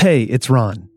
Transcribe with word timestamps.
Hey, 0.00 0.22
it's 0.22 0.48
Ron. 0.48 0.88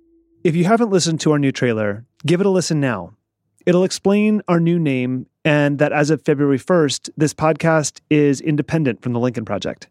If 0.45 0.55
you 0.55 0.63
haven't 0.63 0.89
listened 0.89 1.19
to 1.19 1.33
our 1.33 1.37
new 1.37 1.51
trailer, 1.51 2.05
give 2.25 2.39
it 2.39 2.45
a 2.45 2.49
listen 2.49 2.79
now. 2.79 3.17
It'll 3.65 3.83
explain 3.83 4.41
our 4.47 4.61
new 4.61 4.79
name 4.79 5.27
and 5.43 5.77
that 5.79 5.91
as 5.91 6.09
of 6.09 6.21
February 6.21 6.57
1st, 6.57 7.09
this 7.17 7.33
podcast 7.33 7.99
is 8.09 8.39
independent 8.39 9.01
from 9.01 9.11
the 9.11 9.19
Lincoln 9.19 9.43
Project. 9.43 9.89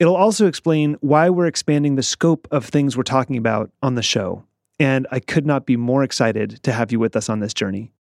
It'll 0.00 0.16
also 0.16 0.46
explain 0.46 0.96
why 1.02 1.28
we're 1.28 1.44
expanding 1.44 1.96
the 1.96 2.02
scope 2.02 2.48
of 2.50 2.64
things 2.64 2.96
we're 2.96 3.02
talking 3.02 3.36
about 3.36 3.70
on 3.82 3.94
the 3.94 4.02
show. 4.02 4.46
And 4.80 5.06
I 5.10 5.20
could 5.20 5.44
not 5.44 5.66
be 5.66 5.76
more 5.76 6.02
excited 6.02 6.62
to 6.62 6.72
have 6.72 6.90
you 6.90 6.98
with 6.98 7.14
us 7.14 7.28
on 7.28 7.40
this 7.40 7.52
journey. 7.52 7.92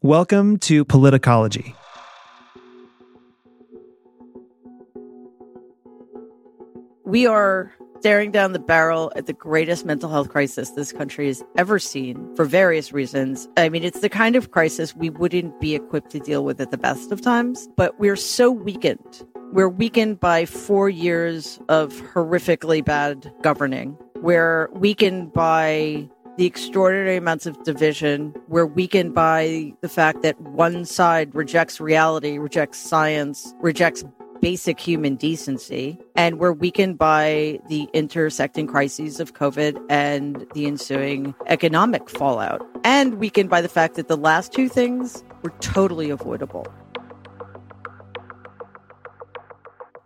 Welcome 0.00 0.58
to 0.58 0.84
Politicology. 0.84 1.74
We 7.06 7.24
are 7.24 7.72
staring 8.00 8.32
down 8.32 8.52
the 8.52 8.58
barrel 8.58 9.12
at 9.14 9.26
the 9.26 9.32
greatest 9.32 9.86
mental 9.86 10.10
health 10.10 10.28
crisis 10.28 10.70
this 10.70 10.92
country 10.92 11.28
has 11.28 11.40
ever 11.56 11.78
seen 11.78 12.34
for 12.34 12.44
various 12.44 12.92
reasons. 12.92 13.48
I 13.56 13.68
mean, 13.68 13.84
it's 13.84 14.00
the 14.00 14.08
kind 14.08 14.34
of 14.34 14.50
crisis 14.50 14.96
we 14.96 15.10
wouldn't 15.10 15.60
be 15.60 15.76
equipped 15.76 16.10
to 16.10 16.18
deal 16.18 16.44
with 16.44 16.60
at 16.60 16.72
the 16.72 16.78
best 16.78 17.12
of 17.12 17.20
times, 17.20 17.68
but 17.76 17.96
we're 18.00 18.16
so 18.16 18.50
weakened. 18.50 19.24
We're 19.52 19.68
weakened 19.68 20.18
by 20.18 20.46
four 20.46 20.90
years 20.90 21.60
of 21.68 21.92
horrifically 22.12 22.84
bad 22.84 23.32
governing. 23.40 23.96
We're 24.16 24.68
weakened 24.72 25.32
by 25.32 26.10
the 26.36 26.44
extraordinary 26.44 27.18
amounts 27.18 27.46
of 27.46 27.62
division. 27.62 28.34
We're 28.48 28.66
weakened 28.66 29.14
by 29.14 29.74
the 29.80 29.88
fact 29.88 30.22
that 30.22 30.40
one 30.40 30.84
side 30.84 31.32
rejects 31.36 31.80
reality, 31.80 32.38
rejects 32.38 32.78
science, 32.78 33.54
rejects 33.60 34.02
basic 34.46 34.78
human 34.78 35.16
decency. 35.16 35.98
And 36.14 36.38
we're 36.38 36.52
weakened 36.52 36.98
by 36.98 37.58
the 37.66 37.88
intersecting 37.92 38.68
crises 38.68 39.18
of 39.18 39.34
COVID 39.34 39.76
and 39.88 40.46
the 40.54 40.66
ensuing 40.66 41.34
economic 41.48 42.08
fallout, 42.08 42.64
and 42.84 43.14
weakened 43.14 43.50
by 43.50 43.60
the 43.60 43.68
fact 43.68 43.96
that 43.96 44.06
the 44.06 44.16
last 44.16 44.52
two 44.52 44.68
things 44.68 45.24
were 45.42 45.52
totally 45.58 46.10
avoidable. 46.10 46.64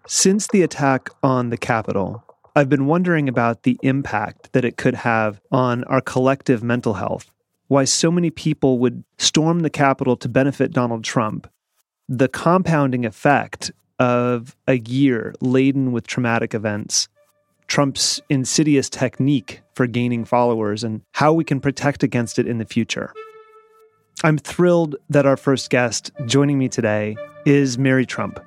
Since 0.07 0.47
the 0.47 0.63
attack 0.63 1.11
on 1.23 1.51
the 1.51 1.59
Capitol, 1.59 2.25
I've 2.57 2.71
been 2.71 2.87
wondering 2.87 3.29
about 3.29 3.65
the 3.65 3.79
impact 3.83 4.55
that 4.55 4.65
it 4.65 4.79
could 4.79 4.95
have 4.95 5.39
on 5.53 5.85
our 5.85 6.01
collective 6.01 6.63
mental 6.63 6.95
health. 6.95 7.31
Why 7.69 7.85
so 7.85 8.11
many 8.11 8.31
people 8.31 8.79
would 8.79 9.05
storm 9.19 9.61
the 9.61 9.69
Capitol 9.69 10.17
to 10.17 10.31
benefit 10.31 10.73
Donald 10.73 11.05
Trump. 11.05 11.47
The 12.09 12.27
compounding 12.27 13.05
effect 13.05 13.71
of 14.01 14.57
a 14.67 14.79
year 14.79 15.35
laden 15.41 15.93
with 15.93 16.07
traumatic 16.07 16.55
events, 16.55 17.07
Trump's 17.69 18.21
insidious 18.29 18.91
technique 18.91 19.61
for 19.75 19.87
gaining 19.87 20.25
followers, 20.25 20.83
and 20.83 21.03
how 21.13 21.33
we 21.33 21.45
can 21.45 21.61
protect 21.61 22.03
against 22.03 22.39
it 22.41 22.49
in 22.49 22.59
the 22.59 22.65
future. 22.65 23.13
I'm 24.25 24.39
thrilled 24.39 24.97
that 25.11 25.27
our 25.27 25.37
first 25.37 25.71
guest 25.71 26.11
joining 26.27 26.59
me 26.59 26.69
today 26.69 27.17
is 27.47 27.79
Mary 27.79 28.05
Trump. 28.05 28.41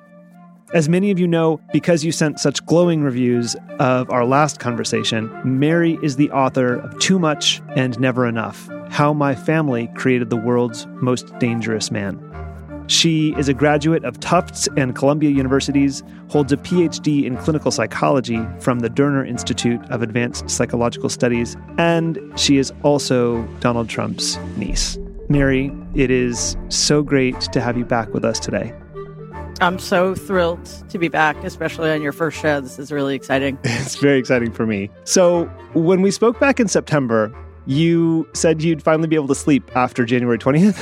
As 0.74 0.88
many 0.88 1.12
of 1.12 1.20
you 1.20 1.28
know, 1.28 1.60
because 1.72 2.04
you 2.04 2.10
sent 2.10 2.40
such 2.40 2.64
glowing 2.66 3.02
reviews 3.02 3.54
of 3.78 4.10
our 4.10 4.24
last 4.24 4.58
conversation, 4.58 5.30
Mary 5.44 5.98
is 6.02 6.16
the 6.16 6.30
author 6.32 6.74
of 6.80 6.98
Too 6.98 7.18
Much 7.18 7.62
and 7.76 7.98
Never 8.00 8.26
Enough 8.26 8.68
How 8.90 9.12
My 9.12 9.36
Family 9.36 9.88
Created 9.94 10.30
the 10.30 10.36
World's 10.36 10.86
Most 11.00 11.36
Dangerous 11.38 11.92
Man. 11.92 12.18
She 12.86 13.34
is 13.38 13.48
a 13.48 13.54
graduate 13.54 14.04
of 14.04 14.20
Tufts 14.20 14.68
and 14.76 14.94
Columbia 14.94 15.30
Universities, 15.30 16.02
holds 16.28 16.52
a 16.52 16.56
PhD 16.56 17.24
in 17.24 17.36
clinical 17.38 17.70
psychology 17.70 18.40
from 18.60 18.80
the 18.80 18.90
Derner 18.90 19.26
Institute 19.26 19.80
of 19.90 20.02
Advanced 20.02 20.50
Psychological 20.50 21.08
Studies, 21.08 21.56
and 21.78 22.18
she 22.36 22.58
is 22.58 22.72
also 22.82 23.42
Donald 23.60 23.88
Trump's 23.88 24.36
niece. 24.56 24.98
Mary, 25.30 25.72
it 25.94 26.10
is 26.10 26.56
so 26.68 27.02
great 27.02 27.40
to 27.40 27.60
have 27.60 27.78
you 27.78 27.86
back 27.86 28.12
with 28.12 28.24
us 28.24 28.38
today. 28.38 28.74
I'm 29.60 29.78
so 29.78 30.14
thrilled 30.14 30.64
to 30.90 30.98
be 30.98 31.08
back, 31.08 31.42
especially 31.44 31.90
on 31.90 32.02
your 32.02 32.12
first 32.12 32.38
show. 32.38 32.60
This 32.60 32.78
is 32.78 32.92
really 32.92 33.14
exciting. 33.14 33.58
It's 33.64 33.96
very 33.96 34.18
exciting 34.18 34.52
for 34.52 34.66
me. 34.66 34.90
So, 35.04 35.44
when 35.74 36.02
we 36.02 36.10
spoke 36.10 36.40
back 36.40 36.60
in 36.60 36.68
September, 36.68 37.32
you 37.66 38.28
said 38.34 38.62
you'd 38.62 38.82
finally 38.82 39.08
be 39.08 39.16
able 39.16 39.28
to 39.28 39.34
sleep 39.34 39.70
after 39.76 40.04
January 40.04 40.38
20th. 40.38 40.74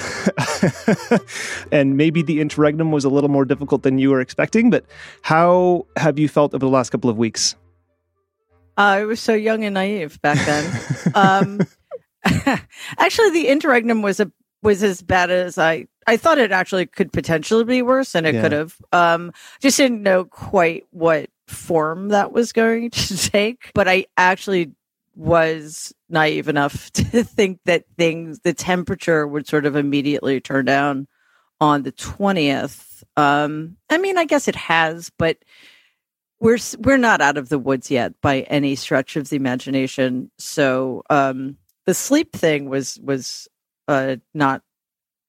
and 1.72 1.96
maybe 1.96 2.22
the 2.22 2.40
interregnum 2.40 2.90
was 2.90 3.04
a 3.04 3.08
little 3.08 3.30
more 3.30 3.44
difficult 3.44 3.82
than 3.82 3.98
you 3.98 4.10
were 4.10 4.20
expecting, 4.20 4.70
but 4.70 4.84
how 5.22 5.86
have 5.96 6.18
you 6.18 6.28
felt 6.28 6.54
over 6.54 6.64
the 6.64 6.70
last 6.70 6.90
couple 6.90 7.08
of 7.08 7.16
weeks? 7.16 7.54
Uh, 8.76 8.80
I 8.80 9.04
was 9.04 9.20
so 9.20 9.34
young 9.34 9.64
and 9.64 9.74
naive 9.74 10.20
back 10.22 10.44
then. 10.46 11.14
um, 11.14 11.60
actually, 12.98 13.30
the 13.30 13.48
interregnum 13.48 14.02
was 14.02 14.18
a 14.18 14.30
was 14.62 14.82
as 14.82 15.02
bad 15.02 15.30
as 15.30 15.58
I 15.58 15.86
I 16.06 16.16
thought 16.16 16.38
it 16.38 16.52
actually 16.52 16.86
could 16.86 17.12
potentially 17.12 17.64
be 17.64 17.82
worse, 17.82 18.14
and 18.14 18.26
it 18.26 18.34
yeah. 18.34 18.42
could 18.42 18.52
have. 18.52 18.76
Um, 18.92 19.32
just 19.60 19.76
didn't 19.76 20.02
know 20.02 20.24
quite 20.24 20.86
what 20.90 21.28
form 21.46 22.08
that 22.08 22.32
was 22.32 22.52
going 22.52 22.90
to 22.92 23.30
take, 23.30 23.70
but 23.74 23.88
I 23.88 24.06
actually 24.16 24.72
was 25.14 25.92
naive 26.08 26.48
enough 26.48 26.90
to 26.92 27.24
think 27.24 27.60
that 27.64 27.84
things, 27.96 28.40
the 28.40 28.54
temperature 28.54 29.26
would 29.26 29.46
sort 29.46 29.66
of 29.66 29.76
immediately 29.76 30.40
turn 30.40 30.64
down 30.64 31.06
on 31.60 31.82
the 31.82 31.92
20th. 31.92 33.02
Um, 33.16 33.76
I 33.90 33.98
mean, 33.98 34.18
I 34.18 34.24
guess 34.24 34.48
it 34.48 34.56
has, 34.56 35.10
but 35.18 35.38
we're, 36.40 36.58
we're 36.78 36.98
not 36.98 37.20
out 37.20 37.36
of 37.36 37.48
the 37.48 37.58
woods 37.58 37.90
yet 37.90 38.20
by 38.20 38.40
any 38.42 38.74
stretch 38.74 39.16
of 39.16 39.28
the 39.28 39.36
imagination. 39.36 40.30
So, 40.38 41.02
um, 41.08 41.56
the 41.84 41.94
sleep 41.94 42.32
thing 42.32 42.68
was, 42.68 42.98
was, 43.02 43.48
uh, 43.88 44.16
not 44.34 44.62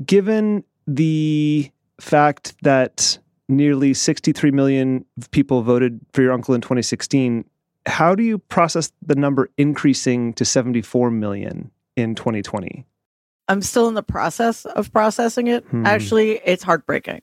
given 0.05 0.65
the 0.89 1.71
fact 2.01 2.55
that 2.63 3.19
nearly 3.49 3.95
63 3.95 4.51
million 4.51 5.05
people 5.31 5.63
voted 5.63 6.01
for 6.13 6.23
your 6.23 6.33
uncle 6.33 6.55
in 6.55 6.63
2016, 6.63 7.45
how 7.87 8.15
do 8.15 8.23
you 8.23 8.39
process 8.39 8.91
the 9.05 9.15
number 9.15 9.51
increasing 9.59 10.33
to 10.35 10.45
74 10.45 11.11
million 11.11 11.71
in 11.97 12.15
2020? 12.15 12.87
I'm 13.49 13.63
still 13.63 13.89
in 13.89 13.95
the 13.95 14.03
process 14.03 14.65
of 14.65 14.93
processing 14.93 15.47
it. 15.47 15.65
Hmm. 15.65 15.87
Actually, 15.87 16.41
it's 16.45 16.63
heartbreaking. 16.63 17.23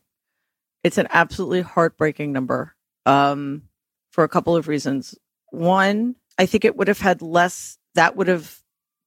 It's 0.84 0.98
an 1.00 1.08
absolutely 1.12 1.62
heartbreaking 1.62 2.32
number. 2.32 2.76
Um, 3.08 3.64
for 4.16 4.24
a 4.24 4.30
couple 4.30 4.56
of 4.56 4.70
reasons. 4.70 5.14
One, 5.52 6.16
I 6.38 6.46
think 6.46 6.64
it 6.64 6.78
would 6.78 6.88
have 6.88 7.00
had 7.02 7.22
less, 7.22 7.78
that 7.96 8.16
would 8.16 8.30
have 8.30 8.62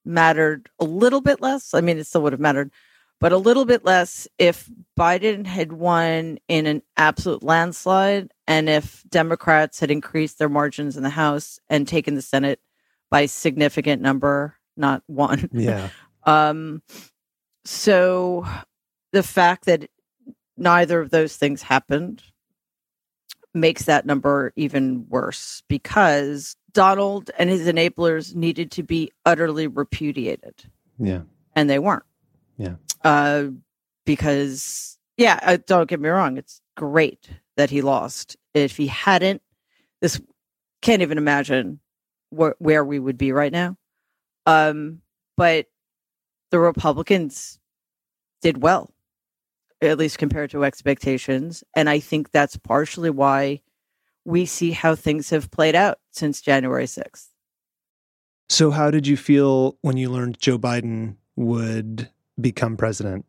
mattered 0.04 0.68
a 0.78 0.84
little 0.84 1.22
bit 1.22 1.40
less. 1.40 1.72
I 1.72 1.80
mean, 1.80 1.96
it 1.96 2.06
still 2.06 2.20
would 2.22 2.34
have 2.34 2.40
mattered, 2.40 2.70
but 3.18 3.32
a 3.32 3.38
little 3.38 3.64
bit 3.64 3.86
less 3.86 4.28
if 4.38 4.68
Biden 5.00 5.46
had 5.46 5.72
won 5.72 6.38
in 6.46 6.66
an 6.66 6.82
absolute 6.98 7.42
landslide 7.42 8.30
and 8.46 8.68
if 8.68 9.02
Democrats 9.08 9.80
had 9.80 9.90
increased 9.90 10.38
their 10.38 10.50
margins 10.50 10.94
in 10.98 11.02
the 11.02 11.08
House 11.08 11.58
and 11.70 11.88
taken 11.88 12.14
the 12.14 12.22
Senate 12.22 12.60
by 13.10 13.24
significant 13.24 14.02
number, 14.02 14.58
not 14.76 15.02
one. 15.06 15.48
Yeah. 15.54 15.88
um, 16.24 16.82
so 17.64 18.46
the 19.12 19.22
fact 19.22 19.64
that 19.64 19.88
neither 20.58 21.00
of 21.00 21.08
those 21.08 21.34
things 21.36 21.62
happened 21.62 22.22
makes 23.54 23.84
that 23.84 24.06
number 24.06 24.52
even 24.56 25.06
worse 25.08 25.62
because 25.68 26.56
Donald 26.72 27.30
and 27.38 27.50
his 27.50 27.66
enablers 27.66 28.34
needed 28.34 28.70
to 28.72 28.82
be 28.82 29.10
utterly 29.24 29.66
repudiated. 29.66 30.54
Yeah. 30.98 31.22
And 31.54 31.68
they 31.68 31.78
weren't. 31.78 32.04
Yeah. 32.56 32.74
Uh, 33.02 33.46
because, 34.04 34.98
yeah, 35.16 35.38
uh, 35.42 35.58
don't 35.66 35.88
get 35.88 36.00
me 36.00 36.08
wrong, 36.08 36.36
it's 36.36 36.60
great 36.76 37.30
that 37.56 37.70
he 37.70 37.82
lost. 37.82 38.36
If 38.54 38.76
he 38.76 38.86
hadn't, 38.86 39.42
this 40.00 40.20
can't 40.82 41.02
even 41.02 41.18
imagine 41.18 41.80
wh- 42.30 42.58
where 42.58 42.84
we 42.84 42.98
would 42.98 43.18
be 43.18 43.32
right 43.32 43.52
now. 43.52 43.76
Um, 44.46 45.00
but 45.36 45.66
the 46.50 46.58
Republicans 46.58 47.58
did 48.40 48.62
well. 48.62 48.90
At 49.80 49.98
least 49.98 50.18
compared 50.18 50.50
to 50.50 50.64
expectations. 50.64 51.62
And 51.74 51.88
I 51.88 52.00
think 52.00 52.30
that's 52.30 52.56
partially 52.56 53.10
why 53.10 53.60
we 54.24 54.44
see 54.44 54.72
how 54.72 54.94
things 54.94 55.30
have 55.30 55.50
played 55.50 55.74
out 55.74 55.98
since 56.10 56.40
January 56.40 56.84
6th. 56.84 57.28
So, 58.50 58.70
how 58.70 58.90
did 58.90 59.06
you 59.06 59.16
feel 59.16 59.76
when 59.82 59.96
you 59.96 60.10
learned 60.10 60.38
Joe 60.40 60.58
Biden 60.58 61.16
would 61.36 62.08
become 62.40 62.76
president? 62.76 63.26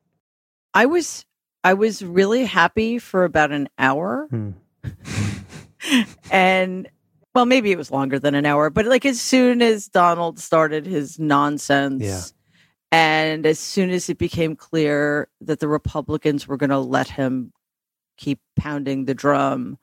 I 0.74 0.86
was 0.86 1.26
I 1.64 1.74
was 1.74 2.02
really 2.02 2.46
happy 2.46 3.00
for 3.00 3.26
about 3.26 3.52
an 3.52 3.70
hour. 3.78 4.28
Hmm. 4.30 4.52
and 6.32 6.90
well, 7.36 7.46
maybe 7.46 7.72
it 7.72 7.78
was 7.78 7.92
longer 7.92 8.18
than 8.18 8.34
an 8.34 8.46
hour, 8.46 8.70
but 8.70 8.86
like 8.86 9.06
as 9.06 9.20
soon 9.20 9.62
as 9.62 9.88
Donald 9.88 10.40
started 10.40 10.86
his 10.86 11.20
nonsense 11.20 12.04
yeah. 12.04 12.22
And 12.92 13.46
as 13.46 13.60
soon 13.60 13.90
as 13.92 14.10
it 14.10 14.18
became 14.18 14.56
clear 14.56 15.28
that 15.42 15.60
the 15.60 15.68
Republicans 15.68 16.48
were 16.48 16.58
going 16.58 16.72
to 16.72 16.80
let 16.80 17.10
him 17.10 17.54
keep 18.18 18.40
pounding 18.56 19.06
the 19.06 19.14
drum, 19.14 19.78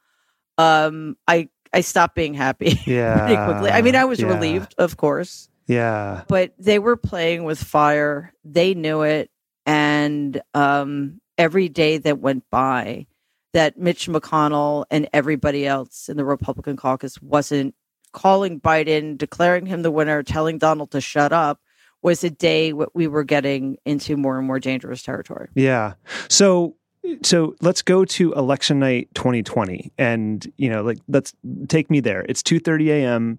um, 0.58 1.16
I 1.28 1.48
I 1.72 1.80
stopped 1.82 2.14
being 2.14 2.34
happy 2.34 2.80
yeah. 2.86 3.18
pretty 3.26 3.44
quickly. 3.44 3.70
I 3.70 3.82
mean, 3.82 3.96
I 3.96 4.04
was 4.04 4.20
yeah. 4.20 4.28
relieved, 4.28 4.74
of 4.78 4.96
course. 4.96 5.48
Yeah. 5.66 6.22
But 6.28 6.52
they 6.58 6.78
were 6.78 6.96
playing 6.96 7.44
with 7.44 7.62
fire. 7.62 8.32
They 8.44 8.74
knew 8.74 9.02
it. 9.02 9.30
And 9.66 10.40
um, 10.54 11.20
every 11.36 11.68
day 11.68 11.98
that 11.98 12.20
went 12.20 12.44
by, 12.50 13.06
that 13.52 13.78
Mitch 13.78 14.06
McConnell 14.08 14.84
and 14.90 15.08
everybody 15.12 15.66
else 15.66 16.08
in 16.08 16.16
the 16.16 16.24
Republican 16.24 16.76
caucus 16.76 17.20
wasn't 17.20 17.74
calling 18.12 18.60
Biden, 18.60 19.18
declaring 19.18 19.66
him 19.66 19.82
the 19.82 19.90
winner, 19.90 20.22
telling 20.22 20.58
Donald 20.58 20.92
to 20.92 21.00
shut 21.00 21.32
up, 21.32 21.60
was 22.02 22.22
a 22.24 22.30
day 22.30 22.72
we 22.72 23.06
were 23.06 23.24
getting 23.24 23.78
into 23.84 24.16
more 24.16 24.38
and 24.38 24.46
more 24.46 24.60
dangerous 24.60 25.02
territory. 25.02 25.48
Yeah. 25.54 25.94
So 26.28 26.76
so 27.22 27.54
let's 27.60 27.82
go 27.82 28.04
to 28.04 28.32
election 28.32 28.80
night 28.80 29.08
2020 29.14 29.92
and 29.96 30.52
you 30.56 30.68
know 30.68 30.82
like 30.82 30.98
let's 31.08 31.34
take 31.68 31.90
me 31.90 32.00
there. 32.00 32.24
It's 32.28 32.42
2.30 32.42 32.88
a.m 32.88 33.38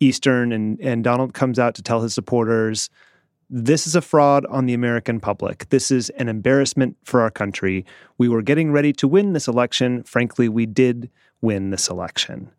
eastern 0.00 0.50
and 0.50 0.80
and 0.80 1.04
donald 1.04 1.34
comes 1.34 1.58
out 1.58 1.74
to 1.74 1.82
tell 1.82 2.00
his 2.00 2.14
supporters 2.14 2.88
this 3.50 3.86
is 3.86 3.94
a 3.94 4.00
fraud 4.00 4.46
on 4.46 4.66
the 4.66 4.74
american 4.74 5.20
public. 5.20 5.68
This 5.70 5.90
is 5.90 6.08
an 6.10 6.28
embarrassment 6.28 6.96
for 7.04 7.20
our 7.20 7.32
country. 7.32 7.84
We 8.16 8.28
were 8.28 8.42
getting 8.42 8.70
ready 8.70 8.92
to 8.92 9.08
win 9.08 9.32
this 9.32 9.48
election. 9.48 10.04
Frankly 10.04 10.48
we 10.48 10.66
did 10.66 11.10
win 11.42 11.70
this 11.70 11.88
election 11.88 12.50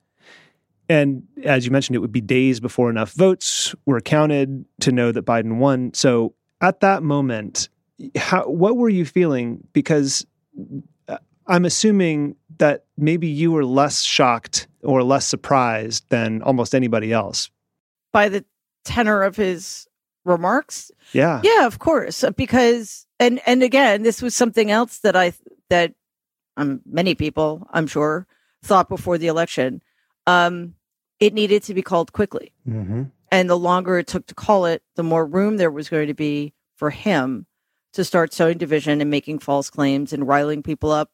and 0.91 1.23
as 1.43 1.65
you 1.65 1.71
mentioned 1.71 1.95
it 1.95 1.99
would 1.99 2.11
be 2.11 2.21
days 2.21 2.59
before 2.59 2.89
enough 2.89 3.13
votes 3.13 3.73
were 3.85 4.01
counted 4.01 4.65
to 4.79 4.91
know 4.91 5.11
that 5.11 5.25
biden 5.25 5.57
won 5.57 5.93
so 5.93 6.33
at 6.61 6.79
that 6.81 7.03
moment 7.03 7.69
how, 8.15 8.43
what 8.43 8.77
were 8.77 8.89
you 8.89 9.05
feeling 9.05 9.59
because 9.73 10.25
I'm 11.47 11.65
assuming 11.65 12.35
that 12.59 12.85
maybe 12.97 13.27
you 13.27 13.51
were 13.51 13.65
less 13.65 14.03
shocked 14.03 14.67
or 14.83 15.03
less 15.03 15.27
surprised 15.27 16.05
than 16.09 16.41
almost 16.43 16.73
anybody 16.73 17.11
else 17.11 17.49
by 18.13 18.29
the 18.29 18.45
tenor 18.85 19.21
of 19.21 19.35
his 19.35 19.87
remarks. 20.23 20.91
Yeah. 21.13 21.41
Yeah, 21.44 21.65
of 21.65 21.79
course, 21.79 22.23
because 22.37 23.05
and 23.19 23.41
and 23.45 23.63
again, 23.63 24.03
this 24.03 24.21
was 24.21 24.35
something 24.35 24.71
else 24.71 24.99
that 24.99 25.15
I 25.15 25.33
that 25.69 25.94
um 26.57 26.81
many 26.85 27.15
people, 27.15 27.67
I'm 27.71 27.87
sure, 27.87 28.27
thought 28.63 28.89
before 28.89 29.17
the 29.17 29.27
election. 29.27 29.81
Um 30.27 30.75
it 31.21 31.33
needed 31.33 31.63
to 31.63 31.73
be 31.73 31.81
called 31.81 32.12
quickly. 32.12 32.51
Mm-hmm. 32.68 33.03
And 33.31 33.50
the 33.50 33.57
longer 33.57 33.97
it 33.97 34.07
took 34.07 34.25
to 34.27 34.35
call 34.35 34.65
it, 34.65 34.83
the 34.95 35.03
more 35.03 35.25
room 35.25 35.56
there 35.56 35.71
was 35.71 35.88
going 35.88 36.07
to 36.07 36.13
be 36.13 36.53
for 36.75 36.89
him 36.89 37.45
to 37.94 38.03
start 38.03 38.33
sowing 38.33 38.57
division 38.57 39.00
and 39.00 39.09
making 39.09 39.39
false 39.39 39.69
claims 39.69 40.12
and 40.12 40.27
riling 40.27 40.63
people 40.63 40.91
up. 40.91 41.12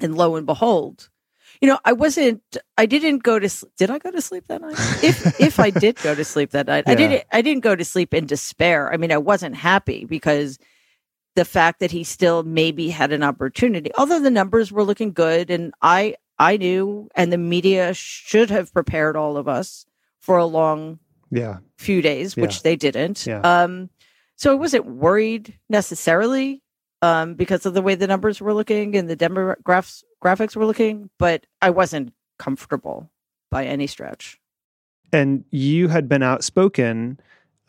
And 0.00 0.16
lo 0.16 0.36
and 0.36 0.46
behold, 0.46 1.08
you 1.60 1.68
know, 1.68 1.78
I 1.84 1.92
wasn't, 1.92 2.42
I 2.76 2.86
didn't 2.86 3.22
go 3.22 3.38
to, 3.38 3.48
sleep. 3.48 3.72
did 3.76 3.90
I 3.90 3.98
go 3.98 4.10
to 4.10 4.20
sleep 4.20 4.48
that 4.48 4.60
night? 4.60 4.72
if, 5.02 5.40
if 5.40 5.60
I 5.60 5.70
did 5.70 5.96
go 5.96 6.14
to 6.14 6.24
sleep 6.24 6.50
that 6.50 6.66
night, 6.66 6.84
Yeah. 6.86 6.92
I 6.92 6.94
didn't, 6.96 7.24
I 7.32 7.42
didn't 7.42 7.62
go 7.62 7.76
to 7.76 7.84
sleep 7.84 8.12
in 8.12 8.26
despair. 8.26 8.92
I 8.92 8.96
mean, 8.96 9.12
I 9.12 9.18
wasn't 9.18 9.54
happy 9.54 10.04
because 10.04 10.58
the 11.36 11.44
fact 11.44 11.80
that 11.80 11.90
he 11.90 12.02
still 12.02 12.42
maybe 12.42 12.88
had 12.88 13.12
an 13.12 13.22
opportunity, 13.22 13.90
although 13.96 14.20
the 14.20 14.30
numbers 14.30 14.72
were 14.72 14.84
looking 14.84 15.12
good 15.12 15.50
and 15.50 15.72
I, 15.82 16.16
I 16.40 16.56
knew, 16.56 17.08
and 17.14 17.32
the 17.32 17.38
media 17.38 17.94
should 17.94 18.50
have 18.50 18.72
prepared 18.72 19.14
all 19.16 19.36
of 19.36 19.46
us 19.46 19.86
for 20.18 20.38
a 20.38 20.46
long 20.46 20.98
Yeah. 21.30 21.58
few 21.76 22.02
days, 22.02 22.34
which 22.36 22.56
Yeah. 22.56 22.60
they 22.64 22.76
didn't. 22.76 23.26
Yeah. 23.26 23.40
Um, 23.42 23.90
so 24.36 24.50
I 24.50 24.54
wasn't 24.54 24.86
worried 24.86 25.54
necessarily 25.68 26.62
um, 27.02 27.34
because 27.34 27.64
of 27.64 27.72
the 27.74 27.80
way 27.82 27.94
the 27.94 28.06
numbers 28.06 28.40
were 28.40 28.52
looking 28.52 28.94
and 28.96 29.08
the 29.08 29.16
demographics 29.16 30.02
graphics 30.22 30.54
were 30.54 30.66
looking, 30.66 31.08
but 31.18 31.46
I 31.62 31.70
wasn't 31.70 32.12
comfortable 32.38 33.10
by 33.50 33.64
any 33.64 33.86
stretch. 33.86 34.38
And 35.12 35.44
you 35.50 35.88
had 35.88 36.08
been 36.10 36.22
outspoken. 36.22 37.18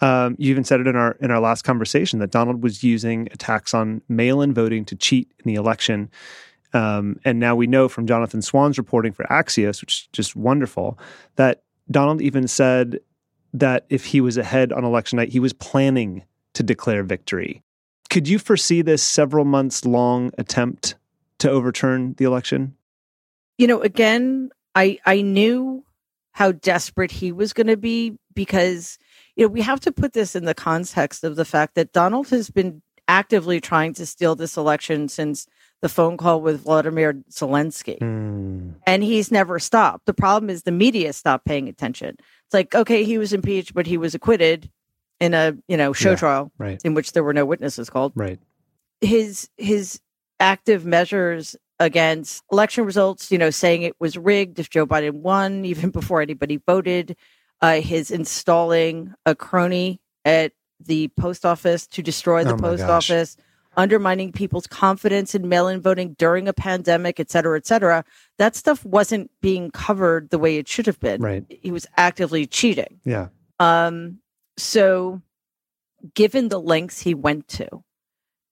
Um, 0.01 0.35
you 0.37 0.49
even 0.51 0.63
said 0.65 0.81
it 0.81 0.87
in 0.87 0.95
our 0.97 1.13
in 1.21 1.31
our 1.31 1.39
last 1.39 1.61
conversation 1.63 2.19
that 2.19 2.31
Donald 2.31 2.61
was 2.61 2.83
using 2.83 3.27
attacks 3.31 3.73
on 3.73 4.01
mail-in 4.09 4.53
voting 4.53 4.83
to 4.85 4.95
cheat 4.95 5.31
in 5.39 5.53
the 5.53 5.55
election. 5.55 6.09
Um, 6.73 7.19
and 7.25 7.39
now 7.39 7.55
we 7.55 7.67
know 7.67 7.89
from 7.89 8.07
Jonathan 8.07 8.41
Swan's 8.41 8.77
reporting 8.77 9.11
for 9.11 9.25
Axios, 9.25 9.81
which 9.81 9.93
is 9.93 10.09
just 10.13 10.35
wonderful, 10.35 10.97
that 11.35 11.63
Donald 11.89 12.21
even 12.21 12.47
said 12.47 12.99
that 13.53 13.85
if 13.89 14.05
he 14.05 14.21
was 14.21 14.37
ahead 14.37 14.71
on 14.71 14.85
election 14.85 15.17
night, 15.17 15.29
he 15.29 15.39
was 15.39 15.53
planning 15.53 16.23
to 16.53 16.63
declare 16.63 17.03
victory. 17.03 17.63
Could 18.09 18.27
you 18.27 18.39
foresee 18.39 18.81
this 18.81 19.03
several 19.03 19.45
months 19.45 19.85
long 19.85 20.31
attempt 20.37 20.95
to 21.39 21.49
overturn 21.49 22.13
the 22.17 22.25
election? 22.25 22.75
You 23.57 23.67
know, 23.67 23.81
again, 23.81 24.49
I 24.75 24.99
I 25.05 25.21
knew 25.21 25.83
how 26.31 26.53
desperate 26.53 27.11
he 27.11 27.31
was 27.31 27.53
going 27.53 27.67
to 27.67 27.77
be 27.77 28.17
because 28.33 28.97
you 29.35 29.45
know 29.45 29.49
we 29.49 29.61
have 29.61 29.79
to 29.81 29.91
put 29.91 30.13
this 30.13 30.35
in 30.35 30.45
the 30.45 30.53
context 30.53 31.23
of 31.23 31.35
the 31.35 31.45
fact 31.45 31.75
that 31.75 31.93
Donald 31.93 32.29
has 32.29 32.49
been 32.49 32.81
actively 33.07 33.59
trying 33.59 33.93
to 33.93 34.05
steal 34.05 34.35
this 34.35 34.57
election 34.57 35.07
since 35.09 35.47
the 35.81 35.89
phone 35.89 36.15
call 36.17 36.41
with 36.41 36.63
Vladimir 36.63 37.13
Zelensky. 37.31 37.97
Hmm. 37.99 38.71
and 38.87 39.03
he's 39.03 39.31
never 39.31 39.59
stopped. 39.59 40.05
The 40.05 40.13
problem 40.13 40.49
is 40.49 40.63
the 40.63 40.71
media 40.71 41.11
stopped 41.13 41.45
paying 41.45 41.67
attention. 41.67 42.15
It's 42.19 42.53
like, 42.53 42.73
okay, 42.75 43.03
he 43.03 43.17
was 43.17 43.33
impeached, 43.33 43.73
but 43.73 43.87
he 43.87 43.97
was 43.97 44.13
acquitted 44.15 44.69
in 45.19 45.33
a 45.33 45.55
you 45.67 45.77
know 45.77 45.93
show 45.93 46.11
Yeah. 46.11 46.15
trial 46.15 46.51
Right, 46.57 46.81
in 46.83 46.93
which 46.93 47.11
there 47.13 47.23
were 47.23 47.33
no 47.33 47.45
witnesses 47.45 47.89
called. 47.89 48.13
right. 48.15 48.39
His 49.01 49.49
his 49.57 49.99
active 50.39 50.85
measures 50.85 51.55
against 51.79 52.43
election 52.51 52.85
results, 52.85 53.31
you 53.31 53.37
know, 53.39 53.49
saying 53.49 53.81
it 53.81 53.95
was 53.99 54.15
rigged 54.17 54.59
if 54.59 54.69
Joe 54.69 54.85
Biden 54.85 55.13
won, 55.21 55.65
even 55.71 55.89
before 55.89 56.21
anybody 56.21 56.57
voted. 56.67 57.15
Uh, 57.63 57.79
his 57.79 58.09
installing 58.09 59.13
a 59.25 59.35
crony 59.35 59.99
at 60.25 60.51
the 60.79 61.07
post 61.09 61.45
office 61.45 61.85
to 61.85 62.01
destroy 62.01 62.43
the 62.43 62.53
Oh 62.55 62.57
post 62.57 62.79
gosh. 62.81 63.09
office, 63.11 63.37
undermining 63.77 64.31
people's 64.31 64.67
confidence 64.67 65.33
in 65.33 65.47
mail-in 65.47 65.81
voting 65.81 66.13
during 66.17 66.47
a 66.47 66.53
pandemic, 66.53 67.19
et 67.19 67.31
cetera, 67.31 67.57
et 67.57 67.65
cetera. 67.65 68.03
That 68.37 68.55
stuff 68.55 68.83
wasn't 68.83 69.31
being 69.41 69.71
covered 69.71 70.29
the 70.29 70.39
way 70.39 70.57
it 70.57 70.67
should 70.67 70.85
have 70.85 70.99
been. 70.99 71.21
Right. 71.21 71.45
He 71.49 71.71
was 71.71 71.87
actively 71.97 72.45
cheating. 72.45 72.99
Yeah. 73.05 73.27
Um, 73.59 74.19
so, 74.57 75.21
given 76.13 76.49
the 76.49 76.59
lengths 76.59 76.99
he 76.99 77.13
went 77.13 77.47
to 77.49 77.83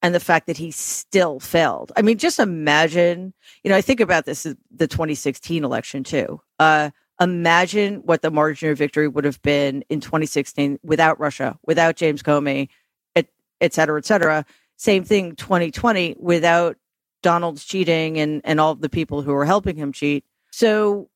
and 0.01 0.15
the 0.15 0.19
fact 0.19 0.47
that 0.47 0.57
he 0.57 0.71
still 0.71 1.39
failed, 1.39 1.91
I 1.97 2.01
mean, 2.01 2.17
just 2.17 2.39
imagine, 2.39 3.33
you 3.63 3.69
know, 3.69 3.75
I 3.75 3.81
think 3.81 3.99
about 3.99 4.25
this, 4.25 4.43
the 4.43 4.87
2016 4.87 5.63
election 5.63 6.03
too. 6.03 6.39
Uh, 6.59 6.91
imagine 7.19 7.95
what 8.05 8.21
the 8.21 8.31
margin 8.31 8.69
of 8.69 8.77
victory 8.77 9.07
would 9.07 9.25
have 9.25 9.41
been 9.41 9.83
in 9.89 9.99
2016 9.99 10.79
without 10.83 11.19
Russia, 11.19 11.57
without 11.65 11.97
James 11.97 12.23
Comey, 12.23 12.69
et, 13.15 13.27
et 13.59 13.73
cetera, 13.73 13.97
et 13.97 14.05
cetera. 14.05 14.45
Same 14.79 15.03
thing 15.03 15.35
2020 15.35 16.15
without 16.17 16.77
Donald's 17.21 17.65
cheating 17.65 18.17
and, 18.17 18.39
and 18.45 18.61
all 18.61 18.75
the 18.75 18.87
people 18.87 19.21
who 19.21 19.33
were 19.33 19.43
helping 19.43 19.75
him 19.75 19.91
cheat. 19.91 20.23
So, 20.51 21.09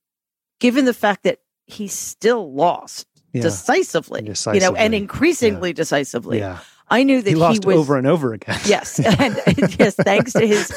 given 0.59 0.83
the 0.83 0.93
fact 0.93 1.23
that 1.23 1.39
he 1.65 1.87
still 1.87 2.53
lost 2.53 3.07
Yeah. 3.31 3.41
decisively, 3.43 4.25
you 4.53 4.59
know, 4.59 4.75
and 4.75 4.93
increasingly 4.93 5.71
decisively. 5.71 6.39
yeah. 6.39 6.59
I 6.89 7.03
knew 7.03 7.21
that 7.21 7.29
He 7.29 7.35
he, 7.35 7.39
lost 7.39 7.65
was 7.65 7.77
over 7.77 7.95
and 7.97 8.05
over 8.05 8.33
again. 8.33 8.59
yes, 8.65 8.99
and 9.19 9.35
yes, 9.79 9.95
thanks 9.95 10.33
to 10.33 10.45
his 10.45 10.69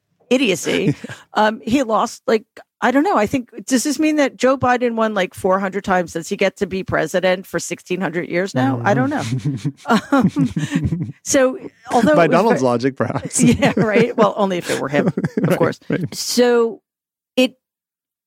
idiocy, 0.30 0.94
um, 1.34 1.60
he 1.62 1.82
lost 1.82 2.22
like 2.26 2.44
I 2.84 2.90
don't 2.90 3.04
know. 3.04 3.16
I 3.16 3.26
think 3.26 3.50
does 3.66 3.84
this 3.84 3.98
mean 4.00 4.16
that 4.16 4.36
Joe 4.36 4.58
Biden 4.58 4.96
won 4.96 5.14
like 5.14 5.34
400 5.34 5.84
times? 5.84 6.14
Does 6.14 6.28
he 6.28 6.36
get 6.36 6.56
to 6.56 6.66
be 6.66 6.82
president 6.82 7.46
for 7.46 7.56
1600 7.58 8.28
years 8.28 8.54
now? 8.56 8.82
I 8.84 8.92
don't 8.92 9.08
know. 9.08 9.22
Um, 9.86 11.14
so, 11.24 11.58
although 11.92 12.16
By 12.16 12.26
Donald's 12.26 12.60
ver- 12.60 12.66
logic, 12.66 12.96
perhaps. 12.96 13.40
yeah, 13.42 13.72
right. 13.76 14.16
Well, 14.16 14.34
only 14.36 14.58
if 14.58 14.68
it 14.68 14.80
were 14.80 14.88
him, 14.88 15.06
of 15.06 15.16
Right, 15.42 15.58
course. 15.58 15.78
right. 15.88 16.12
So 16.12 16.82
it 17.36 17.54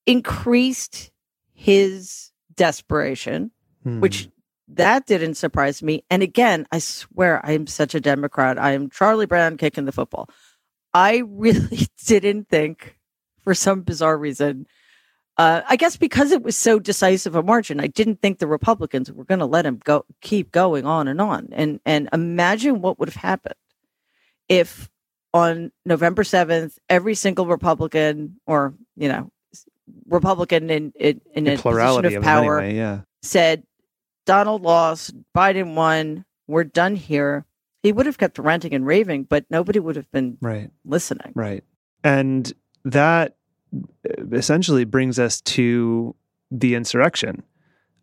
increased 0.06 1.12
his 1.54 2.32
desperation, 2.56 3.52
Hmm. 3.84 4.00
which 4.00 4.30
that 4.70 5.06
didn't 5.06 5.36
surprise 5.36 5.84
me. 5.84 6.04
And 6.10 6.24
again, 6.24 6.66
I 6.72 6.80
swear 6.80 7.46
I 7.46 7.52
am 7.52 7.68
such 7.68 7.94
a 7.94 8.00
Democrat. 8.00 8.58
I 8.58 8.72
am 8.72 8.90
Charlie 8.90 9.26
Brown 9.28 9.58
kicking 9.58 9.86
the 9.86 9.92
football. 9.92 10.30
I 10.94 11.24
really 11.28 11.88
didn't 12.06 12.48
think, 12.50 12.95
for 13.46 13.54
some 13.54 13.82
bizarre 13.82 14.18
reason, 14.18 14.68
uh, 15.38 15.62
I 15.68 15.76
guess 15.76 15.98
because 15.98 16.32
it 16.32 16.44
was 16.44 16.58
so 16.58 16.80
decisive 16.80 17.36
a 17.36 17.44
margin, 17.44 17.80
I 17.80 17.88
didn't 17.88 18.22
think 18.22 18.40
the 18.40 18.48
Republicans 18.48 19.12
were 19.12 19.26
going 19.26 19.40
to 19.40 19.46
let 19.46 19.66
him 19.66 19.80
go, 19.84 20.06
keep 20.22 20.52
going 20.52 20.86
on 20.86 21.08
and 21.08 21.22
on. 21.22 21.50
And 21.52 21.80
and 21.86 22.10
imagine 22.12 22.82
what 22.82 23.00
would 23.00 23.10
have 23.10 23.22
happened 23.22 23.56
if 24.48 24.90
on 25.34 25.72
November 25.86 26.24
seventh, 26.24 26.78
every 26.90 27.16
single 27.16 27.48
Republican 27.48 28.40
or 28.46 28.74
you 28.96 29.10
know 29.10 29.30
Republican 30.08 30.70
in 30.70 30.94
in, 30.96 31.22
in 31.34 31.48
a 31.48 31.58
position 31.58 32.06
of, 32.06 32.14
of 32.14 32.24
power 32.24 32.60
anyway, 32.60 32.78
yeah. 32.78 33.02
said 33.22 33.64
Donald 34.26 34.62
lost, 34.62 35.14
Biden 35.36 35.76
won, 35.76 36.24
we're 36.48 36.64
done 36.64 36.96
here. 36.96 37.46
He 37.84 37.92
would 37.92 38.06
have 38.06 38.18
kept 38.18 38.40
ranting 38.40 38.74
and 38.74 38.86
raving, 38.86 39.24
but 39.24 39.46
nobody 39.50 39.80
would 39.80 39.98
have 39.98 40.10
been 40.12 40.38
right 40.40 40.72
listening. 40.86 41.34
Right, 41.36 41.66
and 42.06 42.52
that 42.86 43.35
essentially 44.32 44.86
brings 44.86 45.20
us 45.20 45.42
to 45.42 46.16
the 46.52 46.76
insurrection. 46.76 47.44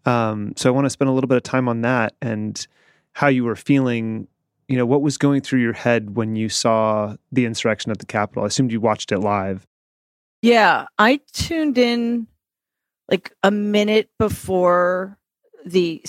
Um, 0.05 0.53
so 0.57 0.69
I 0.69 0.73
want 0.73 0.87
to 0.87 0.91
spend 0.91 1.09
a 1.09 1.13
little 1.13 1.29
bit 1.29 1.37
of 1.37 1.43
time 1.43 1.69
on 1.69 1.83
that 1.83 2.15
and 2.21 2.67
how 3.13 3.29
you 3.29 3.45
were 3.45 3.57
feeling. 3.57 4.29
You 4.69 4.79
know, 4.79 4.87
what 4.87 5.03
was 5.03 5.19
going 5.19 5.43
through 5.43 5.61
your 5.61 5.73
head 5.73 6.17
when 6.17 6.35
you 6.35 6.49
saw 6.49 7.17
the 7.31 7.45
insurrection 7.45 7.91
at 7.91 7.99
the 7.99 8.07
Capitol? 8.07 8.45
I 8.45 8.47
assumed 8.47 8.73
you 8.73 8.81
watched 8.81 9.13
it 9.13 9.19
live. 9.19 9.67
Yeah, 10.41 10.87
I 10.99 11.21
tuned 11.33 11.79
in 11.79 12.27
like 13.11 13.33
a 13.43 13.51
minute 13.51 14.11
before 14.19 15.19
the 15.65 16.03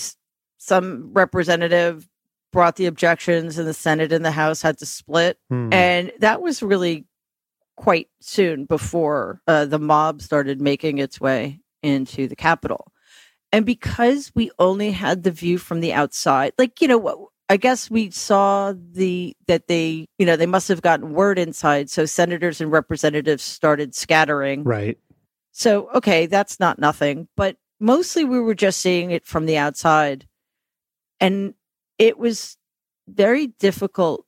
some 0.58 1.12
representative 1.12 2.08
brought 2.52 2.76
the 2.76 2.86
objections 2.86 3.58
and 3.58 3.68
the 3.68 3.74
Senate 3.74 4.12
and 4.12 4.24
the 4.24 4.30
House 4.30 4.62
had 4.62 4.78
to 4.78 4.86
split. 4.86 5.38
Hmm. 5.50 5.72
And 5.72 6.12
that 6.20 6.40
was 6.40 6.62
really 6.62 7.04
quite 7.76 8.08
soon 8.20 8.64
before 8.64 9.40
uh, 9.46 9.64
the 9.66 9.78
mob 9.78 10.22
started 10.22 10.60
making 10.60 10.98
its 10.98 11.20
way 11.20 11.60
into 11.82 12.28
the 12.28 12.36
Capitol. 12.36 12.92
And 13.52 13.64
because 13.64 14.32
we 14.34 14.50
only 14.58 14.90
had 14.90 15.22
the 15.22 15.30
view 15.30 15.58
from 15.58 15.80
the 15.80 15.92
outside, 15.92 16.52
like, 16.58 16.80
you 16.80 16.88
know, 16.88 17.30
I 17.48 17.56
guess 17.56 17.90
we 17.90 18.10
saw 18.10 18.72
the 18.74 19.36
that 19.46 19.68
they, 19.68 20.06
you 20.18 20.26
know, 20.26 20.36
they 20.36 20.46
must 20.46 20.68
have 20.68 20.82
gotten 20.82 21.12
word 21.12 21.38
inside. 21.38 21.90
So 21.90 22.06
senators 22.06 22.60
and 22.60 22.72
representatives 22.72 23.42
started 23.42 23.94
scattering. 23.94 24.64
Right. 24.64 24.98
So, 25.52 25.88
okay, 25.94 26.26
that's 26.26 26.58
not 26.58 26.78
nothing. 26.78 27.28
But 27.36 27.56
mostly 27.78 28.24
we 28.24 28.40
were 28.40 28.54
just 28.54 28.80
seeing 28.80 29.10
it 29.10 29.24
from 29.24 29.46
the 29.46 29.58
outside. 29.58 30.26
And 31.20 31.54
it 31.98 32.18
was 32.18 32.56
very 33.06 33.48
difficult 33.48 34.26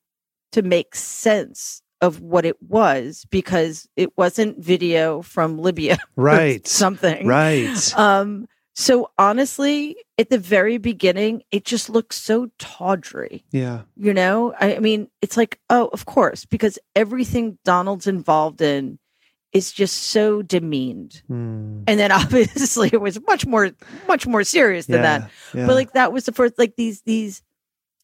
to 0.53 0.63
make 0.63 0.95
sense 0.95 1.83
of 2.01 2.21
what 2.21 2.45
it 2.45 2.61
was 2.63 3.27
because 3.31 3.89
it 3.97 4.17
wasn't 4.17 4.59
video 4.59 5.23
from 5.23 5.59
Libya. 5.59 5.99
Right. 6.17 6.67
something. 6.67 7.27
Right. 7.27 7.97
Um, 7.97 8.49
so 8.75 9.11
honestly, 9.19 9.97
at 10.19 10.29
the 10.29 10.39
very 10.39 10.77
beginning, 10.77 11.43
it 11.51 11.65
just 11.65 11.89
looks 11.89 12.17
so 12.17 12.51
tawdry. 12.59 13.45
Yeah. 13.51 13.83
You 13.97 14.13
know, 14.13 14.55
I, 14.61 14.77
I 14.77 14.79
mean, 14.81 15.09
it's 15.23 15.37
like, 15.37 15.59
oh, 15.71 15.89
of 15.93 16.07
course, 16.07 16.45
because 16.45 16.79
everything 16.95 17.59
Donald's 17.65 18.07
involved 18.07 18.61
in 18.61 18.99
is 19.53 19.73
just 19.73 19.97
so 20.05 20.43
demeaned. 20.43 21.23
Mm. 21.31 21.85
And 21.87 21.99
then 21.99 22.13
obviously 22.13 22.91
it 22.93 23.01
was 23.01 23.19
much 23.27 23.47
more, 23.47 23.71
much 24.07 24.27
more 24.27 24.45
serious 24.45 24.87
than 24.87 24.97
yeah, 24.97 25.19
that. 25.19 25.31
Yeah. 25.55 25.67
But 25.67 25.75
like 25.75 25.93
that 25.93 26.13
was 26.13 26.25
the 26.25 26.33
first, 26.33 26.59
like 26.59 26.77
these, 26.77 27.03
these 27.03 27.43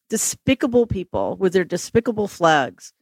despicable 0.09 0.87
people 0.87 1.37
with 1.37 1.53
their 1.53 1.65
despicable 1.65 2.29
flags 2.29 2.93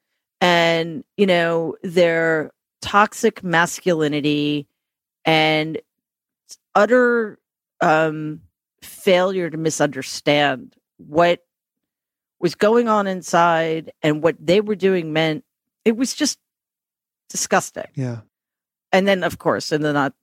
and 0.40 1.04
you 1.16 1.26
know 1.26 1.76
their 1.82 2.52
toxic 2.80 3.44
masculinity 3.44 4.66
and 5.25 5.80
utter 6.75 7.38
um, 7.80 8.40
failure 8.82 9.50
to 9.50 9.56
misunderstand 9.56 10.75
what 10.97 11.40
was 12.38 12.54
going 12.54 12.88
on 12.88 13.06
inside 13.06 13.92
and 14.02 14.23
what 14.23 14.37
they 14.40 14.61
were 14.61 14.75
doing 14.75 15.12
meant 15.12 15.44
it 15.85 15.97
was 15.97 16.14
just 16.14 16.38
disgusting. 17.28 17.87
Yeah. 17.94 18.20
And 18.92 19.06
then 19.06 19.23
of 19.23 19.38
course 19.38 19.73
and 19.73 19.85
then 19.85 19.94
not 19.94 20.14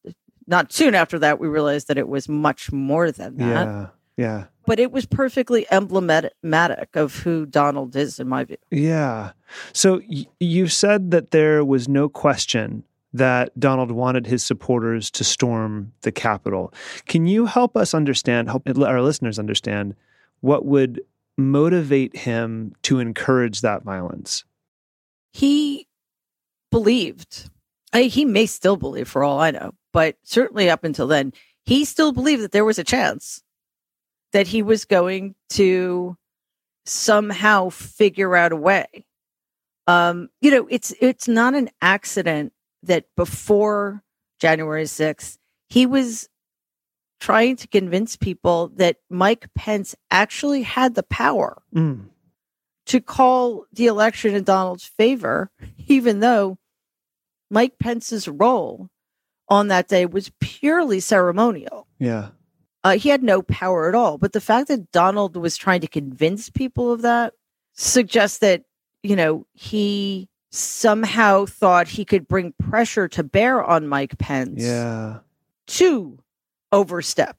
not 0.48 0.72
soon 0.72 0.96
after 0.96 1.20
that 1.20 1.40
we 1.40 1.48
realized 1.48 1.88
that 1.90 1.98
it 1.98 2.08
was 2.08 2.28
much 2.28 2.72
more 2.72 3.12
than 3.12 3.38
that. 3.38 3.68
Yeah 3.68 3.88
yeah 4.18 4.46
but 4.68 4.80
it 4.80 4.92
was 4.92 5.06
perfectly 5.06 5.66
emblematic 5.72 6.96
of 6.96 7.16
who 7.16 7.46
Donald 7.46 7.96
is, 7.96 8.20
in 8.20 8.28
my 8.28 8.44
view. 8.44 8.58
Yeah. 8.70 9.32
So 9.72 10.02
y- 10.08 10.28
you 10.42 10.68
said 10.68 11.10
that 11.12 11.32
there 11.32 11.64
was 11.64 11.88
no 11.88 12.10
question 12.10 12.84
that 13.14 13.58
Donald 13.58 13.92
wanted 13.92 14.28
his 14.28 14.44
supporters 14.44 15.10
to 15.12 15.24
storm 15.24 15.94
the 16.02 16.12
Capitol. 16.12 16.74
Can 17.06 17.26
you 17.26 17.46
help 17.46 17.78
us 17.78 17.94
understand, 17.94 18.50
help 18.50 18.68
our 18.68 19.02
listeners 19.02 19.40
understand, 19.40 19.96
what 20.42 20.66
would 20.66 21.02
motivate 21.38 22.16
him 22.18 22.76
to 22.84 23.00
encourage 23.00 23.62
that 23.62 23.84
violence? 23.84 24.44
He 25.32 25.88
believed, 26.72 27.50
I, 27.94 28.04
he 28.04 28.26
may 28.26 28.46
still 28.46 28.76
believe 28.76 29.08
for 29.08 29.24
all 29.24 29.40
I 29.40 29.52
know, 29.52 29.72
but 29.94 30.18
certainly 30.24 30.70
up 30.70 30.84
until 30.84 31.08
then, 31.08 31.32
he 31.64 31.86
still 31.86 32.12
believed 32.12 32.44
that 32.44 32.52
there 32.52 32.66
was 32.66 32.78
a 32.78 32.84
chance 32.84 33.42
that 34.34 34.48
he 34.48 34.62
was 34.62 34.86
going 34.86 35.36
to 35.52 36.18
somehow 36.86 37.70
figure 37.70 38.36
out 38.36 38.52
a 38.52 38.56
way. 38.56 39.06
Um, 39.88 40.30
you 40.42 40.52
know, 40.52 40.68
it's 40.70 40.94
it's 41.00 41.28
not 41.28 41.54
an 41.54 41.70
accident 41.82 42.54
that 42.84 43.06
before 43.16 44.04
January 44.40 44.84
6th, 44.84 45.38
he 45.70 45.86
was 45.86 46.30
trying 47.20 47.56
to 47.58 47.68
convince 47.68 48.16
people 48.16 48.72
that 48.76 48.98
Mike 49.10 49.48
Pence 49.56 49.96
actually 50.12 50.64
had 50.64 50.96
the 50.96 51.04
power 51.04 51.62
mm. 51.74 52.06
to 52.86 53.02
call 53.02 53.66
the 53.74 53.88
election 53.88 54.36
in 54.36 54.44
Donald's 54.44 54.86
favor, 54.86 55.52
even 55.88 56.20
though 56.20 56.58
Mike 57.50 57.80
Pence's 57.80 58.28
role 58.28 58.90
on 59.50 59.70
that 59.70 59.88
day 59.88 60.06
was 60.06 60.32
purely 60.40 61.00
ceremonial. 61.00 61.88
Yeah. 62.00 62.30
Uh, 62.88 62.98
he 62.98 63.10
had 63.10 63.22
no 63.22 63.42
power 63.42 63.90
at 63.90 63.96
all. 63.96 64.18
But 64.18 64.32
the 64.32 64.40
fact 64.40 64.70
that 64.70 64.94
Donald 64.94 65.36
was 65.36 65.58
trying 65.58 65.82
to 65.82 65.88
convince 65.88 66.50
people 66.50 66.94
of 66.94 67.02
that 67.02 67.34
suggests 67.74 68.38
that, 68.38 68.64
you 69.04 69.14
know, 69.14 69.46
he 69.52 70.30
somehow 70.52 71.46
thought 71.46 71.90
he 71.90 72.06
could 72.06 72.30
bring 72.30 72.54
pressure 72.54 73.10
to 73.10 73.24
bear 73.24 73.62
on 73.62 73.90
Mike 73.90 74.18
Pence. 74.18 74.64
Yeah. 74.64 75.20
To 75.68 76.18
overstep 76.72 77.36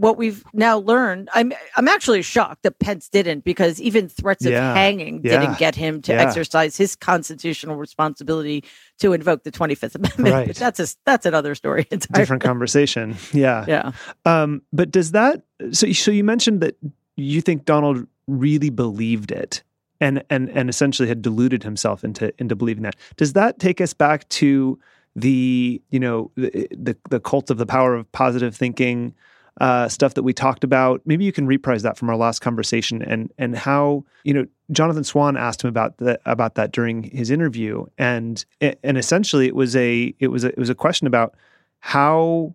what 0.00 0.16
we've 0.16 0.42
now 0.52 0.78
learned, 0.78 1.28
I'm 1.34 1.52
I'm 1.76 1.88
actually 1.88 2.22
shocked 2.22 2.62
that 2.62 2.78
Pence 2.78 3.08
didn't 3.08 3.44
because 3.44 3.80
even 3.80 4.08
threats 4.08 4.44
of 4.44 4.52
yeah. 4.52 4.74
hanging 4.74 5.20
yeah. 5.22 5.40
didn't 5.40 5.58
get 5.58 5.74
him 5.74 6.00
to 6.02 6.12
yeah. 6.12 6.22
exercise 6.22 6.76
his 6.76 6.96
constitutional 6.96 7.76
responsibility 7.76 8.64
to 8.98 9.12
invoke 9.12 9.44
the 9.44 9.52
25th 9.52 9.94
Amendment. 9.94 10.34
Right. 10.34 10.46
But 10.46 10.56
that's 10.56 10.80
a, 10.80 10.86
that's 11.04 11.26
another 11.26 11.54
story. 11.54 11.86
Entirely. 11.90 12.22
Different 12.22 12.42
conversation. 12.42 13.16
Yeah. 13.32 13.64
Yeah. 13.68 13.92
Um, 14.24 14.62
but 14.72 14.90
does 14.90 15.12
that 15.12 15.42
so 15.72 15.92
so 15.92 16.10
you 16.10 16.24
mentioned 16.24 16.62
that 16.62 16.76
you 17.16 17.40
think 17.40 17.64
Donald 17.64 18.06
really 18.26 18.70
believed 18.70 19.30
it 19.30 19.62
and 20.00 20.22
and 20.30 20.48
and 20.50 20.70
essentially 20.70 21.08
had 21.08 21.20
deluded 21.20 21.62
himself 21.62 22.02
into 22.04 22.32
into 22.38 22.56
believing 22.56 22.82
that. 22.84 22.96
Does 23.16 23.34
that 23.34 23.58
take 23.58 23.80
us 23.80 23.92
back 23.92 24.28
to 24.30 24.78
the 25.14 25.82
you 25.90 26.00
know 26.00 26.30
the 26.36 26.68
the, 26.70 26.96
the 27.10 27.20
cult 27.20 27.50
of 27.50 27.58
the 27.58 27.66
power 27.66 27.94
of 27.94 28.10
positive 28.12 28.56
thinking 28.56 29.14
uh, 29.60 29.88
stuff 29.88 30.14
that 30.14 30.22
we 30.22 30.32
talked 30.32 30.64
about. 30.64 31.00
Maybe 31.04 31.24
you 31.24 31.32
can 31.32 31.46
reprise 31.46 31.82
that 31.82 31.96
from 31.96 32.10
our 32.10 32.16
last 32.16 32.40
conversation 32.40 33.02
and 33.02 33.32
and 33.38 33.56
how 33.56 34.04
you 34.24 34.34
know 34.34 34.46
Jonathan 34.70 35.04
Swan 35.04 35.36
asked 35.36 35.62
him 35.62 35.68
about 35.68 35.98
that 35.98 36.20
about 36.26 36.54
that 36.54 36.72
during 36.72 37.04
his 37.04 37.30
interview, 37.30 37.86
and 37.98 38.44
and 38.60 38.96
essentially 38.96 39.46
it 39.46 39.54
was 39.54 39.76
a 39.76 40.14
it 40.18 40.28
was 40.28 40.44
a, 40.44 40.48
it 40.48 40.58
was 40.58 40.70
a 40.70 40.74
question 40.74 41.06
about 41.06 41.34
how 41.80 42.54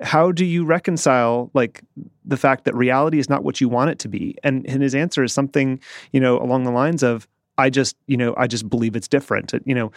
how 0.00 0.30
do 0.30 0.44
you 0.44 0.64
reconcile 0.64 1.50
like 1.54 1.82
the 2.24 2.36
fact 2.36 2.64
that 2.64 2.74
reality 2.74 3.18
is 3.18 3.28
not 3.28 3.42
what 3.42 3.60
you 3.60 3.68
want 3.68 3.90
it 3.90 3.98
to 3.98 4.08
be? 4.08 4.36
And, 4.44 4.64
and 4.68 4.82
his 4.82 4.94
answer 4.94 5.24
is 5.24 5.32
something 5.32 5.80
you 6.12 6.20
know 6.20 6.38
along 6.38 6.64
the 6.64 6.70
lines 6.70 7.02
of 7.02 7.26
i 7.56 7.68
just 7.68 7.96
you 8.06 8.16
know 8.16 8.34
i 8.36 8.46
just 8.46 8.68
believe 8.68 8.94
it's 8.94 9.08
different. 9.08 9.52
You 9.64 9.74
know 9.74 9.92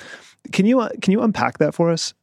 can 0.51 0.65
you 0.65 0.89
can 1.01 1.11
you 1.11 1.21
unpack 1.21 1.59
that 1.59 1.73
for 1.75 1.91
us 1.91 2.13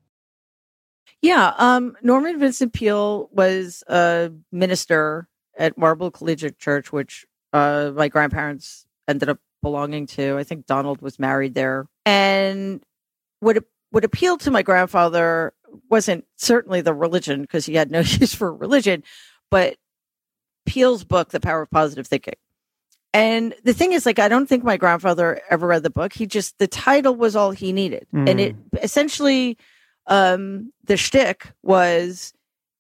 yeah. 1.23 1.53
Um, 1.59 1.97
Norman 2.03 2.39
Vincent 2.39 2.73
Peale 2.73 3.29
was 3.33 3.83
a 3.89 4.33
minister 4.53 5.29
at 5.57 5.77
Marble 5.77 6.11
Collegiate 6.11 6.59
Church, 6.59 6.93
which 6.93 7.27
uh, 7.53 7.91
my 7.95 8.09
grandparents 8.09 8.87
ended 9.07 9.29
up 9.29 9.39
belonging 9.63 10.07
to. 10.07 10.39
I 10.39 10.45
think 10.45 10.67
Donald 10.67 11.03
was 11.03 11.19
married 11.19 11.55
there. 11.55 11.87
And 12.07 12.83
what 13.41 13.59
what 13.91 14.05
appealed 14.05 14.41
to 14.41 14.51
my 14.51 14.63
grandfather 14.63 15.55
wasn't 15.91 16.25
certainly 16.37 16.81
the 16.81 16.95
religion 16.95 17.43
because 17.43 17.67
he 17.67 17.75
had 17.75 17.91
no 17.91 17.99
use 18.05 18.35
for 18.35 18.55
religion, 18.55 19.03
but 19.51 19.77
Peale's 20.67 21.05
book, 21.05 21.31
The 21.31 21.41
Power 21.41 21.63
of 21.63 21.71
Positive 21.71 22.07
Thinking. 22.07 22.35
And 23.15 23.55
the 23.65 23.73
thing 23.73 23.93
is, 23.93 24.05
like, 24.05 24.19
I 24.19 24.29
don't 24.29 24.47
think 24.47 24.63
my 24.63 24.77
grandfather 24.77 25.41
ever 25.49 25.67
read 25.67 25.83
the 25.83 25.91
book. 25.91 26.13
He 26.13 26.27
just, 26.27 26.59
the 26.59 26.67
title 26.67 27.17
was 27.17 27.35
all 27.35 27.53
he 27.53 27.73
needed. 27.73 28.07
Mm. 28.15 28.29
And 28.29 28.41
it 28.41 28.57
essentially, 28.83 29.57
um, 30.09 30.73
the 30.85 30.97
shtick 30.97 31.53
was 31.63 32.33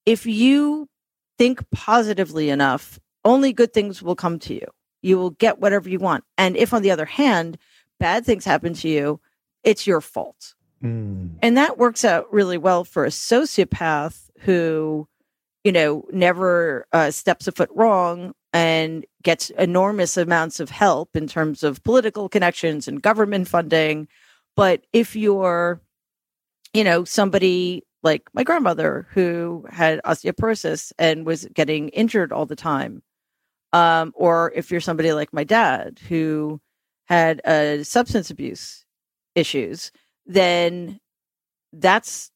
if 0.04 0.26
you 0.26 0.88
think 1.36 1.68
positively 1.70 2.50
enough, 2.50 2.98
only 3.24 3.52
good 3.52 3.72
things 3.72 4.02
will 4.02 4.16
come 4.16 4.38
to 4.40 4.54
you. 4.54 4.66
You 5.02 5.18
will 5.18 5.30
get 5.30 5.60
whatever 5.60 5.88
you 5.88 5.98
want. 5.98 6.24
And 6.36 6.56
if, 6.56 6.74
on 6.74 6.82
the 6.82 6.90
other 6.90 7.04
hand, 7.04 7.58
bad 8.00 8.24
things 8.24 8.44
happen 8.44 8.74
to 8.74 8.88
you, 8.88 9.20
it's 9.62 9.86
your 9.86 10.00
fault. 10.00 10.54
Mm. 10.82 11.36
And 11.42 11.56
that 11.56 11.78
works 11.78 12.04
out 12.04 12.32
really 12.32 12.58
well 12.58 12.84
for 12.84 13.04
a 13.04 13.10
sociopath 13.10 14.30
who, 14.40 15.06
you 15.64 15.72
know, 15.72 16.04
never 16.12 16.86
uh, 16.92 17.10
steps 17.10 17.46
a 17.46 17.52
foot 17.52 17.70
wrong 17.74 18.32
and 18.52 19.04
gets 19.22 19.50
enormous 19.50 20.16
amounts 20.16 20.58
of 20.58 20.70
help 20.70 21.14
in 21.14 21.26
terms 21.26 21.62
of 21.62 21.82
political 21.84 22.28
connections 22.28 22.88
and 22.88 23.02
government 23.02 23.46
funding. 23.46 24.08
But 24.56 24.86
if 24.92 25.14
you're, 25.14 25.80
you 26.74 26.84
know, 26.84 27.04
somebody 27.04 27.84
like 28.02 28.28
my 28.32 28.44
grandmother 28.44 29.06
who 29.12 29.66
had 29.70 30.00
osteoporosis 30.04 30.92
and 30.98 31.26
was 31.26 31.46
getting 31.52 31.88
injured 31.90 32.32
all 32.32 32.46
the 32.46 32.56
time, 32.56 33.02
um, 33.72 34.12
or 34.14 34.52
if 34.54 34.70
you're 34.70 34.80
somebody 34.80 35.12
like 35.12 35.32
my 35.32 35.44
dad 35.44 35.98
who 36.08 36.60
had 37.06 37.44
uh, 37.46 37.82
substance 37.84 38.30
abuse 38.30 38.84
issues, 39.34 39.90
then 40.26 40.98
that's 41.72 42.30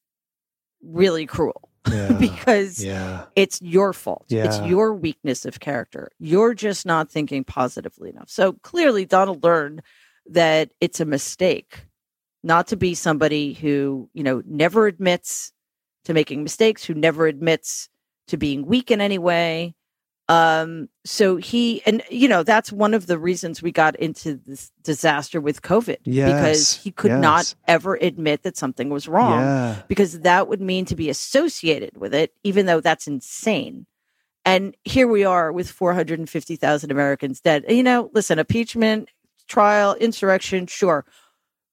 really 0.83 1.25
cruel 1.25 1.69
Yeah. 1.91 2.13
because 2.13 2.83
yeah. 2.83 3.25
it's 3.35 3.61
your 3.61 3.93
fault. 3.93 4.25
It's 4.29 4.59
your 4.61 4.93
weakness 4.93 5.45
of 5.45 5.59
character. 5.59 6.09
You're 6.19 6.53
just 6.53 6.85
not 6.85 7.11
thinking 7.11 7.43
positively 7.43 8.09
enough. 8.09 8.29
So 8.29 8.53
clearly, 8.63 9.05
Donald 9.05 9.43
learned 9.43 9.81
that 10.27 10.71
it's 10.79 10.99
a 10.99 11.05
mistake 11.05 11.85
not 12.43 12.67
to 12.67 12.75
be 12.75 12.93
somebody 12.93 13.53
who, 13.53 14.09
you 14.13 14.23
know, 14.23 14.43
never 14.45 14.87
admits 14.87 15.51
to 16.05 16.13
making 16.13 16.43
mistakes, 16.43 16.83
who 16.83 16.93
never 16.93 17.25
admits 17.27 17.89
to 18.27 18.37
being 18.37 18.65
weak 18.65 18.91
in 18.91 18.99
any 19.01 19.17
way. 19.17 19.73
Um, 20.29 20.87
so 21.05 21.35
he, 21.35 21.81
and 21.85 22.01
you 22.09 22.27
know, 22.29 22.43
that's 22.43 22.71
one 22.71 22.93
of 22.93 23.07
the 23.07 23.19
reasons 23.19 23.61
we 23.61 23.71
got 23.73 23.95
into 23.97 24.39
this 24.45 24.71
disaster 24.81 25.41
with 25.41 25.61
COVID 25.61 25.97
Yes. 26.05 26.31
because 26.31 26.73
he 26.83 26.91
could 26.91 27.11
Yes. 27.11 27.21
not 27.21 27.55
ever 27.67 27.95
admit 27.95 28.43
that 28.43 28.55
something 28.57 28.89
was 28.89 29.07
wrong 29.07 29.41
Yeah. 29.41 29.81
because 29.89 30.21
that 30.21 30.47
would 30.47 30.61
mean 30.61 30.85
to 30.85 30.95
be 30.95 31.09
associated 31.09 31.97
with 31.97 32.13
it, 32.13 32.33
even 32.43 32.65
though 32.67 32.79
that's 32.79 33.05
insane. 33.05 33.85
And 34.45 34.75
here 34.85 35.07
we 35.07 35.25
are 35.25 35.51
with 35.51 35.69
450,000 35.69 36.89
Americans 36.91 37.41
dead. 37.41 37.65
You 37.67 37.83
know, 37.83 38.09
listen, 38.13 38.39
impeachment, 38.39 39.09
trial, 39.47 39.93
insurrection, 39.95 40.67
sure. 40.67 41.05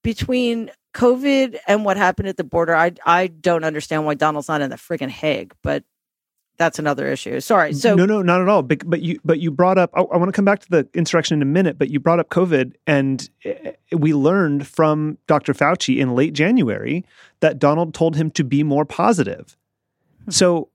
Between 0.03 0.71
COVID 0.95 1.59
and 1.67 1.85
what 1.85 1.97
happened 1.97 2.29
at 2.29 2.37
the 2.37 2.45
border, 2.45 2.75
I 2.75 2.93
I 3.05 3.29
don't 3.29 3.65
understand 3.65 4.07
why 4.07 4.15
Donald's 4.15 4.49
not 4.49 4.61
in 4.61 4.71
the 4.71 4.77
friggin' 4.77 5.11
Hague, 5.11 5.55
but 5.63 5.85
that's 6.61 6.79
another 6.79 7.09
issue. 7.09 7.41
Sorry. 7.41 7.73
So 7.73 7.95
no, 7.95 8.05
no, 8.05 8.21
not 8.21 8.43
at 8.43 8.49
all. 8.49 8.63
But, 8.63 8.83
but 8.85 9.01
you, 9.01 9.19
but 9.25 9.41
you 9.41 9.51
brought 9.51 9.79
up. 9.79 9.91
I, 9.95 10.03
I 10.03 10.19
want 10.19 10.29
to 10.29 10.33
come 10.33 10.45
back 10.45 10.61
to 10.61 10.69
the 10.69 10.87
insurrection 10.93 11.39
in 11.39 11.41
a 11.43 11.51
minute. 11.51 11.79
But 11.79 11.89
you 11.89 11.99
brought 11.99 12.21
up 12.21 12.29
COVID, 12.29 12.75
and 12.87 13.31
eh, 13.47 13.73
we 13.97 14.13
learned 14.13 14.67
from 14.67 15.17
Dr. 15.27 15.55
Fauci 15.55 15.97
in 15.97 16.15
late 16.15 16.35
January 16.35 17.07
that 17.41 17.59
Donald 17.59 17.95
told 17.95 18.15
him 18.15 18.31
to 18.33 18.45
be 18.45 18.63
more 18.63 18.85
positive. 18.85 19.57
So, 20.29 20.69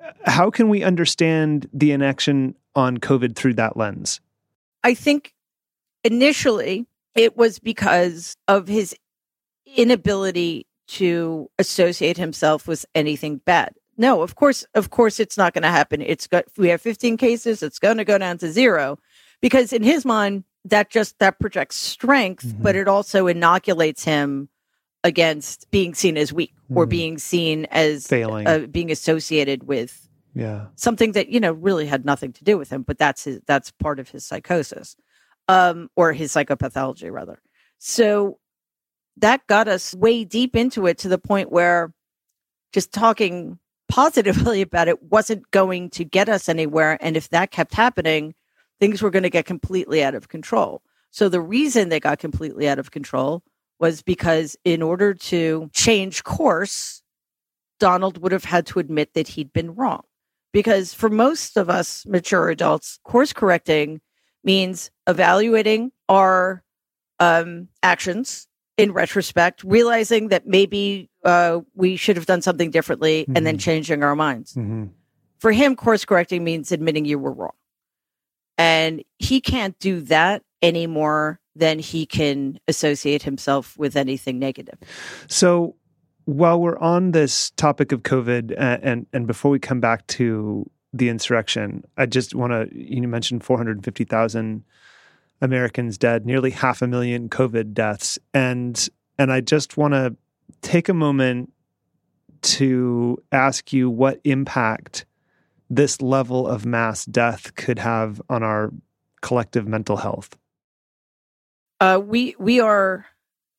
uh, 0.00 0.30
how 0.30 0.48
can 0.48 0.68
we 0.68 0.84
understand 0.84 1.68
the 1.72 1.90
inaction 1.90 2.54
on 2.76 2.98
COVID 2.98 3.34
through 3.34 3.54
that 3.54 3.76
lens? 3.76 4.20
I 4.84 4.94
think 4.94 5.34
initially 6.04 6.86
it 7.16 7.36
was 7.36 7.58
because 7.58 8.36
of 8.46 8.68
his 8.68 8.94
inability 9.76 10.66
to 10.88 11.50
associate 11.58 12.16
himself 12.16 12.68
with 12.68 12.86
anything 12.94 13.38
bad. 13.44 13.74
No, 13.98 14.22
of 14.22 14.34
course, 14.36 14.64
of 14.74 14.90
course, 14.90 15.18
it's 15.18 15.36
not 15.38 15.54
going 15.54 15.62
to 15.62 15.68
happen. 15.70 16.00
It's 16.02 16.26
got 16.26 16.44
we 16.56 16.68
have 16.68 16.80
15 16.82 17.16
cases. 17.16 17.62
It's 17.62 17.78
going 17.78 17.96
to 17.96 18.04
go 18.04 18.18
down 18.18 18.38
to 18.38 18.52
zero, 18.52 18.98
because 19.40 19.72
in 19.72 19.82
his 19.82 20.04
mind, 20.04 20.44
that 20.66 20.90
just 20.90 21.18
that 21.18 21.38
projects 21.40 21.76
strength, 21.76 22.44
Mhm. 22.46 22.62
but 22.62 22.76
it 22.76 22.88
also 22.88 23.26
inoculates 23.26 24.04
him 24.04 24.48
against 25.02 25.70
being 25.70 25.94
seen 25.94 26.16
as 26.16 26.32
weak 26.32 26.52
or 26.74 26.84
Mhm. 26.86 26.90
being 26.90 27.18
seen 27.18 27.64
as 27.66 28.06
Failing. 28.06 28.46
uh, 28.46 28.58
being 28.70 28.90
associated 28.90 29.66
with 29.66 30.08
yeah. 30.34 30.66
something 30.74 31.12
that 31.12 31.28
you 31.28 31.38
know 31.40 31.52
really 31.52 31.86
had 31.86 32.04
nothing 32.04 32.32
to 32.32 32.42
do 32.44 32.58
with 32.58 32.70
him 32.70 32.82
but 32.82 32.98
that's 32.98 33.22
his 33.24 33.40
that's 33.46 33.70
part 33.70 34.00
of 34.00 34.08
his 34.10 34.26
psychosis 34.26 34.96
um 35.48 35.88
or 35.96 36.12
his 36.12 36.32
psychopathology 36.32 37.10
rather. 37.10 37.40
So 37.78 38.38
that 39.18 39.46
got 39.46 39.68
us 39.68 39.94
way 39.94 40.24
deep 40.24 40.56
into 40.56 40.86
it 40.86 40.98
to 40.98 41.08
the 41.08 41.18
point 41.18 41.50
where 41.50 41.92
just 42.72 42.92
talking 42.92 43.58
positively 43.88 44.62
about 44.62 44.88
it 44.88 45.02
wasn't 45.02 45.50
going 45.50 45.90
to 45.90 46.04
get 46.04 46.28
us 46.28 46.48
anywhere 46.48 46.98
and 47.00 47.16
if 47.16 47.28
that 47.30 47.50
kept 47.50 47.74
happening 47.74 48.34
things 48.78 49.00
were 49.00 49.10
going 49.10 49.22
to 49.22 49.30
get 49.30 49.46
completely 49.46 50.02
out 50.02 50.14
of 50.14 50.28
control. 50.28 50.82
So 51.10 51.30
the 51.30 51.40
reason 51.40 51.88
they 51.88 52.00
got 52.00 52.18
completely 52.18 52.68
out 52.68 52.78
of 52.78 52.90
control 52.90 53.42
was 53.78 54.02
because 54.02 54.56
in 54.64 54.82
order 54.82 55.14
to 55.14 55.70
change 55.72 56.24
course 56.24 57.02
Donald 57.78 58.18
would 58.18 58.32
have 58.32 58.44
had 58.44 58.66
to 58.66 58.78
admit 58.78 59.14
that 59.14 59.28
he'd 59.28 59.52
been 59.52 59.74
wrong. 59.74 60.02
Because 60.52 60.94
for 60.94 61.10
most 61.10 61.56
of 61.56 61.68
us 61.68 62.06
mature 62.06 62.48
adults, 62.48 62.98
course 63.04 63.32
correcting 63.32 64.00
means 64.46 64.90
evaluating 65.06 65.92
our 66.08 66.62
um, 67.18 67.68
actions 67.82 68.46
in 68.78 68.92
retrospect, 68.92 69.64
realizing 69.64 70.28
that 70.28 70.46
maybe 70.46 71.10
uh, 71.24 71.60
we 71.74 71.96
should 71.96 72.14
have 72.16 72.26
done 72.26 72.40
something 72.42 72.70
differently, 72.70 73.26
and 73.34 73.44
then 73.46 73.56
Mhm. 73.56 73.60
changing 73.60 74.02
our 74.04 74.14
minds. 74.14 74.54
Mhm. 74.54 74.90
For 75.38 75.50
him, 75.50 75.74
course 75.74 76.04
correcting 76.04 76.44
means 76.44 76.70
admitting 76.70 77.04
you 77.04 77.18
were 77.18 77.32
wrong. 77.32 77.56
And 78.58 79.02
he 79.18 79.40
can't 79.40 79.78
do 79.78 80.00
that 80.02 80.42
any 80.62 80.86
more 80.86 81.40
than 81.54 81.78
he 81.78 82.06
can 82.06 82.60
associate 82.68 83.22
himself 83.22 83.76
with 83.78 83.96
anything 83.96 84.38
negative. 84.38 84.78
So, 85.26 85.74
while 86.26 86.60
we're 86.60 86.78
on 86.78 87.12
this 87.12 87.50
topic 87.52 87.92
of 87.92 88.02
COVID, 88.02 88.52
uh, 88.52 88.78
and 88.82 89.06
and 89.12 89.26
before 89.26 89.50
we 89.50 89.58
come 89.58 89.80
back 89.80 90.06
to 90.08 90.70
the 90.92 91.08
insurrection, 91.08 91.84
I 91.96 92.06
just 92.06 92.34
want 92.34 92.52
to 92.52 92.68
you 92.72 93.06
mentioned 93.08 93.44
four 93.44 93.56
hundred 93.56 93.84
fifty 93.84 94.04
thousand 94.04 94.64
Americans 95.40 95.98
dead, 95.98 96.24
nearly 96.24 96.50
half 96.50 96.82
a 96.82 96.86
million 96.86 97.28
COVID 97.28 97.74
deaths, 97.74 98.18
and 98.32 98.88
and 99.18 99.32
I 99.32 99.40
just 99.40 99.76
want 99.76 99.94
to 99.94 100.16
take 100.62 100.88
a 100.88 100.94
moment 100.94 101.52
to 102.42 103.22
ask 103.32 103.72
you 103.72 103.90
what 103.90 104.20
impact 104.24 105.04
this 105.68 106.00
level 106.00 106.46
of 106.46 106.64
mass 106.64 107.04
death 107.04 107.54
could 107.56 107.78
have 107.78 108.22
on 108.28 108.42
our 108.42 108.72
collective 109.20 109.66
mental 109.66 109.96
health. 109.96 110.36
Uh, 111.80 112.00
we 112.02 112.34
we 112.38 112.60
are 112.60 113.06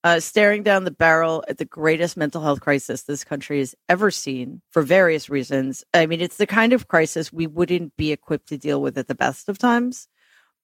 uh, 0.03 0.19
staring 0.19 0.63
down 0.63 0.83
the 0.83 0.91
barrel 0.91 1.43
at 1.47 1.57
the 1.57 1.65
greatest 1.65 2.17
mental 2.17 2.41
health 2.41 2.61
crisis 2.61 3.03
this 3.03 3.23
country 3.23 3.59
has 3.59 3.75
ever 3.89 4.11
seen 4.11 4.61
for 4.69 4.81
various 4.81 5.29
reasons. 5.29 5.83
I 5.93 6.05
mean, 6.05 6.21
it's 6.21 6.37
the 6.37 6.47
kind 6.47 6.73
of 6.73 6.87
crisis 6.87 7.33
we 7.33 7.47
wouldn't 7.47 7.95
be 7.97 8.11
equipped 8.11 8.47
to 8.49 8.57
deal 8.57 8.81
with 8.81 8.97
at 8.97 9.07
the 9.07 9.15
best 9.15 9.49
of 9.49 9.57
times, 9.57 10.07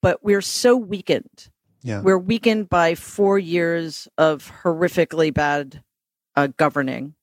but 0.01 0.23
we're 0.23 0.41
so 0.41 0.75
weakened. 0.75 1.49
Yeah. 1.81 2.01
We're 2.01 2.17
weakened 2.17 2.69
by 2.69 2.95
four 2.95 3.37
years 3.37 4.07
of 4.17 4.51
horrifically 4.63 5.33
bad 5.33 5.83
uh, 6.35 6.47
governing. 6.55 7.15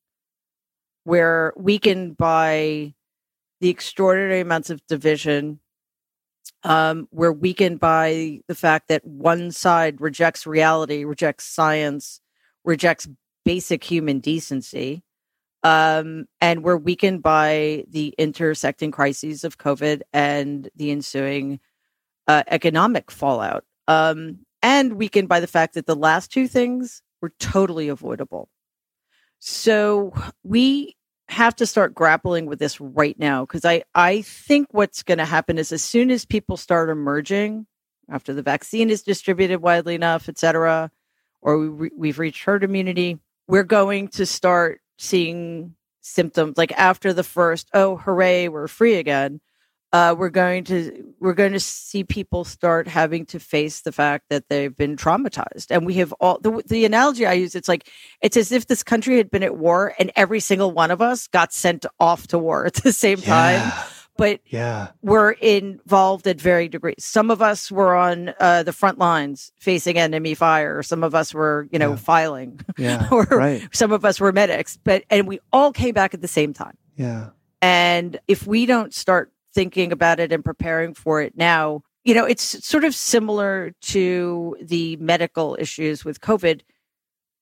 We're 1.05 1.55
weakened 1.57 2.19
by 2.19 2.95
the 3.61 3.71
extraordinary 3.71 4.41
amounts 4.41 4.71
of 4.71 4.87
division 4.87 5.61
um, 6.63 7.09
we're 7.11 7.33
weakened 7.33 7.81
by 7.81 8.41
the 8.49 8.55
fact 8.55 8.89
that 8.89 9.05
one 9.05 9.51
side 9.51 10.01
rejects 10.01 10.47
reality, 10.47 11.05
rejects 11.05 11.45
science, 11.45 12.21
rejects 12.65 13.09
basic 13.45 13.83
human 13.83 14.21
decency. 14.21 15.03
Um, 15.63 16.27
and 16.41 16.63
we're 16.63 16.77
weakened 16.77 17.23
by 17.23 17.85
the 17.89 18.15
intersecting 18.19 18.91
crises 18.91 19.45
of 19.45 19.59
COVID 19.59 20.03
and 20.13 20.69
the 20.75 20.91
ensuing 20.91 21.61
uh, 22.27 22.43
economic 22.47 23.11
fallout. 23.11 23.65
Um, 23.89 24.41
and 24.63 24.95
weakened 24.95 25.29
by 25.29 25.41
the 25.41 25.47
fact 25.47 25.75
that 25.75 25.87
the 25.87 25.97
last 25.97 26.31
two 26.31 26.47
things 26.47 27.03
were 27.21 27.33
totally 27.39 27.89
avoidable. 27.89 28.49
So 29.39 30.13
we 30.43 30.97
have 31.31 31.55
to 31.57 31.67
start 31.67 31.95
grappling 31.95 32.47
with 32.47 32.59
this 32.59 32.81
right 32.81 33.19
now 33.19 33.45
because 33.45 33.65
I, 33.65 33.85
I 33.95 34.23
think 34.23 34.69
what's 34.73 35.03
going 35.03 35.19
to 35.19 35.25
happen 35.25 35.59
is 35.59 35.73
as 35.73 35.83
soon 35.83 36.11
as 36.11 36.25
people 36.25 36.57
start 36.57 36.91
emerging 36.91 37.67
after 38.11 38.35
the 38.35 38.43
vaccine 38.43 38.91
is 38.91 39.03
distributed 39.03 39.63
widely 39.63 39.95
enough, 39.95 40.29
et 40.29 40.39
cetera, 40.39 40.91
or 41.41 41.59
we 41.59 41.69
re- 41.69 41.91
we've 41.97 42.19
reached 42.19 42.45
herd 42.45 42.65
immunity, 42.65 43.19
we're 43.47 43.63
going 43.63 44.09
to 44.09 44.27
start 44.27 44.81
seeing 44.99 45.75
symptoms 46.01 46.59
like 46.59 46.73
after 46.73 47.13
the 47.13 47.23
first, 47.23 47.69
oh, 47.73 47.97
hooray, 47.97 48.49
we're 48.49 48.69
free 48.69 48.97
again. 48.97 49.41
Uh, 49.93 50.15
we're 50.17 50.31
going 50.31 50.63
to 50.65 51.05
we're 51.19 51.35
going 51.35 51.53
to 51.53 51.61
see 51.61 52.05
people 52.05 52.45
start 52.45 52.87
having 52.87 53.27
to 53.27 53.41
face 53.41 53.81
the 53.83 53.91
fact 53.93 54.27
that 54.31 54.49
they've 54.49 54.77
been 54.77 54.97
traumatized 54.97 55.67
and 55.71 55.85
we 55.85 55.95
have 55.95 56.13
all 56.21 56.39
the, 56.41 56.63
the 56.67 56.85
analogy 56.85 57.27
i 57.27 57.33
use 57.33 57.55
it's 57.55 57.69
like 57.69 57.89
it's 58.23 58.37
as 58.37 58.53
if 58.53 58.67
this 58.69 58.83
country 58.85 59.17
had 59.17 59.31
been 59.31 59.43
at 59.43 59.57
war 59.57 59.93
and 59.99 60.13
every 60.17 60.39
single 60.41 60.71
one 60.71 60.91
of 60.93 61.03
us 61.03 61.27
got 61.27 61.53
sent 61.53 61.85
off 61.99 62.27
to 62.29 62.39
war 62.39 62.67
at 62.71 62.75
the 62.75 62.93
same 62.93 63.19
Yeah. 63.19 63.25
time 63.73 63.85
but 64.17 64.41
yeah. 64.47 64.89
we're 65.03 65.31
involved 65.33 66.27
at 66.27 66.41
varying 66.41 66.71
degrees 66.71 66.97
some 67.05 67.31
of 67.31 67.43
us 67.43 67.71
were 67.73 67.95
on 67.97 68.33
uh, 68.39 68.63
the 68.63 68.73
front 68.73 68.99
lines 68.99 69.51
facing 69.59 69.99
enemy 69.99 70.35
fire 70.35 70.83
some 70.85 71.03
of 71.03 71.15
us 71.17 71.35
were 71.35 71.69
you 71.73 71.79
know 71.81 71.91
Yeah. 71.91 71.97
filing 71.97 72.61
Yeah. 72.79 73.09
or 73.13 73.25
right. 73.25 73.69
some 73.73 73.91
of 73.93 74.05
us 74.05 74.21
were 74.21 74.31
medics 74.33 74.79
but 74.85 75.03
and 75.11 75.27
we 75.27 75.41
all 75.53 75.73
came 75.73 75.95
back 75.95 76.15
at 76.15 76.21
the 76.21 76.29
same 76.29 76.53
time 76.53 76.77
Yeah. 76.97 77.31
and 77.61 78.21
if 78.29 78.47
we 78.47 78.67
don't 78.67 78.95
start 78.95 79.33
thinking 79.55 79.93
about 79.93 80.21
it 80.21 80.33
and 80.33 80.45
preparing 80.45 80.95
for 80.95 81.21
it 81.21 81.37
now, 81.37 81.83
you 82.05 82.15
know, 82.15 82.25
it's 82.25 82.67
sort 82.67 82.85
of 82.85 82.95
similar 82.95 83.73
to 83.83 84.57
the 84.63 84.97
medical 84.97 85.57
issues 85.59 86.05
with 86.05 86.21
COVID. 86.21 86.63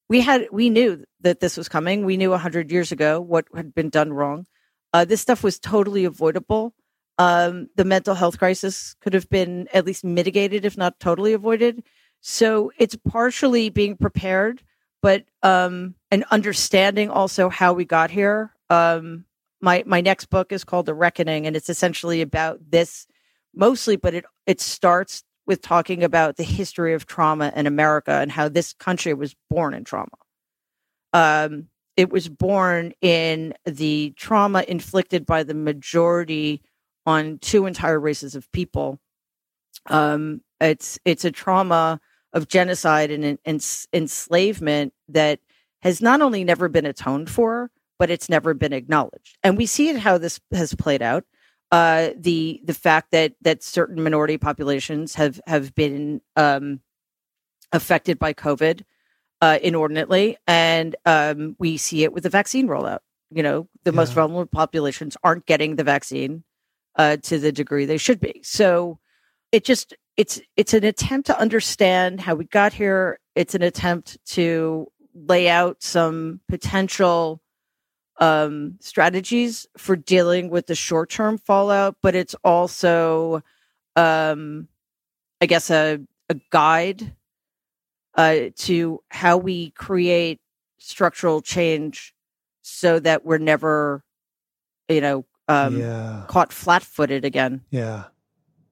We 0.09 0.21
had, 0.21 0.49
we 0.51 0.71
knew 0.71 1.05
that 1.21 1.41
this 1.41 1.57
was 1.57 1.69
coming. 1.69 2.05
We 2.05 2.17
knew 2.17 2.31
100 2.31 2.73
years 2.73 2.91
ago 2.91 3.21
what 3.21 3.47
had 3.55 3.75
been 3.75 3.91
done 3.91 4.13
wrong. 4.13 4.47
Uh, 4.93 5.05
this 5.05 5.21
stuff 5.21 5.45
was 5.45 5.59
totally 5.59 6.05
avoidable. 6.05 6.75
Um, 7.19 7.69
the 7.77 7.85
mental 7.85 8.15
health 8.15 8.39
crisis 8.39 8.95
could 9.01 9.13
have 9.13 9.29
been 9.29 9.69
at 9.73 9.85
least 9.85 10.05
mitigated, 10.05 10.65
if 10.65 10.77
not 10.79 10.99
totally 10.99 11.33
avoided. 11.33 11.83
So 12.21 12.73
it's 12.79 12.97
partially 12.97 13.71
being 13.71 13.97
prepared, 13.97 14.63
but 15.03 15.25
um, 15.43 15.95
and 16.11 16.25
understanding 16.31 17.11
also 17.11 17.49
how 17.49 17.73
we 17.73 17.85
got 17.85 18.11
here. 18.11 18.55
Um, 18.71 19.25
my 19.61 19.83
my 19.87 20.01
next 20.01 20.27
book 20.27 20.53
is 20.53 20.65
called 20.65 20.87
The 20.87 20.95
Reckoning, 20.95 21.47
and 21.47 21.57
it's 21.57 21.69
essentially 21.69 22.21
about 22.21 22.59
this 22.71 23.07
mostly, 23.55 23.97
but 23.97 24.15
it 24.15 24.25
it 24.47 24.61
starts 24.61 25.25
with 25.47 25.63
talking 25.63 26.05
about 26.05 26.37
the 26.37 26.45
history 26.45 26.93
of 26.95 27.07
trauma 27.07 27.53
in 27.57 27.67
America 27.67 28.13
and 28.13 28.31
how 28.31 28.49
this 28.49 28.75
country 28.75 29.15
was 29.15 29.35
born 29.49 29.73
in 29.73 29.83
trauma. 29.83 30.09
Um, 31.15 31.69
it 31.97 32.11
was 32.11 32.29
born 32.29 32.93
in 33.01 33.55
the 33.65 34.13
trauma 34.17 34.65
inflicted 34.69 35.27
by 35.27 35.43
the 35.43 35.55
majority 35.55 36.63
on 37.07 37.39
two 37.39 37.67
entire 37.67 37.99
races 37.99 38.35
of 38.35 38.51
people. 38.53 39.01
Um, 39.87 40.43
it's 40.61 40.99
it's 41.05 41.25
a 41.25 41.31
trauma 41.31 42.01
of 42.33 42.47
genocide 42.47 43.11
and, 43.11 43.25
and, 43.25 43.39
and 43.45 43.77
enslavement 43.93 44.93
that 45.09 45.41
has 45.81 46.03
not 46.03 46.21
only 46.21 46.45
never 46.45 46.69
been 46.69 46.85
atoned 46.85 47.31
for, 47.31 47.71
but 47.99 48.11
it's 48.11 48.29
never 48.29 48.55
been 48.55 48.73
acknowledged. 48.73 49.39
And 49.43 49.57
we 49.57 49.67
see 49.67 49.89
it 49.89 49.99
how 49.99 50.19
this 50.19 50.41
has 50.53 50.75
played 50.75 51.03
out. 51.03 51.25
Uh, 51.71 52.11
the 52.17 52.61
the 52.65 52.75
fact 52.75 53.11
that 53.11 53.35
that 53.43 53.63
certain 53.63 54.03
minority 54.03 54.39
populations 54.39 55.15
have 55.15 55.39
have 55.47 55.75
been 55.75 56.23
um, 56.37 56.81
affected 57.73 58.19
by 58.19 58.33
COVID 58.33 58.85
uh, 59.43 59.59
inordinately, 59.63 60.39
and 60.47 60.97
um, 61.05 61.57
we 61.59 61.77
see 61.77 62.05
it 62.05 62.13
with 62.13 62.23
the 62.23 62.31
vaccine 62.31 62.69
rollout. 62.69 63.01
You 63.31 63.43
know, 63.43 63.69
the 63.85 63.93
most 63.93 64.15
vulnerable 64.15 64.47
populations 64.47 65.17
aren't 65.23 65.45
getting 65.45 65.77
the 65.77 65.85
vaccine 65.85 66.43
uh, 66.97 67.19
to 67.19 67.39
the 67.39 67.53
degree 67.53 67.85
they 67.85 67.99
should 67.99 68.21
be. 68.21 68.41
So 68.43 68.99
it 69.53 69.65
just 69.65 69.95
it's 70.17 70.41
it's 70.57 70.75
an 70.75 70.85
attempt 70.85 71.27
to 71.27 71.39
understand 71.39 72.21
how 72.21 72.35
we 72.35 72.45
got 72.47 72.73
here. 72.73 73.21
It's 73.35 73.55
an 73.55 73.63
attempt 73.63 74.19
to 74.29 74.89
lay 75.15 75.49
out 75.49 75.83
some 75.83 76.41
potential 76.49 77.41
um, 78.19 78.77
strategies 78.81 79.67
for 79.77 79.97
dealing 79.97 80.51
with 80.51 80.67
the 80.67 80.75
short 80.75 81.11
term 81.11 81.39
fallout, 81.39 81.97
but 82.03 82.15
it's 82.15 82.35
also, 82.45 83.43
um, 83.97 84.69
I 85.41 85.47
guess, 85.47 85.71
a, 85.71 86.01
a 86.29 86.37
guide 86.51 87.15
uh, 88.15 88.51
to 88.57 89.01
how 89.11 89.37
we 89.37 89.71
create 89.71 90.41
structural 90.79 91.41
change 91.41 92.15
so 92.63 92.99
that 92.99 93.25
we're 93.25 93.39
never, 93.39 94.05
you 94.89 95.01
know, 95.01 95.25
um, 95.47 95.79
yeah. 95.79 96.25
caught 96.29 96.53
flat 96.53 96.83
footed 96.83 97.25
again. 97.25 97.63
Yeah. 97.71 98.05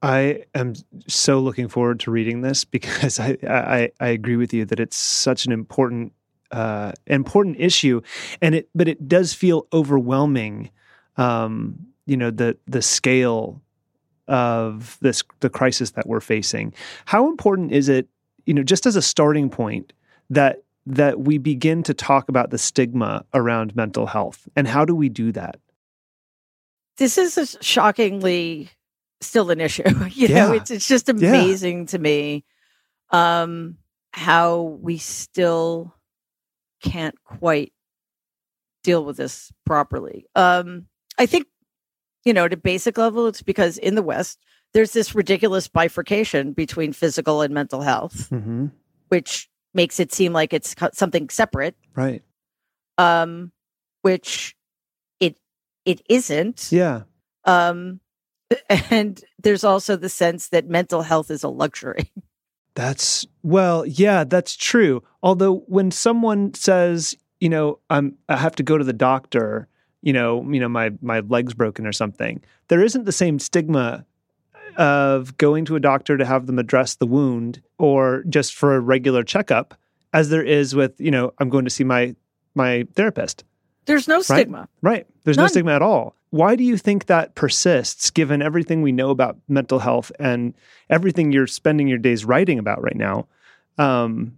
I 0.01 0.43
am 0.53 0.73
so 1.07 1.39
looking 1.39 1.67
forward 1.67 1.99
to 2.01 2.11
reading 2.11 2.41
this 2.41 2.63
because 2.65 3.19
I, 3.19 3.37
I, 3.47 3.91
I 3.99 4.07
agree 4.09 4.35
with 4.35 4.53
you 4.53 4.65
that 4.65 4.79
it's 4.79 4.97
such 4.97 5.45
an 5.45 5.51
important 5.51 6.13
uh, 6.51 6.91
important 7.07 7.57
issue, 7.59 8.01
and 8.41 8.55
it 8.55 8.69
but 8.75 8.87
it 8.87 9.07
does 9.07 9.33
feel 9.33 9.67
overwhelming. 9.73 10.69
Um, 11.17 11.87
you 12.05 12.15
know 12.17 12.31
the 12.31 12.57
the 12.67 12.81
scale 12.81 13.61
of 14.27 14.97
this 15.01 15.23
the 15.39 15.49
crisis 15.49 15.91
that 15.91 16.07
we're 16.07 16.19
facing. 16.21 16.73
How 17.05 17.27
important 17.29 17.71
is 17.71 17.89
it? 17.89 18.07
You 18.45 18.53
know, 18.53 18.63
just 18.63 18.85
as 18.85 18.95
a 18.95 19.01
starting 19.01 19.49
point, 19.49 19.93
that 20.29 20.63
that 20.85 21.19
we 21.21 21.37
begin 21.37 21.83
to 21.83 21.93
talk 21.93 22.29
about 22.29 22.49
the 22.49 22.57
stigma 22.57 23.25
around 23.33 23.75
mental 23.75 24.05
health, 24.05 24.47
and 24.55 24.67
how 24.67 24.85
do 24.85 24.95
we 24.95 25.09
do 25.09 25.31
that? 25.33 25.59
This 26.97 27.17
is 27.17 27.37
a 27.37 27.45
shockingly 27.63 28.69
still 29.21 29.51
an 29.51 29.59
issue. 29.59 29.83
you 30.11 30.29
know, 30.29 30.53
Yeah. 30.53 30.53
it's 30.53 30.71
it's 30.71 30.87
just 30.87 31.09
amazing 31.09 31.87
to 31.87 31.99
me 31.99 32.43
um, 33.11 33.77
how 34.11 34.61
we 34.81 34.97
still 34.97 35.93
can't 36.81 37.15
quite 37.23 37.73
deal 38.83 39.03
with 39.05 39.17
this 39.17 39.51
properly. 39.65 40.25
Um, 40.35 40.87
I 41.17 41.25
think, 41.25 41.47
you 42.25 42.33
know, 42.33 42.45
at 42.45 42.53
a 42.53 42.57
basic 42.57 42.97
level, 42.97 43.27
it's 43.27 43.41
because 43.41 43.77
in 43.77 43.95
the 43.95 44.01
West, 44.03 44.39
there's 44.73 44.91
this 44.93 45.15
ridiculous 45.15 45.67
bifurcation 45.67 46.53
between 46.53 46.93
physical 46.93 47.41
and 47.41 47.53
mental 47.53 47.81
health, 47.81 48.29
Mm-hmm. 48.29 48.67
which 49.09 49.49
makes 49.73 49.99
it 49.99 50.13
seem 50.13 50.33
like 50.33 50.53
it's 50.53 50.75
something 50.93 51.29
separate, 51.29 51.75
Right. 51.95 52.23
um, 52.97 53.51
which 54.01 54.55
it 55.19 55.37
it 55.85 56.01
isn't. 56.09 56.69
Yeah. 56.71 57.03
Um, 57.45 57.99
and 58.69 59.21
there's 59.41 59.63
also 59.63 59.95
the 59.95 60.09
sense 60.09 60.49
that 60.49 60.67
mental 60.67 61.01
health 61.01 61.29
is 61.31 61.43
a 61.43 61.49
luxury. 61.49 62.11
That's 62.77 63.25
well, 63.41 63.87
yeah, 63.87 64.23
that's 64.23 64.55
true. 64.55 65.01
Although 65.23 65.63
when 65.65 65.89
someone 65.89 66.53
says, 66.53 67.15
you 67.39 67.49
know, 67.49 67.79
I'm 67.89 68.19
I 68.29 68.37
have 68.37 68.55
to 68.57 68.63
go 68.63 68.77
to 68.77 68.83
the 68.83 68.93
doctor, 68.93 69.67
you 70.03 70.13
know, 70.13 70.43
you 70.47 70.59
know, 70.59 70.69
my 70.69 70.91
my 71.01 71.21
leg's 71.21 71.55
broken 71.55 71.87
or 71.87 71.91
something, 71.91 72.39
there 72.67 72.83
isn't 72.83 73.05
the 73.05 73.11
same 73.11 73.39
stigma 73.39 74.05
of 74.77 75.35
going 75.37 75.65
to 75.65 75.75
a 75.75 75.79
doctor 75.79 76.17
to 76.17 76.25
have 76.25 76.45
them 76.45 76.59
address 76.59 76.93
the 76.93 77.07
wound 77.07 77.63
or 77.79 78.23
just 78.29 78.53
for 78.53 78.75
a 78.75 78.79
regular 78.79 79.23
checkup 79.23 79.73
as 80.13 80.29
there 80.29 80.43
is 80.43 80.75
with, 80.75 81.01
you 81.01 81.09
know, 81.09 81.33
I'm 81.39 81.49
going 81.49 81.65
to 81.65 81.71
see 81.71 81.83
my 81.83 82.15
my 82.53 82.85
therapist. 82.93 83.43
There's 83.85 84.07
no 84.07 84.21
stigma. 84.21 84.69
Right. 84.83 85.07
There's 85.23 85.37
no 85.37 85.47
stigma 85.47 85.71
at 85.71 85.81
all. 85.81 86.15
Why 86.29 86.55
do 86.55 86.63
you 86.63 86.77
think 86.77 87.05
that 87.05 87.35
persists 87.35 88.11
given 88.11 88.41
everything 88.41 88.81
we 88.81 88.91
know 88.91 89.09
about 89.11 89.37
mental 89.47 89.79
health 89.79 90.11
and 90.19 90.53
everything 90.89 91.31
you're 91.31 91.47
spending 91.47 91.87
your 91.87 91.97
days 91.97 92.25
writing 92.25 92.59
about 92.59 92.81
right 92.81 92.95
now? 92.95 93.27
Um, 93.77 94.37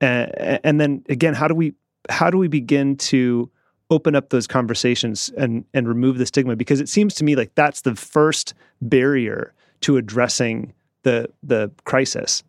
and, 0.00 0.60
and 0.64 0.80
then 0.80 1.04
again, 1.08 1.34
how 1.34 1.48
do 1.48 1.54
we 1.54 1.74
how 2.08 2.30
do 2.30 2.38
we 2.38 2.48
begin 2.48 2.96
to 2.96 3.50
open 3.90 4.14
up 4.14 4.30
those 4.30 4.46
conversations 4.46 5.30
and 5.36 5.64
and 5.74 5.88
remove 5.88 6.18
the 6.18 6.26
stigma? 6.26 6.56
Because 6.56 6.80
it 6.80 6.88
seems 6.88 7.14
to 7.16 7.24
me 7.24 7.36
like 7.36 7.54
that's 7.54 7.82
the 7.82 7.94
first 7.94 8.54
barrier 8.82 9.52
to 9.82 9.96
addressing 9.96 10.72
the 11.02 11.28
the 11.42 11.70
crisis. 11.84 12.42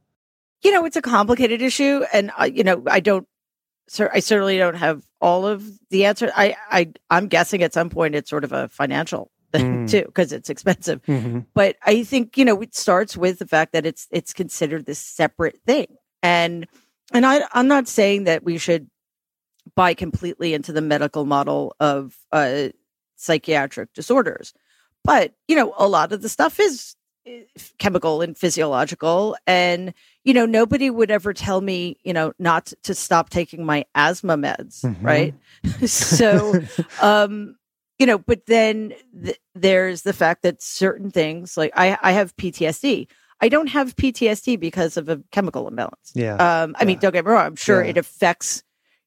You 0.62 0.72
know, 0.72 0.86
it's 0.86 0.98
a 0.98 1.02
complicated 1.02 1.62
issue, 1.62 2.04
and 2.12 2.32
I, 2.38 2.48
you 2.48 2.64
know, 2.64 2.84
I 2.88 3.00
don't. 3.00 3.28
Sir, 3.88 4.10
I 4.14 4.20
certainly 4.20 4.58
don't 4.58 4.76
have 4.76 5.04
all 5.22 5.46
of 5.46 5.64
the 5.90 6.06
answer. 6.06 6.32
I, 6.36 6.56
I, 6.72 6.92
I'm 7.10 7.28
guessing 7.28 7.62
at 7.64 7.74
some 7.74 7.90
point 7.90 8.16
it's 8.16 8.30
sort 8.30 8.44
of 8.44 8.52
a 8.52 8.68
financial 8.70 9.32
thing 9.52 9.86
Mm. 9.86 9.90
too, 9.90 10.04
because 10.06 10.32
it's 10.32 10.50
expensive. 10.50 11.02
but 11.56 11.76
I 11.84 12.04
think 12.04 12.38
you 12.38 12.46
know 12.46 12.62
it 12.62 12.76
starts 12.76 13.18
with 13.18 13.40
the 13.40 13.48
fact 13.48 13.74
that 13.74 13.86
it's 13.86 14.08
it's 14.12 14.32
considered 14.34 14.86
this 14.86 15.00
separate 15.00 15.60
thing, 15.66 15.88
and 16.22 16.68
and 17.14 17.26
I 17.26 17.42
I'm 17.54 17.68
not 17.68 17.88
saying 17.88 18.26
that 18.26 18.44
we 18.44 18.58
should 18.60 18.90
buy 19.76 19.96
completely 19.96 20.54
into 20.54 20.72
the 20.72 20.82
medical 20.82 21.26
model 21.26 21.76
of 21.80 22.16
uh, 22.32 22.70
psychiatric 23.16 23.92
disorders, 23.94 24.54
but 25.04 25.34
you 25.48 25.56
know 25.56 25.74
a 25.80 25.88
lot 25.88 26.12
of 26.14 26.22
the 26.22 26.30
stuff 26.30 26.60
is 26.60 26.96
chemical 27.78 28.22
and 28.22 28.38
physiological, 28.38 29.36
and 29.48 29.94
you 30.24 30.34
know 30.34 30.46
nobody 30.46 30.90
would 30.90 31.12
ever 31.12 31.34
tell 31.34 31.62
me 31.62 31.98
you 32.04 32.14
know 32.14 32.34
not 32.40 32.72
to 32.84 32.94
stop 32.94 33.30
taking 33.30 33.66
my 33.66 33.86
asthma 33.96 34.36
meds, 34.38 34.84
Mhm. 34.84 34.98
right? 35.02 35.34
so 35.90 36.62
um 37.02 37.56
you 37.98 38.06
know 38.06 38.18
but 38.18 38.46
then 38.46 38.94
th- 39.24 39.40
there's 39.56 40.04
the 40.04 40.14
fact 40.14 40.42
that 40.44 40.62
certain 40.62 41.12
things 41.12 41.58
like 41.58 41.72
i 41.76 41.98
i 42.02 42.12
have 42.14 42.34
ptsd 42.38 43.08
i 43.42 43.50
don't 43.50 43.68
have 43.68 43.94
ptsd 43.98 44.58
because 44.58 44.96
of 44.96 45.10
a 45.10 45.22
chemical 45.32 45.68
imbalance 45.68 46.12
yeah. 46.14 46.36
um 46.64 46.76
i 46.80 46.86
mean 46.86 46.98
don't 47.00 47.12
get 47.12 47.26
me 47.26 47.32
wrong 47.32 47.46
i'm 47.46 47.56
sure 47.58 47.84
Yeah. 47.84 47.90
it 47.90 47.98
affects 47.98 48.64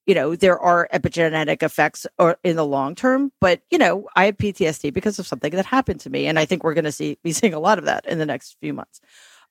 you 0.06 0.14
know, 0.14 0.34
there 0.34 0.58
are 0.58 0.88
epigenetic 0.92 1.62
effects 1.62 2.06
or 2.18 2.36
in 2.42 2.56
the 2.56 2.66
long 2.66 2.94
term, 2.94 3.32
but 3.40 3.60
you 3.70 3.78
know, 3.78 4.08
I 4.16 4.26
have 4.26 4.36
PTSD 4.36 4.92
because 4.92 5.18
of 5.18 5.26
something 5.26 5.52
that 5.52 5.66
happened 5.66 6.00
to 6.00 6.10
me. 6.10 6.26
And 6.26 6.38
I 6.38 6.44
think 6.44 6.64
we're 6.64 6.74
going 6.74 6.84
to 6.84 6.92
see, 6.92 7.18
be 7.22 7.32
seeing 7.32 7.54
a 7.54 7.60
lot 7.60 7.78
of 7.78 7.84
that 7.84 8.06
in 8.06 8.18
the 8.18 8.26
next 8.26 8.56
few 8.60 8.72
months. 8.74 9.00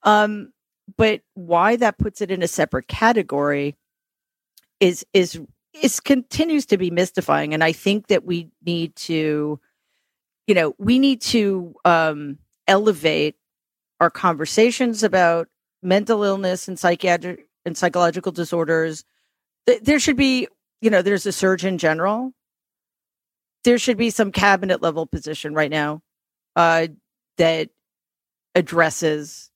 Um, 0.03 0.51
but 0.97 1.21
why 1.35 1.77
that 1.77 1.97
puts 1.97 2.21
it 2.21 2.31
in 2.31 2.43
a 2.43 2.47
separate 2.47 2.87
category 2.87 3.77
is, 4.79 5.05
is, 5.13 5.39
is 5.81 5.99
continues 5.99 6.65
to 6.65 6.77
be 6.77 6.91
mystifying. 6.91 7.53
And 7.53 7.63
I 7.63 7.71
think 7.71 8.07
that 8.07 8.25
we 8.25 8.49
need 8.65 8.95
to, 8.97 9.59
you 10.47 10.55
know, 10.55 10.75
we 10.77 10.99
need 10.99 11.21
to, 11.21 11.75
um, 11.85 12.39
elevate 12.67 13.35
our 13.99 14.09
conversations 14.09 15.03
about 15.03 15.47
mental 15.81 16.23
illness 16.23 16.67
and 16.67 16.77
psychiatric 16.77 17.47
and 17.65 17.77
psychological 17.77 18.31
disorders 18.31 19.03
there 19.83 19.99
should 19.99 20.17
be, 20.17 20.47
you 20.81 20.89
know, 20.89 21.01
there's 21.01 21.25
a 21.25 21.31
surgeon 21.31 21.77
general. 21.77 22.33
There 23.63 23.77
should 23.77 23.97
be 23.97 24.09
some 24.09 24.31
cabinet 24.31 24.81
level 24.81 25.05
position 25.05 25.53
right 25.53 25.69
now 25.69 26.01
uh, 26.55 26.87
that 27.37 27.69
addresses 28.55 29.51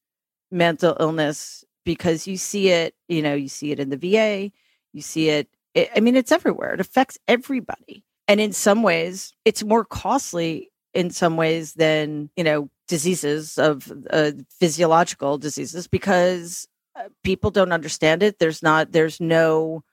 mental 0.51 0.95
illness 0.99 1.63
because 1.83 2.27
you 2.27 2.37
see 2.37 2.69
it, 2.69 2.95
you 3.07 3.21
know, 3.21 3.33
you 3.33 3.49
see 3.49 3.71
it 3.71 3.79
in 3.79 3.89
the 3.89 3.97
VA, 3.97 4.51
you 4.93 5.01
see 5.01 5.29
it, 5.29 5.49
it 5.73 5.89
I 5.95 5.99
mean, 5.99 6.15
it's 6.15 6.31
everywhere. 6.31 6.73
It 6.73 6.79
affects 6.79 7.17
everybody. 7.27 8.03
And 8.27 8.39
in 8.39 8.53
some 8.53 8.81
ways, 8.81 9.33
it's 9.43 9.63
more 9.63 9.85
costly 9.85 10.71
in 10.93 11.11
some 11.11 11.37
ways 11.37 11.73
than, 11.73 12.29
you 12.35 12.43
know, 12.43 12.69
diseases 12.87 13.57
of 13.57 13.91
uh, 14.09 14.31
physiological 14.49 15.37
diseases 15.37 15.87
because 15.87 16.67
uh, 16.95 17.03
people 17.23 17.51
don't 17.51 17.71
understand 17.71 18.23
it. 18.23 18.39
There's 18.39 18.63
not, 18.63 18.91
there's 18.91 19.19
no, 19.19 19.83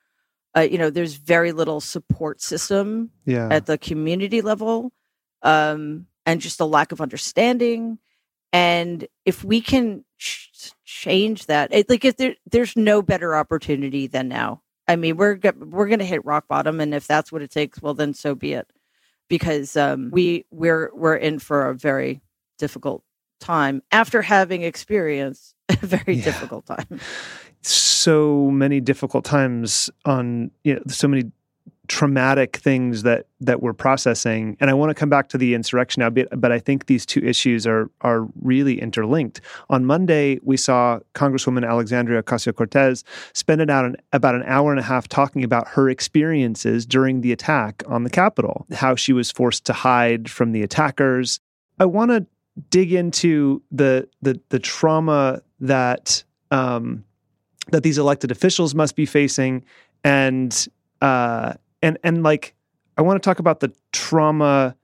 uh, 0.57 0.61
you 0.61 0.79
know, 0.79 0.91
there's 0.91 1.15
very 1.15 1.53
little 1.53 1.81
support 1.81 2.41
system 2.41 3.11
yeah. 3.25 3.49
at 3.51 3.67
the 3.67 3.79
community 3.79 4.43
level, 4.43 4.93
um, 5.43 6.07
and 6.27 6.41
just 6.41 6.61
a 6.61 6.65
lack 6.65 6.93
of 6.93 7.01
understanding. 7.01 7.99
And 8.53 9.07
if 9.25 9.43
we 9.43 9.61
can 9.61 10.05
ch- 10.19 10.73
change 10.85 11.47
that, 11.47 11.73
it, 11.73 11.89
like 11.89 12.05
if 12.05 12.17
there, 12.17 12.35
there's 12.51 12.77
no 12.77 13.01
better 13.01 13.35
opportunity 13.35 14.07
than 14.07 14.29
now. 14.29 14.63
I 14.87 14.97
mean, 14.97 15.17
we're 15.17 15.39
we're 15.59 15.87
going 15.87 16.01
to 16.01 16.05
hit 16.05 16.25
rock 16.25 16.49
bottom, 16.49 16.81
and 16.81 16.95
if 16.95 17.07
that's 17.07 17.33
what 17.33 17.41
it 17.41 17.51
takes, 17.51 17.81
well, 17.81 17.95
then 17.95 18.13
so 18.13 18.35
be 18.35 18.53
it. 18.53 18.71
Because 19.29 19.77
um, 19.77 20.11
we 20.13 20.45
we're 20.51 20.91
we're 20.93 21.17
in 21.17 21.39
for 21.39 21.69
a 21.69 21.75
very 21.75 22.21
difficult 22.59 23.03
time 23.41 23.83
after 23.91 24.21
having 24.23 24.63
experienced 24.63 25.55
a 25.69 25.77
very 25.77 26.17
yeah. 26.17 26.25
difficult 26.25 26.67
time 26.67 27.01
so 28.03 28.51
many 28.51 28.81
difficult 28.81 29.25
times 29.25 29.91
on 30.05 30.51
you 30.65 30.75
know 30.75 30.83
so 30.89 31.07
many 31.09 31.31
traumatic 31.89 32.57
things 32.57 33.03
that 33.03 33.27
that 33.41 33.61
we're 33.61 33.73
processing. 33.73 34.57
And 34.61 34.71
i 34.71 34.75
want 34.75 34.91
to 34.91 34.95
come 34.95 35.11
back 35.11 35.29
to 35.31 35.39
the 35.39 35.53
insurrection 35.55 36.01
now 36.01 36.11
but, 36.11 36.29
but 36.41 36.53
i 36.53 36.59
think 36.59 36.87
these 36.87 37.05
two 37.05 37.21
issues 37.21 37.67
are 37.67 37.91
are 38.01 38.29
really 38.41 38.81
interlinked. 38.81 39.41
On 39.69 39.85
monday 39.85 40.39
we 40.43 40.57
saw 40.57 41.01
congresswoman 41.15 41.69
alexandria 41.69 42.23
ocasio-cortez 42.23 43.05
spend 43.35 43.71
out 43.71 43.85
an, 43.85 43.97
about 44.13 44.35
an 44.35 44.45
hour 44.47 44.71
and 44.71 44.81
a 44.81 44.83
half 44.83 45.09
talking 45.09 45.45
about 45.45 45.69
her 45.69 45.91
experiences 45.91 46.87
during 46.87 47.21
the 47.21 47.33
attack 47.33 47.83
on 47.87 48.05
the 48.05 48.11
capitol 48.11 48.67
how 48.73 48.95
she 48.95 49.13
was 49.13 49.31
forced 49.31 49.65
to 49.67 49.73
hide 49.73 50.31
from 50.31 50.53
the 50.53 50.63
attackers. 50.63 51.41
I 51.79 51.87
want 51.87 52.11
to 52.11 52.27
dig 52.71 52.93
into 52.93 53.63
the 53.71 54.09
the 54.21 54.41
the 54.51 54.59
trauma 54.59 55.43
that 55.61 56.25
um, 56.51 57.05
that 57.71 57.83
these 57.83 57.99
elected 57.99 58.31
officials 58.31 58.75
must 58.75 58.97
be 58.97 59.07
facing 59.07 59.65
and 60.05 60.69
uh, 61.01 61.55
and 61.83 61.99
and 62.03 62.23
like 62.23 62.55
I 62.97 63.03
want 63.03 63.23
to 63.23 63.27
talk 63.27 63.39
about 63.39 63.61
the 63.61 63.73
trauma 63.93 64.77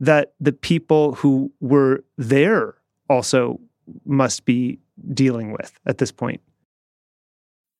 that 0.00 0.34
the 0.40 0.52
people 0.52 1.14
who 1.14 1.50
were 1.60 2.04
there 2.18 2.74
also 3.08 3.60
must 4.04 4.44
be 4.44 4.78
dealing 5.14 5.52
with 5.52 5.72
at 5.86 5.98
this 5.98 6.12
point. 6.12 6.40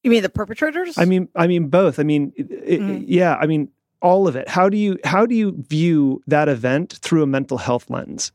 You 0.02 0.10
mean 0.10 0.22
the 0.22 0.28
perpetrators? 0.28 0.96
I 0.98 1.04
mean 1.04 1.28
I 1.34 1.46
mean 1.46 1.68
both. 1.68 1.98
I 1.98 2.02
mean 2.02 2.32
it, 2.36 2.80
mm. 2.80 3.04
yeah, 3.06 3.36
I 3.36 3.46
mean 3.46 3.68
all 4.00 4.28
of 4.28 4.36
it. 4.36 4.48
How 4.48 4.68
do 4.68 4.76
you 4.76 4.98
how 5.04 5.26
do 5.26 5.34
you 5.34 5.64
view 5.68 6.22
that 6.26 6.48
event 6.48 6.94
through 7.02 7.22
a 7.22 7.26
mental 7.26 7.58
health 7.58 7.90
lens? 7.90 8.32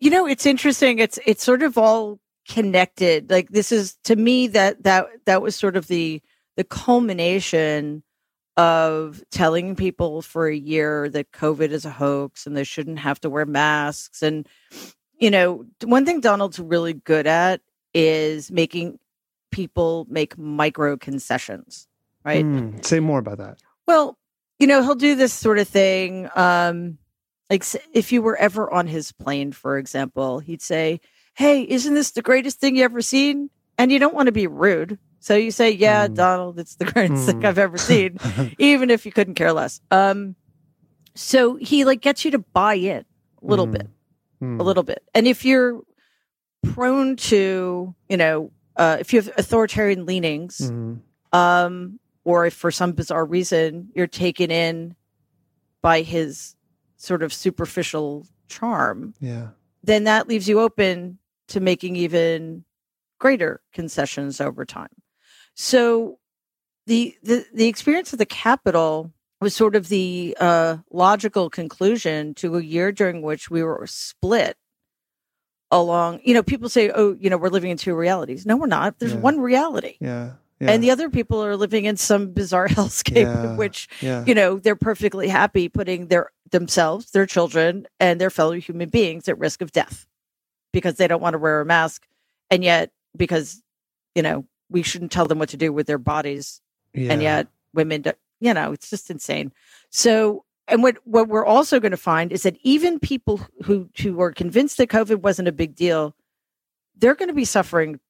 You 0.00 0.10
know, 0.10 0.26
it's 0.26 0.46
interesting. 0.46 1.00
It's 1.00 1.18
it's 1.26 1.42
sort 1.42 1.62
of 1.62 1.76
all 1.76 2.20
connected 2.48 3.30
like 3.30 3.50
this 3.50 3.70
is 3.70 3.96
to 4.04 4.16
me 4.16 4.46
that 4.46 4.82
that 4.82 5.06
that 5.26 5.42
was 5.42 5.54
sort 5.54 5.76
of 5.76 5.86
the 5.86 6.22
the 6.56 6.64
culmination 6.64 8.02
of 8.56 9.22
telling 9.30 9.76
people 9.76 10.22
for 10.22 10.48
a 10.48 10.56
year 10.56 11.08
that 11.10 11.30
covid 11.30 11.70
is 11.70 11.84
a 11.84 11.90
hoax 11.90 12.46
and 12.46 12.56
they 12.56 12.64
shouldn't 12.64 12.98
have 12.98 13.20
to 13.20 13.30
wear 13.30 13.46
masks. 13.46 14.22
And 14.22 14.48
you 15.18 15.30
know 15.30 15.66
one 15.84 16.06
thing 16.06 16.20
donald's 16.20 16.58
really 16.58 16.94
good 16.94 17.26
at 17.26 17.60
is 17.92 18.50
making 18.50 18.98
people 19.52 20.06
make 20.08 20.36
micro 20.38 20.96
concessions 20.96 21.86
right? 22.24 22.44
Mm, 22.44 22.84
say 22.84 23.00
more 23.00 23.20
about 23.20 23.38
that. 23.38 23.58
Well 23.86 24.16
you 24.58 24.66
know 24.66 24.82
he'll 24.82 24.94
do 24.94 25.16
this 25.16 25.34
sort 25.34 25.58
of 25.58 25.68
thing 25.68 26.30
um 26.34 26.96
like 27.50 27.64
if 27.92 28.10
you 28.10 28.22
were 28.22 28.36
ever 28.36 28.72
on 28.72 28.86
his 28.86 29.12
plane 29.12 29.52
for 29.52 29.76
example 29.76 30.38
he'd 30.38 30.62
say 30.62 31.00
hey, 31.38 31.62
isn't 31.62 31.94
this 31.94 32.10
the 32.10 32.20
greatest 32.20 32.58
thing 32.58 32.74
you 32.74 32.82
ever 32.82 33.00
seen? 33.00 33.48
And 33.78 33.92
you 33.92 34.00
don't 34.00 34.12
want 34.12 34.26
to 34.26 34.32
be 34.32 34.48
rude. 34.48 34.98
So 35.20 35.36
you 35.36 35.52
say, 35.52 35.70
yeah, 35.70 36.08
mm. 36.08 36.14
Donald, 36.14 36.58
it's 36.58 36.74
the 36.74 36.84
greatest 36.84 37.22
mm. 37.22 37.26
thing 37.26 37.44
I've 37.44 37.58
ever 37.58 37.78
seen, 37.78 38.18
even 38.58 38.90
if 38.90 39.06
you 39.06 39.12
couldn't 39.12 39.36
care 39.36 39.52
less. 39.52 39.80
Um, 39.92 40.34
so 41.14 41.54
he 41.54 41.84
like 41.84 42.00
gets 42.00 42.24
you 42.24 42.32
to 42.32 42.40
buy 42.40 42.74
in 42.74 43.04
a 43.40 43.46
little 43.46 43.68
mm. 43.68 43.72
bit, 43.72 43.88
a 44.40 44.44
mm. 44.44 44.60
little 44.60 44.82
bit. 44.82 45.04
And 45.14 45.28
if 45.28 45.44
you're 45.44 45.80
prone 46.72 47.14
to, 47.14 47.94
you 48.08 48.16
know, 48.16 48.50
uh, 48.74 48.96
if 48.98 49.12
you 49.12 49.20
have 49.20 49.30
authoritarian 49.38 50.06
leanings, 50.06 50.58
mm. 50.58 50.98
um, 51.32 52.00
or 52.24 52.46
if 52.46 52.54
for 52.54 52.72
some 52.72 52.92
bizarre 52.92 53.24
reason 53.24 53.90
you're 53.94 54.08
taken 54.08 54.50
in 54.50 54.96
by 55.82 56.02
his 56.02 56.56
sort 56.96 57.22
of 57.22 57.32
superficial 57.32 58.26
charm, 58.48 59.14
yeah, 59.20 59.50
then 59.84 60.02
that 60.04 60.26
leaves 60.26 60.48
you 60.48 60.58
open 60.58 61.18
to 61.48 61.60
making 61.60 61.96
even 61.96 62.64
greater 63.18 63.60
concessions 63.72 64.40
over 64.40 64.64
time. 64.64 64.88
So 65.54 66.18
the 66.86 67.14
the, 67.22 67.44
the 67.52 67.66
experience 67.66 68.12
of 68.12 68.18
the 68.18 68.26
Capitol 68.26 69.12
was 69.40 69.54
sort 69.54 69.76
of 69.76 69.88
the 69.88 70.36
uh, 70.40 70.78
logical 70.90 71.48
conclusion 71.50 72.34
to 72.34 72.56
a 72.56 72.62
year 72.62 72.90
during 72.90 73.22
which 73.22 73.50
we 73.50 73.62
were 73.62 73.86
split 73.86 74.56
along. 75.70 76.20
You 76.24 76.34
know, 76.34 76.42
people 76.42 76.68
say, 76.68 76.90
"Oh, 76.90 77.16
you 77.18 77.30
know, 77.30 77.36
we're 77.36 77.48
living 77.48 77.70
in 77.70 77.76
two 77.76 77.94
realities." 77.94 78.46
No, 78.46 78.56
we're 78.56 78.66
not. 78.66 78.98
There's 78.98 79.14
yeah. 79.14 79.20
one 79.20 79.40
reality. 79.40 79.96
Yeah. 80.00 80.32
Yeah. 80.60 80.72
And 80.72 80.82
the 80.82 80.90
other 80.90 81.08
people 81.08 81.44
are 81.44 81.54
living 81.54 81.84
in 81.84 81.96
some 81.96 82.32
bizarre 82.32 82.66
hellscape, 82.68 83.14
yeah, 83.14 83.54
which 83.54 83.88
yeah. 84.00 84.24
you 84.26 84.34
know 84.34 84.58
they're 84.58 84.74
perfectly 84.74 85.28
happy 85.28 85.68
putting 85.68 86.08
their 86.08 86.30
themselves, 86.50 87.12
their 87.12 87.26
children, 87.26 87.86
and 88.00 88.20
their 88.20 88.30
fellow 88.30 88.54
human 88.54 88.88
beings 88.88 89.28
at 89.28 89.38
risk 89.38 89.62
of 89.62 89.70
death 89.70 90.07
because 90.72 90.96
they 90.96 91.08
don't 91.08 91.22
want 91.22 91.34
to 91.34 91.38
wear 91.38 91.60
a 91.60 91.66
mask 91.66 92.06
and 92.50 92.62
yet 92.64 92.90
because 93.16 93.62
you 94.14 94.22
know 94.22 94.44
we 94.70 94.82
shouldn't 94.82 95.12
tell 95.12 95.26
them 95.26 95.38
what 95.38 95.48
to 95.50 95.56
do 95.56 95.72
with 95.72 95.86
their 95.86 95.98
bodies 95.98 96.60
yeah. 96.92 97.12
and 97.12 97.22
yet 97.22 97.48
women 97.74 98.02
do, 98.02 98.12
you 98.40 98.54
know 98.54 98.72
it's 98.72 98.90
just 98.90 99.10
insane. 99.10 99.52
So 99.90 100.44
and 100.66 100.82
what 100.82 100.98
what 101.04 101.28
we're 101.28 101.46
also 101.46 101.80
going 101.80 101.92
to 101.92 101.96
find 101.96 102.32
is 102.32 102.42
that 102.42 102.56
even 102.62 102.98
people 102.98 103.40
who 103.64 103.88
who 104.00 104.20
are 104.20 104.32
convinced 104.32 104.76
that 104.78 104.88
covid 104.88 105.22
wasn't 105.22 105.48
a 105.48 105.52
big 105.52 105.74
deal 105.74 106.14
they're 106.98 107.14
going 107.14 107.28
to 107.28 107.34
be 107.34 107.44
suffering 107.44 108.00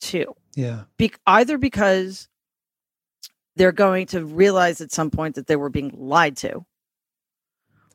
too. 0.00 0.34
Yeah. 0.54 0.82
Be- 0.96 1.12
either 1.26 1.58
because 1.58 2.28
they're 3.56 3.72
going 3.72 4.06
to 4.08 4.24
realize 4.24 4.80
at 4.80 4.92
some 4.92 5.10
point 5.10 5.34
that 5.36 5.46
they 5.46 5.56
were 5.56 5.70
being 5.70 5.92
lied 5.96 6.36
to 6.38 6.64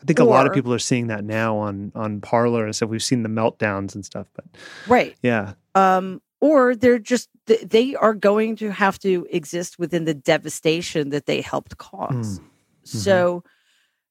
I 0.01 0.05
think 0.05 0.19
or, 0.19 0.23
a 0.23 0.25
lot 0.25 0.47
of 0.47 0.53
people 0.53 0.73
are 0.73 0.79
seeing 0.79 1.07
that 1.07 1.23
now 1.23 1.57
on 1.57 1.91
on 1.95 2.21
Parler 2.21 2.65
and 2.65 2.75
stuff. 2.75 2.89
We've 2.89 3.03
seen 3.03 3.23
the 3.23 3.29
meltdowns 3.29 3.95
and 3.95 4.05
stuff, 4.05 4.27
but 4.33 4.45
right, 4.88 5.15
yeah. 5.21 5.53
Um, 5.75 6.21
or 6.41 6.75
they're 6.75 6.99
just 6.99 7.29
they 7.45 7.95
are 7.95 8.13
going 8.13 8.55
to 8.57 8.71
have 8.71 8.97
to 8.99 9.27
exist 9.29 9.77
within 9.77 10.05
the 10.05 10.13
devastation 10.13 11.09
that 11.09 11.25
they 11.25 11.41
helped 11.41 11.77
cause. 11.77 12.39
Mm. 12.39 12.43
Mm-hmm. 12.43 12.97
So, 12.97 13.43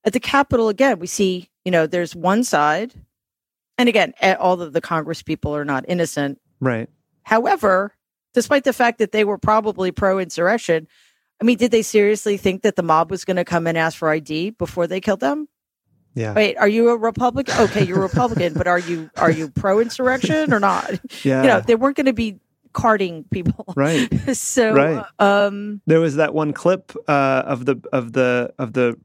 at 0.04 0.12
the 0.12 0.20
Capitol 0.20 0.68
again, 0.68 0.98
we 0.98 1.06
see 1.06 1.48
you 1.64 1.72
know 1.72 1.86
there's 1.86 2.14
one 2.14 2.44
side, 2.44 2.94
and 3.78 3.88
again, 3.88 4.12
all 4.38 4.60
of 4.60 4.72
the 4.72 4.80
Congress 4.80 5.22
people 5.22 5.56
are 5.56 5.64
not 5.64 5.84
innocent, 5.88 6.38
right? 6.60 6.88
However, 7.22 7.94
despite 8.34 8.64
the 8.64 8.72
fact 8.74 8.98
that 8.98 9.12
they 9.12 9.24
were 9.24 9.38
probably 9.38 9.90
pro 9.90 10.18
insurrection, 10.18 10.86
I 11.40 11.44
mean, 11.44 11.56
did 11.56 11.70
they 11.70 11.82
seriously 11.82 12.36
think 12.36 12.62
that 12.62 12.76
the 12.76 12.82
mob 12.82 13.10
was 13.10 13.24
going 13.24 13.36
to 13.36 13.44
come 13.44 13.66
and 13.66 13.78
ask 13.78 13.96
for 13.96 14.10
ID 14.10 14.50
before 14.50 14.86
they 14.86 15.00
killed 15.00 15.20
them? 15.20 15.48
Yeah. 16.14 16.32
Wait, 16.34 16.56
are 16.56 16.68
you 16.68 16.88
a 16.90 16.96
Republican? 16.96 17.54
Okay, 17.60 17.84
you're 17.84 17.98
a 17.98 18.02
Republican, 18.02 18.54
but 18.54 18.66
are 18.66 18.78
you 18.78 19.10
are 19.16 19.30
you 19.30 19.50
pro 19.50 19.80
insurrection 19.80 20.52
or 20.52 20.60
not? 20.60 20.90
Yeah. 21.22 21.42
You 21.42 21.48
know, 21.48 21.60
they 21.60 21.74
weren't 21.76 21.96
going 21.96 22.06
to 22.06 22.12
be 22.12 22.38
carding 22.72 23.24
people. 23.30 23.72
Right. 23.76 24.08
so 24.36 24.72
Right. 24.72 25.04
um 25.18 25.80
There 25.86 26.00
was 26.00 26.16
that 26.16 26.34
one 26.34 26.52
clip 26.52 26.92
uh, 27.08 27.42
of 27.46 27.64
the 27.66 27.76
of 27.92 28.12
the 28.12 28.52
of 28.58 28.72
the 28.72 28.98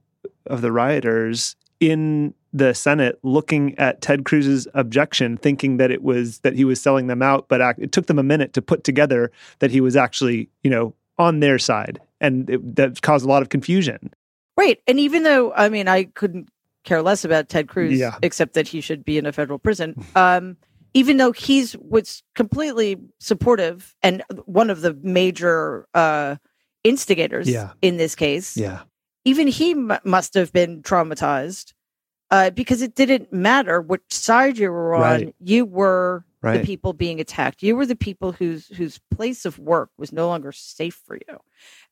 of 0.47 0.61
the 0.61 0.71
rioters 0.71 1.55
in 1.79 2.33
the 2.51 2.73
Senate 2.73 3.17
looking 3.23 3.77
at 3.79 4.01
Ted 4.01 4.25
Cruz's 4.25 4.67
objection, 4.73 5.37
thinking 5.37 5.77
that 5.77 5.91
it 5.91 6.03
was 6.03 6.39
that 6.39 6.53
he 6.55 6.63
was 6.65 6.79
selling 6.81 7.07
them 7.07 7.21
out, 7.21 7.47
but 7.47 7.61
act, 7.61 7.79
it 7.79 7.91
took 7.91 8.05
them 8.07 8.19
a 8.19 8.23
minute 8.23 8.53
to 8.53 8.61
put 8.61 8.83
together 8.83 9.31
that 9.59 9.71
he 9.71 9.81
was 9.81 9.95
actually, 9.95 10.49
you 10.63 10.69
know, 10.69 10.93
on 11.17 11.39
their 11.39 11.57
side, 11.59 11.99
and 12.21 12.49
it, 12.49 12.75
that 12.75 13.01
caused 13.01 13.25
a 13.25 13.27
lot 13.27 13.41
of 13.41 13.49
confusion. 13.49 14.11
right. 14.57 14.79
And 14.87 14.99
even 14.99 15.23
though 15.23 15.51
I 15.53 15.69
mean 15.69 15.87
I 15.87 16.03
couldn't 16.05 16.49
care 16.83 17.01
less 17.01 17.23
about 17.25 17.49
Ted 17.49 17.67
Cruz 17.67 17.97
Yeah. 17.99 18.17
except 18.21 18.53
that 18.53 18.67
he 18.67 18.81
should 18.81 19.03
be 19.05 19.17
in 19.17 19.25
a 19.25 19.31
federal 19.31 19.59
prison. 19.59 19.95
Um 20.15 20.57
even 20.95 21.17
though 21.17 21.31
he's 21.31 21.75
was 21.77 22.21
completely 22.35 22.97
supportive 23.19 23.95
and 24.03 24.23
one 24.45 24.69
of 24.69 24.81
the 24.81 24.93
major 25.01 25.87
uh 25.93 26.35
instigators 26.83 27.49
Yeah. 27.49 27.71
in 27.81 27.97
this 27.97 28.15
case. 28.15 28.57
Yeah, 28.57 28.81
even 29.25 29.47
he 29.47 29.71
m- 29.71 29.97
must 30.03 30.33
have 30.35 30.51
been 30.51 30.81
traumatized 30.83 31.73
uh, 32.31 32.49
because 32.49 32.81
it 32.81 32.95
didn't 32.95 33.31
matter 33.31 33.79
which 33.79 34.01
side 34.09 34.57
you 34.57 34.71
were 34.71 34.95
on. 34.95 35.01
Right. 35.01 35.35
You 35.39 35.65
were 35.65 36.25
right. 36.41 36.59
the 36.59 36.65
people 36.65 36.91
being 36.93 37.19
attacked. 37.19 37.61
You 37.63 37.75
were 37.75 37.85
the 37.85 37.95
people 37.95 38.31
whose 38.31 38.67
whose 38.75 38.99
place 39.15 39.45
of 39.45 39.59
work 39.59 39.89
was 39.97 40.11
no 40.11 40.27
longer 40.27 40.51
safe 40.51 40.99
for 41.05 41.15
you. 41.15 41.37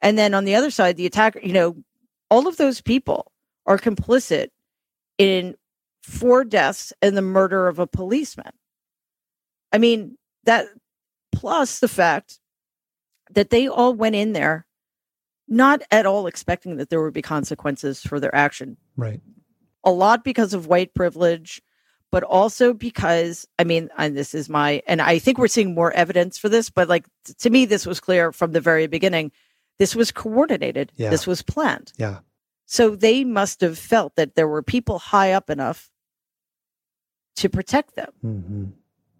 And 0.02 0.18
then 0.18 0.34
on 0.34 0.46
the 0.46 0.56
other 0.56 0.72
side, 0.72 0.98
the 0.98 1.06
attacker, 1.06 1.40
you 1.44 1.54
know, 1.54 1.76
all 2.30 2.48
of 2.48 2.58
those 2.58 2.82
people 2.82 3.32
are 3.66 3.78
complicit 3.78 4.48
in 5.18 5.56
four 6.04 6.44
deaths 6.44 6.94
and 7.02 7.16
the 7.16 7.22
murder 7.22 7.68
of 7.68 7.80
a 7.80 7.88
policeman. 7.88 8.52
I 9.72 9.78
mean, 9.78 10.18
that 10.46 10.68
plus 11.32 11.80
the 11.80 11.88
fact 11.88 12.40
that 13.32 13.50
they 13.50 13.68
all 13.68 13.94
went 13.94 14.16
in 14.16 14.34
there 14.34 14.66
not 15.48 15.82
at 15.92 16.06
all 16.06 16.28
expecting 16.28 16.78
that 16.78 16.90
there 16.90 17.02
would 17.04 17.14
be 17.14 17.22
consequences 17.22 18.02
for 18.02 18.20
their 18.20 18.34
action. 18.34 18.78
right. 18.96 19.20
A 19.84 19.92
lot 19.92 20.24
because 20.24 20.54
of 20.54 20.68
white 20.68 20.94
privilege, 20.94 21.60
but 22.12 22.22
also 22.24 22.72
because, 22.74 23.48
I 23.58 23.64
mean, 23.64 23.90
and 23.98 24.16
this 24.16 24.36
is 24.36 24.48
my, 24.48 24.84
and 24.88 25.02
I 25.02 25.18
think 25.18 25.38
we're 25.40 25.48
seeing 25.48 25.74
more 25.74 25.92
evidence 25.92 26.38
for 26.38 26.50
this, 26.50 26.70
but 26.70 26.88
like 26.88 27.06
to 27.40 27.50
me, 27.50 27.66
this 27.66 27.86
was 27.88 28.00
clear 28.00 28.32
from 28.32 28.52
the 28.52 28.62
very 28.62 28.86
beginning. 28.88 29.32
This 29.80 29.96
was 29.96 30.12
coordinated, 30.12 30.92
Yeah. 30.96 31.10
this 31.10 31.26
was 31.26 31.42
planned. 31.42 31.92
Yeah. 31.98 32.20
So 32.72 32.96
they 32.96 33.26
must 33.26 33.60
have 33.60 33.78
felt 33.78 34.16
that 34.16 34.36
there 34.36 34.48
were 34.48 34.64
people 34.64 34.98
high 34.98 35.34
up 35.34 35.50
enough 35.50 35.92
to 37.36 37.50
protect 37.50 37.96
them 37.98 38.12
Mm-hmm. 38.24 38.66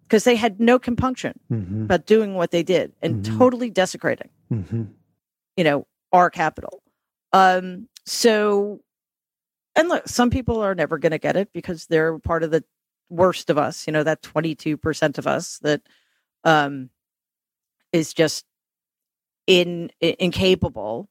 because 0.04 0.24
they 0.24 0.36
had 0.36 0.58
no 0.58 0.78
compunction 0.78 1.38
Mm-hmm. 1.50 1.82
about 1.84 2.06
doing 2.06 2.34
what 2.34 2.50
they 2.50 2.62
did 2.62 2.94
and 3.02 3.22
Mhm. 3.22 3.36
totally 3.38 3.68
desecrating. 3.70 4.30
Mm-hmm. 4.50 4.84
you 5.58 5.64
know, 5.64 5.86
our 6.12 6.30
capital. 6.30 6.82
Um, 7.34 7.88
so, 8.06 8.80
and 9.76 9.88
look, 9.90 10.08
some 10.08 10.30
people 10.30 10.60
are 10.62 10.74
never 10.74 10.96
going 10.96 11.12
to 11.12 11.18
get 11.18 11.36
it 11.36 11.52
because 11.52 11.86
they're 11.88 12.18
part 12.18 12.42
of 12.42 12.50
the 12.50 12.64
worst 13.10 13.50
of 13.50 13.58
us, 13.58 13.86
you 13.86 13.92
know, 13.92 14.02
that 14.02 14.22
22% 14.22 15.18
of 15.18 15.26
us 15.26 15.58
that 15.58 15.82
um, 16.44 16.88
is 17.92 18.14
just 18.14 18.46
in, 19.46 19.90
i- 20.02 20.16
incapable 20.18 21.10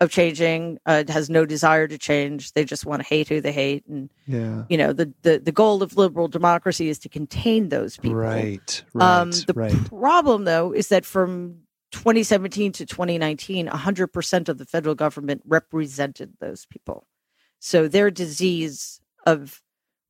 of 0.00 0.10
changing, 0.10 0.78
uh, 0.86 1.04
has 1.08 1.28
no 1.28 1.44
desire 1.44 1.86
to 1.86 1.98
change. 1.98 2.52
They 2.52 2.64
just 2.64 2.86
want 2.86 3.02
to 3.02 3.06
hate 3.08 3.28
who 3.28 3.40
they 3.40 3.52
hate. 3.52 3.84
And, 3.86 4.10
Yeah. 4.26 4.64
you 4.70 4.78
know, 4.78 4.92
the, 4.94 5.12
the, 5.22 5.38
the 5.38 5.52
goal 5.52 5.82
of 5.82 5.96
liberal 5.96 6.26
democracy 6.26 6.88
is 6.88 6.98
to 7.00 7.08
contain 7.08 7.68
those 7.68 7.98
people. 7.98 8.16
Right. 8.16 8.82
Right. 8.94 9.20
Um, 9.20 9.30
the 9.30 9.52
right. 9.54 9.84
problem, 9.86 10.44
though, 10.44 10.72
is 10.72 10.88
that 10.88 11.04
from 11.04 11.60
2017 11.92 12.72
to 12.72 12.86
2019, 12.86 13.66
100% 13.66 14.48
of 14.48 14.56
the 14.58 14.64
federal 14.64 14.94
government 14.94 15.42
represented 15.46 16.32
those 16.40 16.64
people. 16.66 17.06
So 17.58 17.86
their 17.86 18.10
disease 18.10 19.00
of 19.26 19.60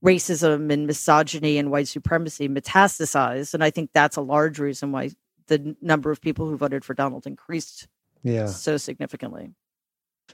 racism 0.04 0.72
and 0.72 0.86
misogyny 0.86 1.58
and 1.58 1.70
white 1.70 1.88
supremacy 1.88 2.48
metastasized. 2.48 3.54
And 3.54 3.64
I 3.64 3.70
think 3.70 3.90
that's 3.92 4.16
a 4.16 4.20
large 4.22 4.58
reason 4.58 4.92
why 4.92 5.10
the 5.48 5.74
number 5.82 6.10
of 6.12 6.20
people 6.20 6.48
who 6.48 6.56
voted 6.56 6.84
for 6.84 6.94
Donald 6.94 7.26
increased 7.26 7.88
Yeah. 8.22 8.46
so 8.46 8.76
significantly. 8.76 9.50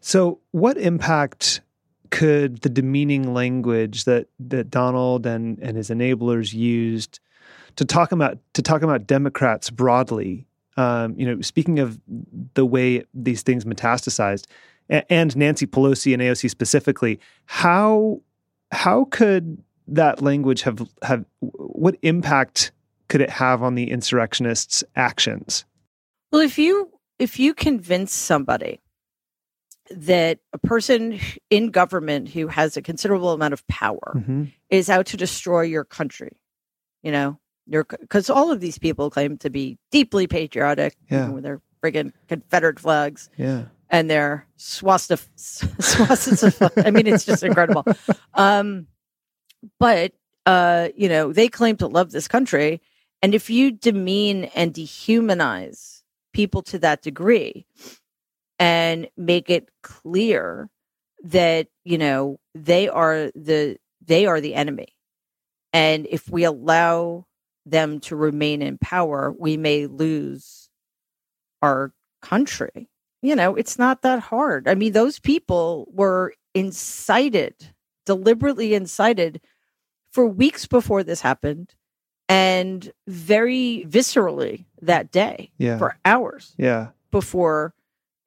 So, 0.01 0.41
what 0.53 0.77
impact 0.77 1.61
could 2.11 2.63
the 2.63 2.69
demeaning 2.69 3.35
language 3.35 4.05
that 4.05 4.29
that 4.39 4.71
Donald 4.71 5.27
and 5.27 5.59
and 5.61 5.77
his 5.77 5.91
enablers 5.91 6.53
used 6.53 7.21
to 7.77 7.85
talk 7.85 8.13
about 8.13 8.39
to 8.55 8.63
talk 8.63 8.83
about 8.83 9.07
Democrats 9.07 9.71
broadly? 9.71 10.47
Um, 10.77 11.15
you 11.19 11.27
know, 11.27 11.41
speaking 11.41 11.79
of 11.79 11.99
the 12.55 12.67
way 12.67 13.03
these 13.15 13.43
things 13.43 13.65
metastasized, 13.65 14.45
a- 14.91 15.11
and 15.11 15.35
Nancy 15.37 15.67
Pelosi 15.67 16.13
and 16.13 16.23
AOC 16.23 16.51
specifically, 16.51 17.19
how 17.47 18.21
how 18.73 19.05
could 19.07 19.63
that 19.89 20.21
language 20.23 20.63
have 20.63 20.87
have 21.03 21.25
what 21.41 21.97
impact 22.03 22.73
could 23.09 23.21
it 23.21 23.31
have 23.31 23.63
on 23.63 23.75
the 23.75 23.91
insurrectionists' 23.91 24.85
actions? 24.97 25.65
Well, 26.33 26.43
if 26.43 26.59
you 26.59 26.91
if 27.19 27.39
you 27.39 27.55
convince 27.55 28.13
somebody 28.13 28.81
that 29.91 30.39
a 30.53 30.59
person 30.59 31.19
in 31.51 31.71
government 31.71 32.29
who 32.31 32.49
has 32.49 32.77
a 32.77 32.83
considerable 32.83 33.33
amount 33.33 33.53
of 33.55 33.67
power 33.69 34.15
Mhm. 34.17 34.53
is 34.71 34.89
out 34.91 35.07
to 35.07 35.17
destroy 35.17 35.63
your 35.63 35.85
country. 35.85 36.33
You 37.03 37.13
know, 37.13 37.39
because 37.69 38.29
all 38.31 38.51
of 38.51 38.61
these 38.61 38.79
people 38.79 39.11
claim 39.11 39.37
to 39.39 39.51
be 39.51 39.79
deeply 39.93 40.27
patriotic 40.27 40.97
Yeah. 41.11 41.31
with 41.31 41.45
their 41.45 41.61
friggin' 41.83 42.13
Confederate 42.29 42.81
flags 42.81 43.29
Yeah, 43.37 43.67
and 43.91 44.11
their 44.11 44.47
swastika. 44.57 45.23
swastika 45.39 46.73
I 46.85 46.91
mean, 46.91 47.07
it's 47.07 47.25
just 47.25 47.43
incredible. 47.45 47.85
Um, 48.35 48.89
but 49.79 50.13
uh, 50.47 50.89
you 50.97 51.09
know, 51.09 51.33
they 51.33 51.49
claim 51.49 51.77
to 51.77 51.87
love 51.89 52.11
this 52.13 52.29
country, 52.29 52.81
and 53.23 53.35
if 53.35 53.51
you 53.51 53.73
demean 53.73 54.45
and 54.55 54.73
dehumanize 54.75 56.03
people 56.33 56.63
to 56.63 56.79
that 56.79 57.03
degree, 57.03 57.67
and 58.59 59.09
make 59.17 59.51
it 59.51 59.69
clear 59.83 60.71
that 61.25 61.69
you 61.85 61.99
know 61.99 62.39
they 62.55 62.89
are 62.89 63.31
the 63.35 63.77
they 64.05 64.27
are 64.27 64.41
the 64.41 64.55
enemy. 64.55 64.89
And 65.73 66.07
if 66.11 66.29
we 66.31 66.45
allow 66.45 67.27
them 67.65 68.01
to 68.01 68.17
remain 68.17 68.63
in 68.63 68.79
power 68.79 69.35
we 69.37 69.57
may 69.57 69.87
lose 69.87 70.69
our 71.63 71.93
country. 72.23 72.89
You 73.23 73.35
know 73.35 73.57
it's 73.57 73.79
not 73.79 74.03
that 74.03 74.21
hard. 74.21 74.69
I 74.69 74.75
mean 74.75 74.93
those 74.93 75.19
people 75.19 75.89
were 75.93 76.35
incited 76.55 77.75
deliberately 78.07 78.73
incited 78.73 79.43
for 80.11 80.27
weeks 80.27 80.65
before 80.65 81.03
this 81.03 81.21
happened 81.21 81.75
and 82.29 82.91
very 83.07 83.85
viscerally 83.87 84.65
that 84.81 85.13
day 85.13 85.51
yeah, 85.59 85.77
for 85.77 85.99
hours 86.05 86.55
yeah. 86.57 86.89
before 87.11 87.75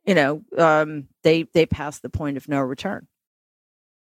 you 0.05 0.15
know 0.15 0.41
um, 0.57 1.07
they 1.23 1.43
they 1.53 1.65
pass 1.65 1.99
the 1.99 2.09
point 2.09 2.37
of 2.37 2.47
no 2.47 2.59
return. 2.59 3.07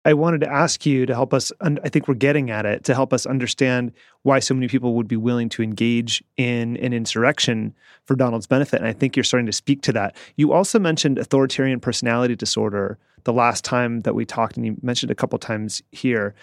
I 0.05 0.13
wanted 0.13 0.41
to 0.41 0.51
ask 0.51 0.85
you 0.85 1.05
to 1.05 1.13
help 1.13 1.33
us. 1.33 1.51
un- 1.59 1.79
I 1.83 1.89
think 1.89 2.07
we're 2.07 2.13
getting 2.15 2.49
at 2.49 2.65
it 2.65 2.85
to 2.85 2.95
help 2.95 3.11
us 3.11 3.25
understand 3.25 3.91
why 4.23 4.39
so 4.39 4.53
many 4.53 4.67
people 4.67 4.93
would 4.95 5.07
be 5.07 5.17
willing 5.17 5.49
to 5.49 5.61
engage 5.61 6.23
in 6.37 6.77
an 6.77 6.93
insurrection 6.93 7.75
for 8.05 8.15
Donald's 8.15 8.47
benefit. 8.47 8.77
And 8.77 8.87
I 8.87 8.93
think 8.93 9.17
you're 9.17 9.25
starting 9.25 9.45
to 9.45 9.51
speak 9.51 9.81
to 9.83 9.93
that. 9.93 10.15
You 10.37 10.53
also 10.53 10.79
mentioned 10.79 11.19
authoritarian 11.19 11.79
personality 11.81 12.35
disorder 12.35 12.97
the 13.25 13.33
last 13.33 13.65
time 13.65 14.01
that 14.01 14.15
we 14.15 14.25
talked, 14.25 14.55
and 14.55 14.65
you 14.65 14.77
mentioned 14.81 15.11
a 15.11 15.15
couple 15.15 15.37
times 15.37 15.81
here. 15.91 16.33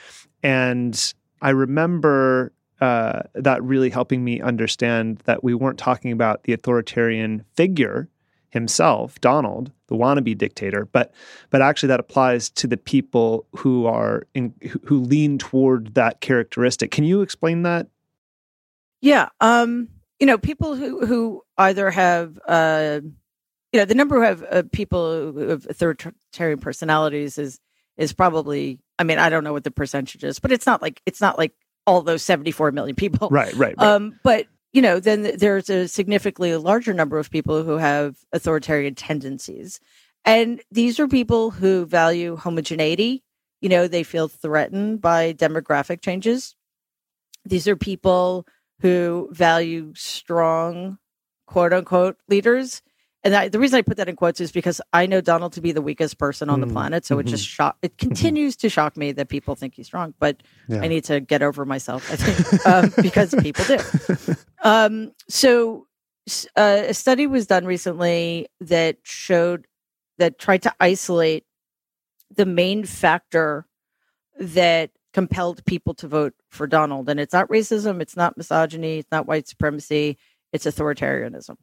And 0.43 1.15
I 1.41 1.51
remember 1.51 2.53
uh, 2.81 3.23
that 3.35 3.63
really 3.63 3.89
helping 3.89 4.23
me 4.23 4.41
understand 4.41 5.23
that 5.25 5.43
we 5.43 5.55
weren't 5.55 5.79
talking 5.79 6.13
about 6.13 6.43
the 6.43 6.53
authoritarian 6.53 7.45
figure 7.55 8.09
himself, 8.51 9.21
Donald, 9.21 9.71
the 9.89 9.95
wannabe 9.95 10.37
dictator, 10.37 10.89
but 10.93 11.13
but 11.51 11.63
actually 11.63 11.89
that 11.89 12.01
applies 12.01 12.49
to 12.51 12.67
the 12.67 12.77
people 12.77 13.47
who 13.57 13.87
are 13.87 14.27
in, 14.35 14.55
who- 14.85 15.01
lean 15.01 15.39
toward 15.39 15.95
that 15.95 16.21
characteristic. 16.21 16.91
Can 16.91 17.05
you 17.05 17.23
explain 17.23 17.63
that? 17.63 17.89
Yeah, 19.01 19.29
um, 19.41 19.89
you 20.19 20.27
know, 20.27 20.39
people 20.39 20.75
who 20.75 21.05
who 21.07 21.43
either 21.59 21.91
have 21.91 22.39
uh, 22.49 23.01
you 23.73 23.81
know 23.81 23.85
the 23.85 23.95
number 23.95 24.25
of 24.25 24.43
uh, 24.51 24.63
people 24.73 25.33
who 25.33 25.49
have 25.49 25.67
authoritarian 25.67 26.59
personalities 26.59 27.39
is 27.39 27.61
is 27.97 28.13
probably. 28.13 28.79
I 28.99 29.05
mean, 29.05 29.19
I 29.19 29.29
don't 29.29 29.45
know 29.45 29.53
what 29.53 29.65
the 29.65 29.71
percentage 29.71 30.25
is, 30.25 30.39
but 30.39 30.53
it's 30.53 30.65
not 30.65 30.81
like 30.81 31.03
it's 31.05 31.21
not 31.21 31.37
like 31.37 31.53
all 31.87 32.01
those 32.01 32.23
seventy 32.23 32.51
four 32.51 32.73
million 32.73 32.97
people. 32.97 33.29
Right, 33.31 33.53
right, 33.55 33.75
right. 33.77 33.87
Um, 33.87 34.19
but 34.23 34.47
you 34.77 34.83
know, 34.83 35.01
then 35.01 35.23
there's 35.39 35.71
a 35.71 35.89
significantly 35.89 36.55
larger 36.55 36.93
number 36.93 37.19
of 37.19 37.31
people 37.31 37.63
who 37.63 37.79
have 37.79 38.17
authoritarian 38.33 38.95
tendencies, 38.95 39.81
and 40.23 40.61
these 40.71 41.01
are 41.01 41.09
people 41.09 41.51
who 41.51 41.87
value 41.87 42.37
homogeneity. 42.37 43.23
You 43.63 43.71
know, 43.71 43.89
they 43.89 44.03
feel 44.03 44.29
threatened 44.29 45.01
by 45.01 45.33
demographic 45.33 46.03
changes. 46.03 46.55
These 47.47 47.67
are 47.69 47.77
people 47.77 48.47
who 48.81 49.31
value 49.33 49.95
strong 49.97 50.99
quote 51.47 51.73
unquote 51.73 52.19
leaders. 52.29 52.83
And 53.25 53.35
I, 53.35 53.49
the 53.49 53.59
reason 53.59 53.79
I 53.79 53.83
put 53.83 53.97
that 53.97 54.09
in 54.09 54.15
quotes 54.15 54.41
is 54.41 54.53
because 54.53 54.81
I 54.93 55.07
know 55.07 55.21
Donald 55.21 55.55
to 55.55 55.61
be 55.61 55.73
the 55.73 55.83
weakest 55.83 56.19
person 56.19 56.51
on 56.51 56.61
the 56.61 56.67
Mm, 56.67 56.73
planet. 56.73 57.05
So 57.07 57.19
it 57.19 57.27
mhm. 57.27 57.31
just 57.31 57.47
shock. 57.47 57.77
It 57.83 57.97
continues 57.99 58.57
to 58.57 58.69
shock 58.69 58.97
me 58.97 59.13
that 59.13 59.29
people 59.29 59.55
think 59.57 59.75
he's 59.75 59.87
strong, 59.87 60.15
but 60.21 60.43
Yeah. 60.69 60.83
I 60.83 60.89
need 60.89 61.05
to 61.05 61.19
get 61.21 61.43
over 61.43 61.65
myself. 61.65 62.09
I 62.13 62.17
think 62.17 62.67
um, 62.67 62.93
because 63.03 63.35
people 63.43 63.65
do. 63.65 63.79
Um, 64.67 65.13
so 65.29 65.87
uh, 66.57 66.83
a 66.89 66.93
study 66.93 67.29
was 67.29 67.47
done 67.47 67.67
recently 67.67 68.49
that 68.61 68.97
showed 69.05 69.69
that 70.19 70.41
tried 70.41 70.63
to 70.63 70.75
isolate 70.81 71.45
the 72.35 72.47
main 72.47 72.85
factor 72.85 73.69
that 74.41 74.91
compelled 75.13 75.65
people 75.67 75.95
to 75.95 76.09
vote 76.09 76.35
for 76.49 76.67
Donald. 76.67 77.09
And 77.09 77.21
it's 77.21 77.33
not 77.33 77.49
racism, 77.49 78.01
it's 78.01 78.17
not 78.17 78.37
misogyny, 78.37 78.99
it's 78.99 79.13
not 79.13 79.29
white 79.29 79.47
supremacy, 79.47 80.19
it's 80.53 80.67
authoritarianism. 80.67 81.55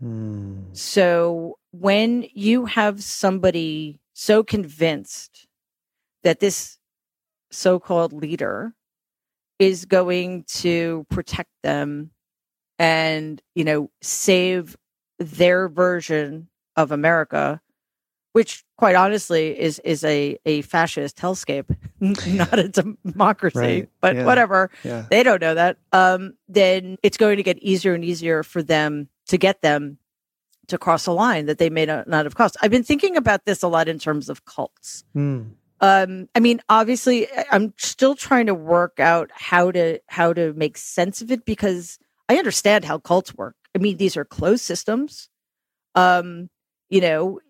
Hmm. 0.00 0.60
So 0.72 1.58
when 1.72 2.26
you 2.32 2.64
have 2.64 3.02
somebody 3.02 4.00
so 4.14 4.42
convinced 4.42 5.46
that 6.22 6.40
this 6.40 6.78
so 7.50 7.78
called 7.78 8.14
leader 8.14 8.72
is 9.58 9.84
going 9.84 10.44
to 10.44 11.04
protect 11.10 11.50
them 11.62 12.12
and, 12.78 13.40
you 13.54 13.64
know, 13.64 13.90
save 14.00 14.76
their 15.18 15.68
version 15.68 16.48
of 16.76 16.92
America, 16.92 17.60
which 18.32 18.64
quite 18.76 18.94
honestly 18.94 19.58
is 19.58 19.80
is 19.80 20.04
a, 20.04 20.38
a 20.46 20.62
fascist 20.62 21.16
hellscape, 21.18 21.74
not 22.00 22.58
a 22.58 22.68
democracy. 22.68 23.58
Right, 23.58 23.88
But 24.00 24.16
yeah. 24.16 24.24
whatever 24.24 24.70
Yeah. 24.84 25.06
they 25.10 25.22
don't 25.22 25.40
know 25.40 25.54
that, 25.54 25.78
um, 25.92 26.34
then 26.48 26.98
it's 27.02 27.16
going 27.16 27.38
to 27.38 27.42
get 27.42 27.58
easier 27.58 27.94
and 27.94 28.04
easier 28.04 28.42
for 28.42 28.62
them 28.62 29.08
to 29.26 29.38
get 29.38 29.60
them 29.62 29.98
to 30.68 30.78
cross 30.78 31.06
a 31.06 31.12
line 31.12 31.46
that 31.46 31.58
they 31.58 31.70
may 31.70 31.86
not, 31.86 32.06
not 32.06 32.26
have 32.26 32.34
crossed. 32.36 32.56
I've 32.62 32.70
been 32.70 32.84
thinking 32.84 33.16
about 33.16 33.44
this 33.46 33.62
a 33.62 33.68
lot 33.68 33.88
in 33.88 33.98
terms 33.98 34.28
of 34.28 34.44
cults. 34.44 35.02
Hmm. 35.14 35.42
Um, 35.80 36.28
I 36.34 36.40
mean, 36.40 36.60
obviously, 36.68 37.26
I'm 37.50 37.72
still 37.78 38.14
trying 38.14 38.46
to 38.46 38.54
work 38.54 38.98
out 39.00 39.30
how 39.32 39.70
to 39.70 40.00
how 40.08 40.32
to 40.32 40.52
make 40.54 40.76
sense 40.76 41.22
of 41.22 41.30
it 41.30 41.44
because 41.44 41.98
I 42.28 42.36
understand 42.36 42.84
how 42.84 42.98
cults 42.98 43.34
work. 43.34 43.56
I 43.74 43.78
mean, 43.78 43.96
these 43.96 44.16
are 44.16 44.24
closed 44.24 44.64
systems. 44.64 45.28
Um, 45.94 46.48
you 46.90 47.00
know, 47.00 47.40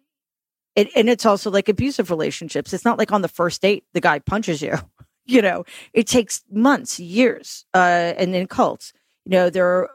and, 0.77 0.89
and 0.97 1.09
it's 1.09 1.27
also 1.27 1.51
like 1.51 1.69
abusive 1.69 2.11
relationships. 2.11 2.73
It's 2.73 2.85
not 2.85 2.99
like 2.99 3.13
on 3.13 3.23
the 3.23 3.29
first 3.29 3.63
date 3.63 3.85
the 3.95 4.01
guy 4.01 4.19
punches 4.21 4.63
you. 4.63 4.77
You 5.31 5.43
know, 5.43 5.65
it 5.93 6.07
takes 6.07 6.43
months, 6.51 6.99
years. 6.99 7.67
Uh, 7.75 8.15
and 8.17 8.35
in 8.35 8.47
cults, 8.47 8.95
you 9.27 9.33
know, 9.33 9.51
there 9.51 9.67
are 9.67 9.91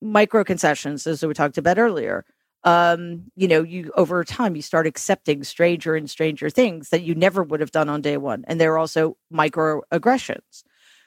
micro 0.00 0.44
concessions, 0.44 1.06
as 1.06 1.24
we 1.24 1.34
talked 1.34 1.58
about 1.58 1.78
earlier. 1.78 2.24
Um, 2.64 3.24
you 3.34 3.48
know, 3.48 3.62
you 3.62 3.90
over 3.96 4.22
time 4.24 4.54
you 4.54 4.62
start 4.62 4.86
accepting 4.86 5.42
stranger 5.44 5.96
and 5.96 6.08
stranger 6.08 6.48
things 6.48 6.90
that 6.90 7.02
you 7.02 7.14
never 7.14 7.42
would 7.42 7.60
have 7.60 7.72
done 7.72 7.88
on 7.88 8.02
day 8.02 8.16
one, 8.16 8.44
and 8.46 8.60
there 8.60 8.72
are 8.74 8.78
also 8.78 9.16
microaggressions. 9.32 10.62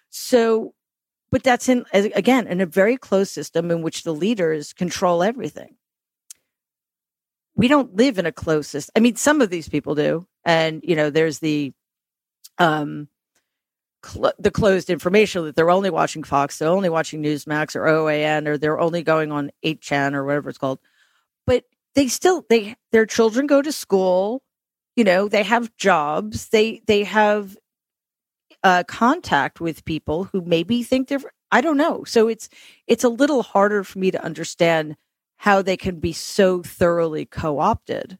So, 0.10 0.74
but 1.36 1.44
that's 1.44 1.68
in 1.68 1.84
again 1.92 2.48
in 2.48 2.62
a 2.62 2.66
very 2.66 2.96
closed 2.96 3.30
system 3.34 3.70
in 3.70 3.82
which 3.82 4.04
the 4.04 4.14
leaders 4.14 4.72
control 4.72 5.22
everything. 5.22 5.76
We 7.58 7.68
don't 7.68 7.94
live 7.94 8.18
in 8.18 8.26
a 8.26 8.32
closed 8.32 8.70
system. 8.70 8.94
I 8.96 9.02
mean, 9.02 9.18
some 9.18 9.42
of 9.42 9.50
these 9.50 9.68
people 9.68 9.96
do, 9.96 10.28
and 10.46 10.80
you 10.82 10.96
know, 10.96 11.10
there's 11.10 11.40
the 11.40 11.74
um 12.58 13.10
cl- 14.06 14.32
the 14.40 14.50
closed 14.50 14.90
information 14.90 15.44
that 15.44 15.58
they're 15.58 15.70
only 15.70 15.90
watching 15.90 16.24
Fox, 16.24 16.58
they're 16.58 16.70
only 16.70 16.88
watching 16.88 17.22
Newsmax 17.22 17.76
or 17.76 17.82
OAN, 17.82 18.48
or 18.48 18.58
they're 18.58 18.80
only 18.80 19.04
going 19.04 19.34
on 19.34 19.52
8chan 19.62 20.14
or 20.14 20.24
whatever 20.24 20.48
it's 20.48 20.58
called. 20.58 20.80
But 21.46 21.66
they 21.96 22.08
still 22.08 22.46
they 22.48 22.78
their 22.94 23.06
children 23.06 23.46
go 23.46 23.62
to 23.62 23.74
school, 23.74 24.42
you 24.96 25.04
know, 25.04 25.28
they 25.28 25.44
have 25.44 25.76
jobs, 25.76 26.48
they 26.48 26.82
they 26.88 27.04
have 27.04 27.58
uh, 28.66 28.84
contact 28.88 29.62
with 29.62 29.86
people 29.86 30.26
who 30.26 30.42
maybe 30.42 30.84
think 30.84 31.08
they're 31.08 31.20
I 31.52 31.62
don't 31.62 31.78
know. 31.78 32.04
So 32.04 32.28
it's 32.28 32.50
it's 32.88 33.04
a 33.04 33.10
little 33.10 33.44
harder 33.44 33.84
for 33.84 34.00
me 34.00 34.12
to 34.12 34.22
understand 34.24 34.98
how 35.38 35.62
they 35.62 35.78
can 35.78 36.00
be 36.00 36.12
so 36.12 36.64
thoroughly 36.64 37.26
co-opted. 37.26 38.18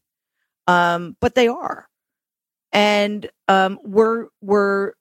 Um, 0.68 1.18
but 1.20 1.36
they 1.36 1.48
are. 1.48 1.88
And 2.72 3.30
um, 3.48 3.80
we're 3.84 4.28
we're 4.42 4.94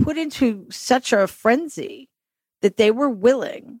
put 0.00 0.16
into 0.16 0.66
such 0.70 1.12
a 1.12 1.26
frenzy 1.26 2.08
that 2.62 2.76
they 2.78 2.90
were 2.90 3.10
willing 3.10 3.80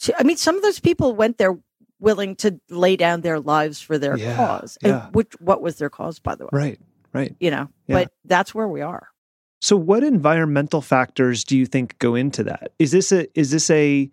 to 0.00 0.18
I 0.18 0.24
mean 0.24 0.36
some 0.36 0.56
of 0.56 0.62
those 0.62 0.80
people 0.80 1.14
went 1.14 1.38
there 1.38 1.56
willing 2.00 2.34
to 2.36 2.60
lay 2.68 2.96
down 2.96 3.20
their 3.20 3.38
lives 3.40 3.80
for 3.80 3.96
their 3.96 4.18
Yeah, 4.18 4.36
cause. 4.36 4.76
yeah. 4.82 5.06
And 5.06 5.14
which 5.14 5.32
what 5.38 5.62
was 5.62 5.76
their 5.76 5.90
cause 5.90 6.18
by 6.18 6.34
the 6.34 6.44
way? 6.46 6.50
Right. 6.52 6.80
Right. 7.12 7.34
You 7.40 7.50
know, 7.52 7.68
Yeah. 7.86 7.94
but 8.02 8.12
that's 8.24 8.54
where 8.54 8.68
we 8.68 8.80
are. 8.82 9.08
So, 9.60 9.76
what 9.76 10.04
environmental 10.04 10.82
factors 10.82 11.44
do 11.44 11.56
you 11.56 11.66
think 11.66 11.98
go 11.98 12.14
into 12.14 12.44
that? 12.44 12.72
Is 12.78 12.90
this 12.92 13.12
a 13.12 13.26
is 13.38 13.50
this 13.50 13.70
a 13.70 14.10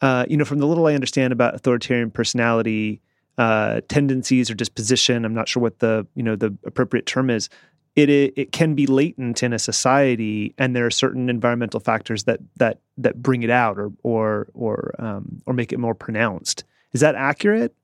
uh, 0.00 0.24
you 0.28 0.36
know 0.36 0.44
from 0.44 0.58
the 0.58 0.66
little 0.66 0.86
I 0.86 0.94
understand 0.94 1.32
about 1.32 1.54
authoritarian 1.54 2.10
personality 2.10 3.02
uh, 3.38 3.82
tendencies 3.88 4.50
or 4.50 4.54
disposition? 4.54 5.24
I'm 5.24 5.34
not 5.34 5.48
sure 5.48 5.62
what 5.62 5.80
the 5.80 6.06
you 6.14 6.22
know 6.22 6.36
the 6.36 6.56
appropriate 6.64 7.06
term 7.06 7.30
is. 7.30 7.48
It, 7.94 8.10
it 8.10 8.34
it 8.36 8.52
can 8.52 8.74
be 8.74 8.86
latent 8.86 9.42
in 9.42 9.52
a 9.52 9.58
society, 9.58 10.54
and 10.58 10.74
there 10.74 10.86
are 10.86 10.90
certain 10.90 11.28
environmental 11.28 11.80
factors 11.80 12.24
that 12.24 12.40
that 12.56 12.80
that 12.98 13.22
bring 13.22 13.42
it 13.42 13.50
out 13.50 13.78
or 13.78 13.92
or 14.02 14.48
or 14.54 14.94
um, 14.98 15.42
or 15.46 15.54
make 15.54 15.72
it 15.72 15.78
more 15.78 15.94
pronounced. 15.94 16.64
Is 16.92 17.00
that 17.00 17.14
accurate? 17.14 17.74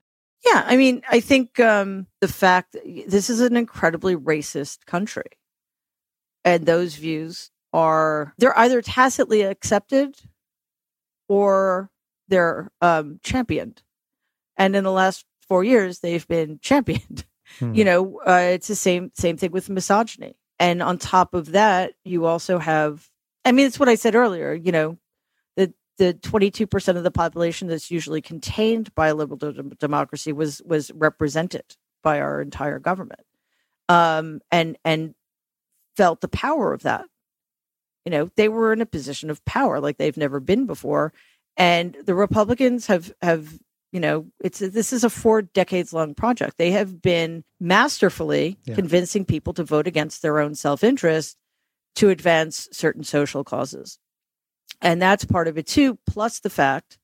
Yeah, 0.44 0.64
I 0.66 0.76
mean, 0.76 1.02
I 1.08 1.20
think 1.20 1.60
um, 1.60 2.06
the 2.20 2.28
fact 2.28 2.76
this 3.06 3.30
is 3.30 3.40
an 3.40 3.56
incredibly 3.56 4.16
racist 4.16 4.86
country, 4.86 5.30
and 6.44 6.66
those 6.66 6.94
views 6.94 7.50
are 7.72 8.34
they're 8.38 8.58
either 8.58 8.82
tacitly 8.82 9.42
accepted 9.42 10.16
or 11.28 11.90
they're 12.28 12.70
um, 12.80 13.20
championed, 13.22 13.82
and 14.56 14.76
in 14.76 14.84
the 14.84 14.92
last 14.92 15.24
four 15.48 15.64
years 15.64 16.00
they've 16.00 16.26
been 16.28 16.58
championed. 16.62 17.24
Hmm. 17.58 17.74
You 17.74 17.84
know, 17.84 18.20
uh, 18.26 18.50
it's 18.52 18.68
the 18.68 18.74
same 18.74 19.10
same 19.14 19.36
thing 19.36 19.52
with 19.52 19.70
misogyny, 19.70 20.36
and 20.58 20.82
on 20.82 20.98
top 20.98 21.34
of 21.34 21.52
that, 21.52 21.94
you 22.04 22.26
also 22.26 22.58
have. 22.58 23.08
I 23.44 23.50
mean, 23.52 23.66
it's 23.66 23.80
what 23.80 23.88
I 23.88 23.96
said 23.96 24.14
earlier. 24.14 24.54
You 24.54 24.72
know, 24.72 24.98
the 25.56 25.74
the 25.98 26.14
22% 26.14 26.96
of 26.96 27.02
the 27.02 27.10
population 27.10 27.68
that's 27.68 27.90
usually 27.90 28.22
contained 28.22 28.94
by 28.94 29.08
a 29.08 29.14
liberal 29.14 29.36
de- 29.38 29.62
democracy 29.78 30.32
was 30.32 30.62
was 30.64 30.90
represented 30.92 31.76
by 32.02 32.20
our 32.20 32.40
entire 32.40 32.80
government 32.80 33.20
um 33.88 34.40
and 34.50 34.76
and 34.84 35.14
felt 35.96 36.20
the 36.20 36.28
power 36.28 36.72
of 36.72 36.82
that. 36.82 37.04
You 38.04 38.10
know 38.10 38.30
they 38.36 38.48
were 38.48 38.72
in 38.72 38.80
a 38.80 38.86
position 38.86 39.30
of 39.30 39.44
power 39.44 39.80
like 39.80 39.96
they've 39.96 40.16
never 40.16 40.40
been 40.40 40.66
before 40.66 41.12
and 41.56 41.96
the 42.04 42.14
republicans 42.16 42.86
have 42.86 43.12
have 43.22 43.56
you 43.92 44.00
know 44.00 44.26
it's 44.42 44.58
this 44.58 44.92
is 44.92 45.04
a 45.04 45.10
four 45.10 45.42
decades 45.42 45.92
long 45.92 46.14
project. 46.14 46.56
They 46.58 46.72
have 46.72 47.00
been 47.00 47.44
masterfully 47.60 48.58
Yeah. 48.64 48.74
convincing 48.74 49.24
people 49.24 49.52
to 49.54 49.62
vote 49.64 49.86
against 49.86 50.20
their 50.22 50.40
own 50.40 50.54
self-interest 50.56 51.36
to 51.96 52.08
advance 52.08 52.68
certain 52.72 53.04
social 53.04 53.44
causes. 53.44 53.98
And 54.80 55.00
that's 55.00 55.24
part 55.24 55.46
of 55.46 55.56
it 55.58 55.66
too 55.66 55.98
plus 56.06 56.40
the 56.40 56.50
fact 56.50 56.98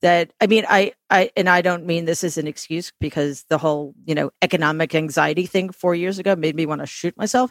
that 0.00 0.32
i 0.40 0.46
mean 0.46 0.64
i 0.68 0.92
i 1.10 1.28
and 1.36 1.48
i 1.48 1.60
don't 1.60 1.84
mean 1.84 2.04
this 2.04 2.22
as 2.22 2.38
an 2.38 2.46
excuse 2.46 2.92
because 3.00 3.44
the 3.50 3.58
whole 3.58 3.94
you 4.06 4.14
know 4.14 4.30
economic 4.40 4.94
anxiety 4.94 5.44
thing 5.44 5.70
four 5.70 5.94
years 5.94 6.18
ago 6.20 6.36
made 6.36 6.54
me 6.54 6.64
want 6.66 6.80
to 6.80 6.86
shoot 6.86 7.16
myself 7.18 7.50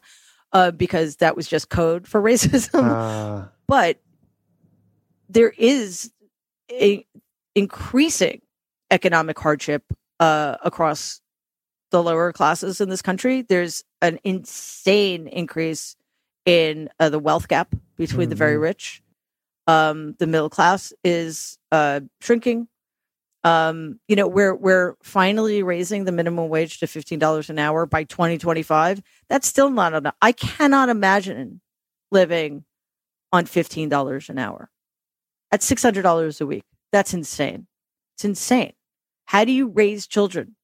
uh, 0.53 0.71
because 0.71 1.17
that 1.17 1.35
was 1.35 1.47
just 1.47 1.69
code 1.69 2.07
for 2.07 2.21
racism 2.31 2.89
Ah, 2.89 3.49
but 3.67 3.99
there 5.29 5.53
is 5.57 6.11
a 6.71 7.05
increasing 7.55 8.41
economic 8.91 9.37
hardship 9.39 9.83
uh, 10.19 10.57
across 10.63 11.21
the 11.91 12.01
lower 12.03 12.31
classes 12.33 12.81
in 12.81 12.89
this 12.89 13.01
country. 13.01 13.41
There's 13.41 13.83
an 14.01 14.19
insane 14.23 15.27
increase 15.27 15.95
in 16.45 16.89
uh, 16.99 17.09
the 17.09 17.19
wealth 17.19 17.47
gap 17.47 17.73
between 17.97 18.29
the 18.29 18.35
very 18.35 18.55
Mhm. 18.57 18.61
rich. 18.61 19.01
Um, 19.67 20.13
the 20.19 20.27
middle 20.27 20.49
class 20.49 20.93
is 21.03 21.57
uh, 21.71 22.01
shrinking. 22.21 22.67
Um, 23.47 24.01
you 24.09 24.17
know, 24.17 24.27
we're 24.27 24.53
we're 24.55 24.95
finally 25.01 25.63
raising 25.63 26.03
the 26.03 26.11
minimum 26.11 26.49
wage 26.49 26.79
to 26.79 26.87
fifteen 26.87 27.17
dollars 27.17 27.49
an 27.49 27.57
hour 27.59 27.85
by 27.85 28.03
2025. 28.03 29.01
That's 29.29 29.47
still 29.47 29.69
not 29.69 29.93
enough. 29.93 30.15
I 30.21 30.33
cannot 30.33 30.89
imagine 30.89 31.61
living 32.11 32.65
on 33.31 33.45
fifteen 33.45 33.87
dollars 33.87 34.27
an 34.29 34.37
hour. 34.37 34.69
At 35.49 35.63
six 35.63 35.81
hundred 35.81 36.01
dollars 36.01 36.41
a 36.41 36.45
week. 36.45 36.65
That's 36.91 37.13
insane. 37.13 37.67
It's 38.15 38.25
insane. 38.25 38.73
How 39.25 39.45
do 39.45 39.53
you 39.53 39.69
raise 39.69 40.07
children 40.07 40.57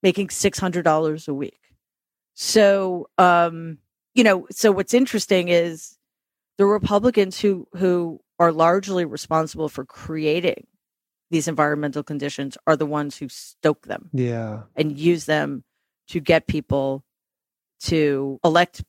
making 0.00 0.30
six 0.30 0.60
hundred 0.60 0.84
dollars 0.84 1.26
a 1.26 1.34
week? 1.34 1.58
So 2.34 3.08
um, 3.18 3.78
you 4.14 4.22
know, 4.22 4.46
so 4.52 4.70
what's 4.70 4.94
interesting 4.94 5.48
is 5.48 5.98
the 6.56 6.66
Republicans 6.66 7.40
who 7.40 7.66
who 7.76 8.20
are 8.38 8.52
largely 8.52 9.04
responsible 9.04 9.68
for 9.68 9.84
creating 9.84 10.68
these 11.30 11.48
environmental 11.48 12.02
conditions 12.02 12.58
are 12.66 12.76
the 12.76 12.86
ones 12.86 13.16
who 13.16 13.28
stoke 13.28 13.86
them 13.86 14.10
Yeah. 14.12 14.62
and 14.76 14.98
use 14.98 15.26
them 15.26 15.64
to 16.08 16.20
get 16.20 16.46
people 16.46 17.04
to 17.80 18.38
elect 18.44 18.82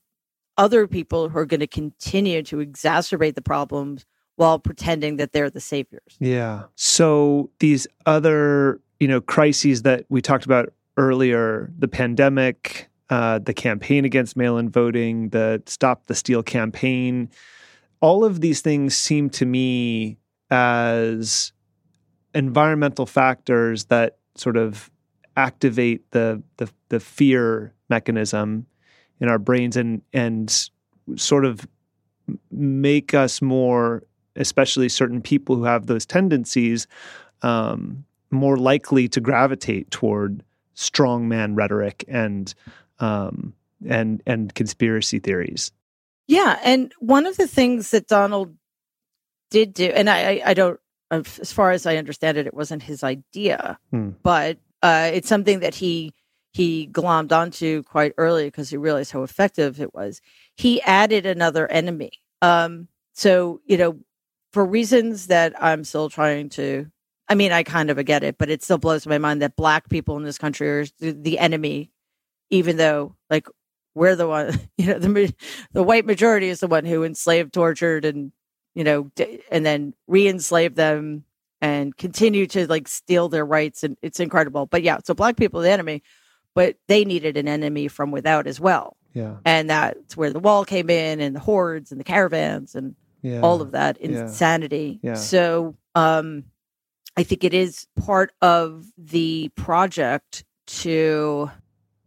other 0.58 0.86
people 0.86 1.28
who 1.28 1.38
are 1.38 1.46
going 1.46 1.60
to 1.60 1.66
continue 1.66 2.42
to 2.42 2.56
exacerbate 2.58 3.34
the 3.34 3.42
problems 3.42 4.04
while 4.36 4.58
pretending 4.58 5.16
that 5.16 5.32
they're 5.32 5.50
the 5.50 5.60
saviors. 5.60 6.16
Yeah. 6.18 6.64
So 6.74 7.50
these 7.60 7.86
other, 8.06 8.80
you 9.00 9.08
know, 9.08 9.20
crises 9.20 9.82
that 9.82 10.04
we 10.08 10.20
talked 10.20 10.44
about 10.44 10.72
earlier, 10.96 11.70
the 11.78 11.88
pandemic, 11.88 12.90
uh, 13.08 13.38
the 13.38 13.54
campaign 13.54 14.04
against 14.04 14.36
mail-in 14.36 14.68
voting, 14.68 15.30
the 15.30 15.62
Stop 15.66 16.06
the 16.06 16.14
Steal 16.14 16.42
campaign, 16.42 17.30
all 18.00 18.24
of 18.24 18.40
these 18.40 18.60
things 18.62 18.96
seem 18.96 19.30
to 19.30 19.46
me 19.46 20.18
as 20.50 21.52
environmental 22.34 23.06
factors 23.06 23.86
that 23.86 24.18
sort 24.34 24.56
of 24.56 24.90
activate 25.36 26.10
the 26.10 26.42
the, 26.58 26.70
the 26.88 27.00
fear 27.00 27.72
mechanism 27.88 28.66
in 29.20 29.28
our 29.28 29.38
brains 29.38 29.76
and 29.76 30.02
and 30.12 30.68
sort 31.16 31.44
of 31.44 31.66
make 32.50 33.14
us 33.14 33.42
more 33.42 34.02
especially 34.36 34.88
certain 34.88 35.20
people 35.20 35.56
who 35.56 35.64
have 35.64 35.86
those 35.86 36.06
tendencies, 36.06 36.86
um, 37.42 38.04
more 38.30 38.56
likely 38.56 39.08
to 39.08 39.20
gravitate 39.20 39.90
toward 39.90 40.42
strongman 40.74 41.54
rhetoric 41.54 42.04
and 42.08 42.54
um, 42.98 43.52
and 43.86 44.22
and 44.26 44.54
conspiracy 44.54 45.18
theories. 45.18 45.72
Yeah, 46.28 46.58
and 46.64 46.92
one 46.98 47.26
of 47.26 47.36
the 47.36 47.48
things 47.48 47.90
that 47.90 48.06
Donald 48.06 48.56
did 49.50 49.74
do, 49.74 49.86
and 49.86 50.08
I, 50.08 50.18
I, 50.18 50.42
I 50.46 50.54
don't, 50.54 50.80
as 51.12 51.52
far 51.52 51.70
as 51.70 51.86
I 51.86 51.96
understand 51.96 52.38
it, 52.38 52.46
it 52.46 52.54
wasn't 52.54 52.82
his 52.82 53.04
idea, 53.04 53.78
Hmm. 53.90 54.10
but 54.22 54.58
uh, 54.82 55.10
it's 55.12 55.28
something 55.28 55.60
that 55.60 55.74
he 55.76 56.12
he 56.52 56.88
glommed 56.92 57.32
onto 57.32 57.82
quite 57.84 58.12
early 58.18 58.44
because 58.46 58.68
he 58.70 58.76
realized 58.76 59.12
how 59.12 59.22
effective 59.22 59.80
it 59.80 59.94
was. 59.94 60.20
He 60.56 60.82
added 60.82 61.24
another 61.24 61.70
enemy. 61.70 62.12
Um, 62.42 62.88
so 63.14 63.60
you 63.66 63.76
know, 63.76 63.98
for 64.52 64.64
reasons 64.64 65.28
that 65.28 65.54
I'm 65.62 65.84
still 65.84 66.08
trying 66.10 66.48
to. 66.50 66.86
I 67.28 67.34
mean, 67.34 67.52
I 67.52 67.62
kind 67.62 67.88
of 67.88 68.04
get 68.04 68.24
it, 68.24 68.36
but 68.36 68.50
it 68.50 68.62
still 68.62 68.76
blows 68.78 69.06
my 69.06 69.16
mind 69.16 69.40
that 69.40 69.56
black 69.56 69.88
people 69.88 70.16
in 70.18 70.24
this 70.24 70.36
country 70.36 70.68
are 70.68 70.84
the, 70.98 71.12
the 71.12 71.38
enemy, 71.38 71.90
even 72.50 72.76
though 72.76 73.14
like 73.30 73.46
we're 73.94 74.16
the 74.16 74.28
one, 74.28 74.58
you 74.76 74.86
know, 74.86 74.98
the 74.98 75.32
the 75.72 75.82
white 75.82 76.04
majority 76.04 76.48
is 76.48 76.60
the 76.60 76.66
one 76.66 76.84
who 76.84 77.04
enslaved, 77.04 77.54
tortured, 77.54 78.04
and 78.04 78.32
you 78.74 78.84
know, 78.84 79.10
d- 79.14 79.40
and 79.50 79.64
then 79.66 79.94
re-enslaved 80.06 80.76
them 80.76 81.24
and 81.60 81.96
continue 81.96 82.46
to 82.48 82.66
like 82.66 82.88
steal 82.88 83.28
their 83.28 83.44
rights, 83.46 83.82
and 83.84 83.96
it's 84.02 84.20
incredible. 84.20 84.66
But 84.66 84.82
yeah, 84.82 84.98
so 85.04 85.14
black 85.14 85.36
people 85.36 85.60
are 85.60 85.64
the 85.64 85.70
enemy, 85.70 86.02
but 86.54 86.76
they 86.88 87.04
needed 87.04 87.36
an 87.36 87.48
enemy 87.48 87.88
from 87.88 88.10
without 88.10 88.46
as 88.46 88.58
well, 88.60 88.96
Yeah, 89.14 89.36
and 89.44 89.70
that's 89.70 90.16
where 90.16 90.30
the 90.30 90.40
wall 90.40 90.64
came 90.64 90.90
in, 90.90 91.20
and 91.20 91.36
the 91.36 91.40
hordes, 91.40 91.90
and 91.92 92.00
the 92.00 92.04
caravans, 92.04 92.74
and 92.74 92.94
yeah, 93.22 93.40
all 93.42 93.60
of 93.62 93.72
that 93.72 93.98
Yeah. 94.00 94.08
insanity. 94.08 94.98
Yeah. 95.02 95.14
So 95.14 95.76
um 95.94 96.44
I 97.16 97.22
think 97.24 97.44
it 97.44 97.52
is 97.54 97.86
part 98.06 98.32
of 98.40 98.86
the 98.96 99.50
project 99.54 100.44
to 100.66 101.50
I 101.50 101.54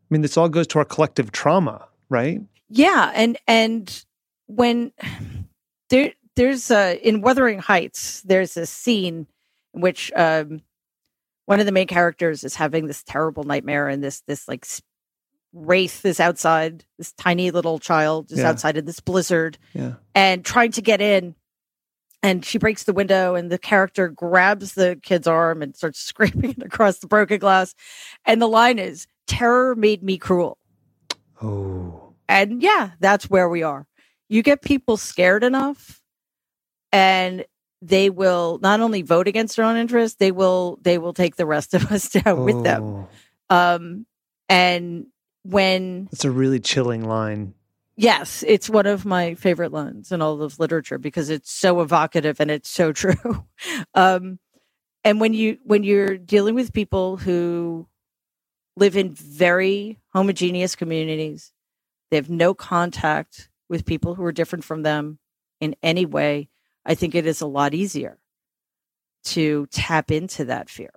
mean, 0.09 0.21
this 0.21 0.35
all 0.37 0.49
goes 0.49 0.67
to 0.67 0.79
our 0.79 0.85
collective 0.85 1.31
trauma, 1.31 1.87
right? 2.09 2.41
yeah, 2.69 3.11
and 3.15 3.37
and 3.47 4.03
when 4.47 4.91
there 5.89 6.13
there's 6.35 6.69
uh 6.71 6.95
in 7.01 7.21
Wuthering 7.21 7.59
Heights, 7.59 8.21
there's 8.23 8.57
a 8.57 8.65
scene 8.65 9.27
in 9.73 9.81
which 9.81 10.11
um 10.15 10.61
one 11.45 11.59
of 11.59 11.65
the 11.65 11.71
main 11.71 11.87
characters 11.87 12.43
is 12.43 12.55
having 12.55 12.87
this 12.87 13.03
terrible 13.03 13.43
nightmare 13.43 13.87
and 13.87 14.03
this 14.03 14.21
this 14.21 14.47
like 14.47 14.65
wraith 15.53 16.05
is 16.05 16.19
outside 16.19 16.83
this 16.97 17.13
tiny 17.13 17.51
little 17.51 17.79
child 17.79 18.31
is 18.31 18.39
Yeah. 18.39 18.49
outside 18.49 18.77
of 18.77 18.85
this 18.85 18.99
blizzard 18.99 19.57
Yeah, 19.73 19.93
and 20.13 20.43
trying 20.43 20.71
to 20.73 20.81
get 20.81 21.01
in. 21.01 21.35
And 22.23 22.43
she 22.43 22.57
breaks 22.57 22.85
the 22.85 22.93
window, 22.93 23.35
and 23.35 23.51
the 23.51 23.59
character 23.59 24.07
grabs 24.09 24.73
the 24.73 24.99
kid's 25.03 25.27
arm 25.27 25.61
and 25.61 25.75
starts 25.75 25.99
scraping 26.11 26.51
it 26.51 26.63
across 26.63 26.97
the 26.97 27.05
broken 27.07 27.37
glass. 27.37 27.75
And 28.25 28.41
the 28.41 28.47
line 28.47 28.79
is, 28.79 29.05
Terror 29.27 29.75
made 29.75 30.01
me 30.01 30.17
cruel. 30.17 30.57
oh, 31.43 32.13
And 32.27 32.63
yeah, 32.63 32.91
that's 32.99 33.29
where 33.29 33.47
we 33.47 33.61
are. 33.61 33.85
You 34.27 34.41
get 34.41 34.63
people 34.63 34.97
scared 34.97 35.43
enough, 35.43 36.01
and 36.95 37.45
they 37.81 38.09
will 38.09 38.57
not 38.61 38.79
only 38.79 39.01
vote 39.01 39.27
against 39.27 39.57
their 39.57 39.65
own 39.65 39.75
interests, 39.75 40.17
they 40.17 40.31
will 40.31 40.79
they 40.81 40.97
will 40.97 41.13
take 41.13 41.35
the 41.35 41.45
rest 41.45 41.73
of 41.73 41.85
us 41.91 42.09
down 42.09 42.45
with 42.45 42.63
them. 42.63 42.83
Oh, 42.83 43.07
Um, 43.49 44.05
and 44.47 45.07
when 45.43 46.07
it's 46.11 46.25
a 46.25 46.31
really 46.31 46.59
chilling 46.59 47.03
line. 47.03 47.53
Yes, 47.97 48.43
it's 48.47 48.69
one 48.69 48.85
of 48.85 49.05
my 49.05 49.35
favorite 49.35 49.71
lines 49.71 50.11
in 50.11 50.21
all 50.21 50.41
of 50.41 50.59
literature 50.59 50.97
because 50.97 51.29
it's 51.29 51.51
so 51.51 51.81
evocative 51.81 52.39
and 52.39 52.49
it's 52.49 52.69
so 52.69 52.91
true. 53.01 53.45
um, 53.93 54.39
and 55.03 55.19
when 55.19 55.33
you 55.33 55.57
when 55.63 55.83
you're 55.83 56.17
dealing 56.17 56.55
with 56.55 56.71
people 56.73 57.17
who 57.17 57.87
live 58.77 58.95
in 58.95 59.13
very 59.13 59.99
homogeneous 60.13 60.75
communities, 60.75 61.51
they 62.09 62.15
have 62.17 62.29
no 62.29 62.53
contact 62.53 63.49
with 63.67 63.85
people 63.85 64.15
who 64.15 64.23
are 64.23 64.31
different 64.31 64.63
from 64.63 64.83
them 64.83 65.19
in 65.59 65.75
any 65.83 66.05
way. 66.05 66.49
I 66.85 66.95
think 66.95 67.15
it 67.15 67.25
is 67.25 67.41
a 67.41 67.47
lot 67.47 67.73
easier 67.73 68.17
to 69.25 69.67
tap 69.71 70.11
into 70.11 70.45
that 70.45 70.69
fear. 70.69 70.91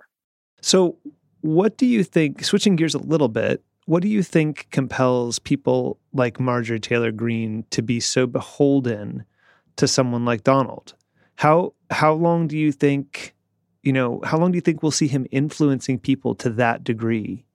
So, 0.61 0.97
what 1.41 1.77
do 1.77 1.85
you 1.85 2.03
think? 2.03 2.43
Switching 2.43 2.75
gears 2.75 2.93
a 2.93 2.99
little 2.99 3.29
bit, 3.29 3.63
what 3.85 4.03
do 4.03 4.07
you 4.07 4.21
think 4.21 4.67
compels 4.69 5.39
people 5.39 5.99
like 6.13 6.39
Marjorie 6.39 6.79
Taylor 6.79 7.11
Greene 7.11 7.65
to 7.71 7.81
be 7.81 7.99
so 7.99 8.27
beholden 8.27 9.25
to 9.77 9.87
someone 9.87 10.25
like 10.25 10.43
Donald? 10.43 10.93
How 11.35 11.73
how 11.89 12.13
long 12.13 12.47
do 12.47 12.57
you 12.57 12.71
think? 12.71 13.33
You 13.81 13.93
know, 13.93 14.21
how 14.25 14.37
long 14.37 14.51
do 14.51 14.57
you 14.57 14.61
think 14.61 14.83
we'll 14.83 14.91
see 14.91 15.07
him 15.07 15.25
influencing 15.31 15.99
people 15.99 16.35
to 16.35 16.49
that 16.51 16.83
degree? 16.83 17.45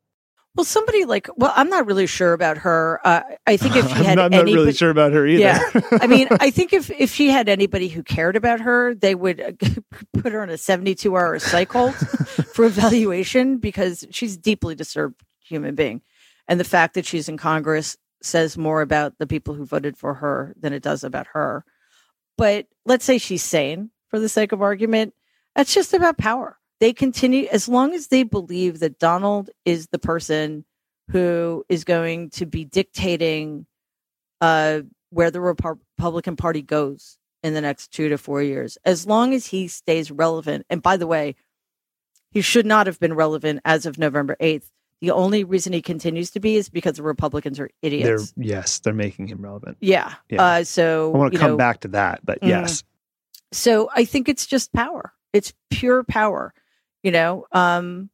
Well, 0.56 0.64
somebody 0.64 1.04
like 1.04 1.28
well, 1.36 1.52
I'm 1.56 1.68
not 1.68 1.86
really 1.86 2.06
sure 2.06 2.32
about 2.32 2.58
her. 2.58 3.00
Uh, 3.04 3.22
I 3.46 3.56
think 3.56 3.74
if 3.74 3.86
she 3.88 3.94
I'm 3.94 4.04
had 4.04 4.16
not, 4.16 4.24
I'm 4.26 4.46
not 4.46 4.52
really 4.52 4.72
sure 4.72 4.90
about 4.90 5.12
her 5.12 5.26
either. 5.26 5.40
Yeah. 5.40 5.80
I 5.92 6.06
mean, 6.06 6.28
I 6.40 6.50
think 6.50 6.72
if 6.72 6.90
if 6.90 7.12
she 7.12 7.28
had 7.28 7.48
anybody 7.48 7.88
who 7.88 8.02
cared 8.02 8.36
about 8.36 8.60
her, 8.60 8.94
they 8.94 9.14
would 9.14 9.40
uh, 9.40 9.52
put 10.20 10.32
her 10.32 10.42
on 10.42 10.50
a 10.50 10.58
72 10.58 11.14
hour 11.14 11.38
cycle 11.40 11.90
for 11.90 12.64
evaluation 12.64 13.58
because 13.58 14.06
she's 14.10 14.36
a 14.36 14.40
deeply 14.40 14.74
disturbed 14.74 15.20
human 15.42 15.74
being. 15.74 16.02
And 16.46 16.60
the 16.60 16.64
fact 16.64 16.94
that 16.94 17.06
she's 17.06 17.28
in 17.28 17.36
Congress 17.36 17.96
says 18.22 18.56
more 18.56 18.80
about 18.80 19.18
the 19.18 19.26
people 19.26 19.54
who 19.54 19.64
voted 19.64 19.96
for 19.96 20.14
her 20.14 20.54
than 20.58 20.72
it 20.72 20.82
does 20.82 21.04
about 21.04 21.26
her. 21.32 21.64
But 22.38 22.66
let's 22.86 23.04
say 23.04 23.18
she's 23.18 23.42
sane 23.42 23.90
for 24.08 24.18
the 24.18 24.28
sake 24.28 24.52
of 24.52 24.62
argument. 24.62 25.14
That's 25.54 25.74
just 25.74 25.94
about 25.94 26.18
power. 26.18 26.58
They 26.80 26.92
continue, 26.92 27.46
as 27.52 27.68
long 27.68 27.94
as 27.94 28.08
they 28.08 28.22
believe 28.24 28.80
that 28.80 28.98
Donald 28.98 29.50
is 29.64 29.86
the 29.88 29.98
person 29.98 30.64
who 31.10 31.64
is 31.68 31.84
going 31.84 32.30
to 32.30 32.46
be 32.46 32.64
dictating 32.64 33.66
uh, 34.40 34.80
where 35.10 35.30
the 35.30 35.38
Repu- 35.38 35.78
Republican 35.98 36.36
Party 36.36 36.62
goes 36.62 37.16
in 37.42 37.54
the 37.54 37.60
next 37.60 37.88
two 37.92 38.08
to 38.08 38.18
four 38.18 38.42
years, 38.42 38.76
as 38.84 39.06
long 39.06 39.32
as 39.34 39.46
he 39.46 39.68
stays 39.68 40.10
relevant. 40.10 40.66
And 40.68 40.82
by 40.82 40.96
the 40.96 41.06
way, 41.06 41.36
he 42.30 42.40
should 42.40 42.66
not 42.66 42.86
have 42.86 42.98
been 42.98 43.14
relevant 43.14 43.60
as 43.64 43.86
of 43.86 43.98
November 43.98 44.36
8th. 44.40 44.64
The 45.00 45.10
only 45.10 45.44
reason 45.44 45.72
he 45.72 45.82
continues 45.82 46.30
to 46.30 46.40
be 46.40 46.56
is 46.56 46.68
because 46.70 46.96
the 46.96 47.02
Republicans 47.02 47.60
are 47.60 47.68
they're 47.82 47.92
idiots. 47.92 48.32
yes, 48.36 48.78
they're 48.80 48.94
making 48.94 49.28
him 49.28 49.42
relevant. 49.42 49.76
yeah. 49.80 50.14
Yeah. 50.30 50.42
Uh, 50.42 50.64
so 50.64 51.12
I 51.14 51.16
want 51.18 51.32
to 51.34 51.38
come 51.38 51.50
know, 51.52 51.56
back 51.56 51.80
to 51.80 51.88
that, 51.88 52.20
but 52.24 52.40
Mhm. 52.40 52.48
yes, 52.48 52.82
so 53.52 53.90
I 53.94 54.04
think 54.04 54.28
it's 54.28 54.46
just 54.46 54.72
power. 54.72 55.12
It's 55.32 55.52
pure 55.70 56.02
power. 56.04 56.54
You 57.04 57.12
know, 57.12 57.46
um, 57.52 58.10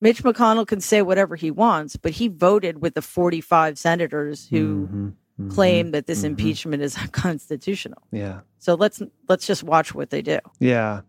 Mitch 0.00 0.22
McConnell 0.22 0.66
can 0.66 0.80
say 0.80 1.02
whatever 1.02 1.36
he 1.36 1.50
wants, 1.50 1.96
but 1.96 2.12
he 2.12 2.28
voted 2.28 2.80
with 2.80 2.94
the 2.94 3.02
45 3.02 3.76
senators 3.76 4.48
who 4.48 4.86
Mhm, 4.86 5.12
mhm, 5.38 5.54
claim 5.54 5.90
that 5.90 6.06
this 6.06 6.22
mhm. 6.22 6.26
impeachment 6.30 6.82
is 6.82 6.96
unconstitutional. 7.06 8.02
Yeah, 8.12 8.40
So 8.58 8.74
let's 8.76 9.02
let's 9.28 9.46
just 9.46 9.62
watch 9.62 9.94
what 9.94 10.08
they 10.10 10.22
do. 10.22 10.38
yeah. 10.58 11.02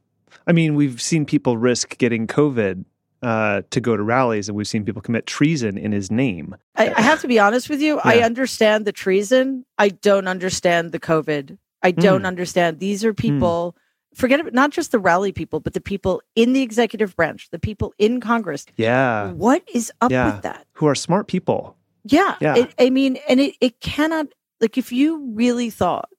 I 0.48 0.54
mean, 0.54 0.76
we've 0.76 1.02
seen 1.02 1.26
people 1.26 1.58
risk 1.58 1.98
getting 1.98 2.26
COVID 2.26 2.86
uh, 3.22 3.62
to 3.70 3.80
go 3.82 3.96
to 3.96 4.02
rallies, 4.02 4.48
and 4.50 4.56
we've 4.58 4.68
seen 4.68 4.84
people 4.84 5.02
commit 5.02 5.28
treason 5.28 5.78
in 5.78 5.92
his 5.92 6.10
name. 6.10 6.56
I, 6.76 6.92
I 6.92 7.02
have 7.02 7.22
to 7.22 7.28
be 7.28 7.38
honest 7.38 7.70
with 7.70 7.82
you. 7.82 8.00
I 8.04 8.20
understand 8.22 8.86
the 8.86 8.92
treason. 8.94 9.66
I 9.78 9.90
don't 9.90 10.28
understand 10.28 10.92
the 10.94 11.00
COVID. 11.00 11.58
I 11.84 11.92
don't 11.92 12.24
Mm. 12.24 12.28
understand. 12.28 12.80
These 12.80 13.06
are 13.06 13.14
people. 13.14 13.76
Forget 14.16 14.40
it. 14.42 14.54
Not 14.54 14.72
just 14.72 14.92
the 14.92 15.00
rally 15.00 15.32
people, 15.32 15.60
but 15.60 15.74
the 15.74 15.82
people 15.82 16.22
in 16.36 16.54
the 16.54 16.62
executive 16.62 17.16
branch, 17.16 17.50
the 17.52 17.60
people 17.60 17.94
in 17.98 18.20
Congress. 18.20 18.66
Yeah, 18.76 19.32
What 19.32 19.64
is 19.74 19.92
up 20.02 20.12
Yeah. 20.12 20.34
with 20.36 20.44
that? 20.44 20.68
who 20.74 20.88
are 20.88 20.96
smart 20.96 21.28
people. 21.28 21.78
Yeah. 22.04 22.36
Yeah. 22.42 22.56
It, 22.58 22.74
I 22.80 22.90
mean, 22.90 23.18
and 23.30 23.40
it, 23.40 23.56
it 23.62 23.80
cannot, 23.80 24.28
like, 24.60 24.78
if 24.78 24.92
you 24.92 25.32
really 25.34 25.70
thought 25.70 26.10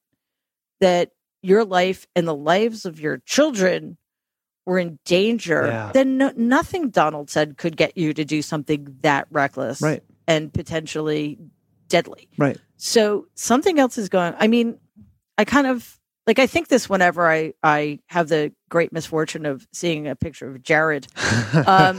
that 0.80 1.10
your 1.42 1.64
life 1.64 2.06
and 2.16 2.26
the 2.26 2.34
lives 2.34 2.84
of 2.86 3.00
your 3.00 3.18
children 3.26 3.98
were 4.64 4.78
in 4.78 4.98
danger, 5.04 5.66
Yeah. 5.66 5.90
then 5.92 6.18
no, 6.18 6.32
nothing 6.36 6.90
Donald 6.90 7.28
said 7.30 7.56
could 7.58 7.76
get 7.76 7.96
you 7.98 8.14
to 8.14 8.24
do 8.24 8.42
something 8.42 8.96
that 9.02 9.26
reckless 9.30 9.82
Right. 9.82 10.02
and 10.28 10.52
potentially 10.54 11.38
deadly. 11.88 12.28
Right. 12.38 12.56
So 12.76 13.26
something 13.34 13.78
else 13.80 13.98
is 13.98 14.08
going. 14.08 14.34
I 14.38 14.46
mean, 14.46 14.78
I 15.36 15.44
kind 15.44 15.66
of 15.66 15.98
like 16.26 16.38
I 16.38 16.46
think 16.46 16.68
this 16.68 16.88
whenever 16.88 17.28
I 17.30 17.54
I 17.62 17.98
have 18.06 18.28
the 18.28 18.52
great 18.68 18.92
misfortune 18.92 19.44
of 19.46 19.66
seeing 19.72 20.06
a 20.08 20.14
picture 20.16 20.48
of 20.48 20.62
Jared. 20.62 21.06
Um, 21.66 21.98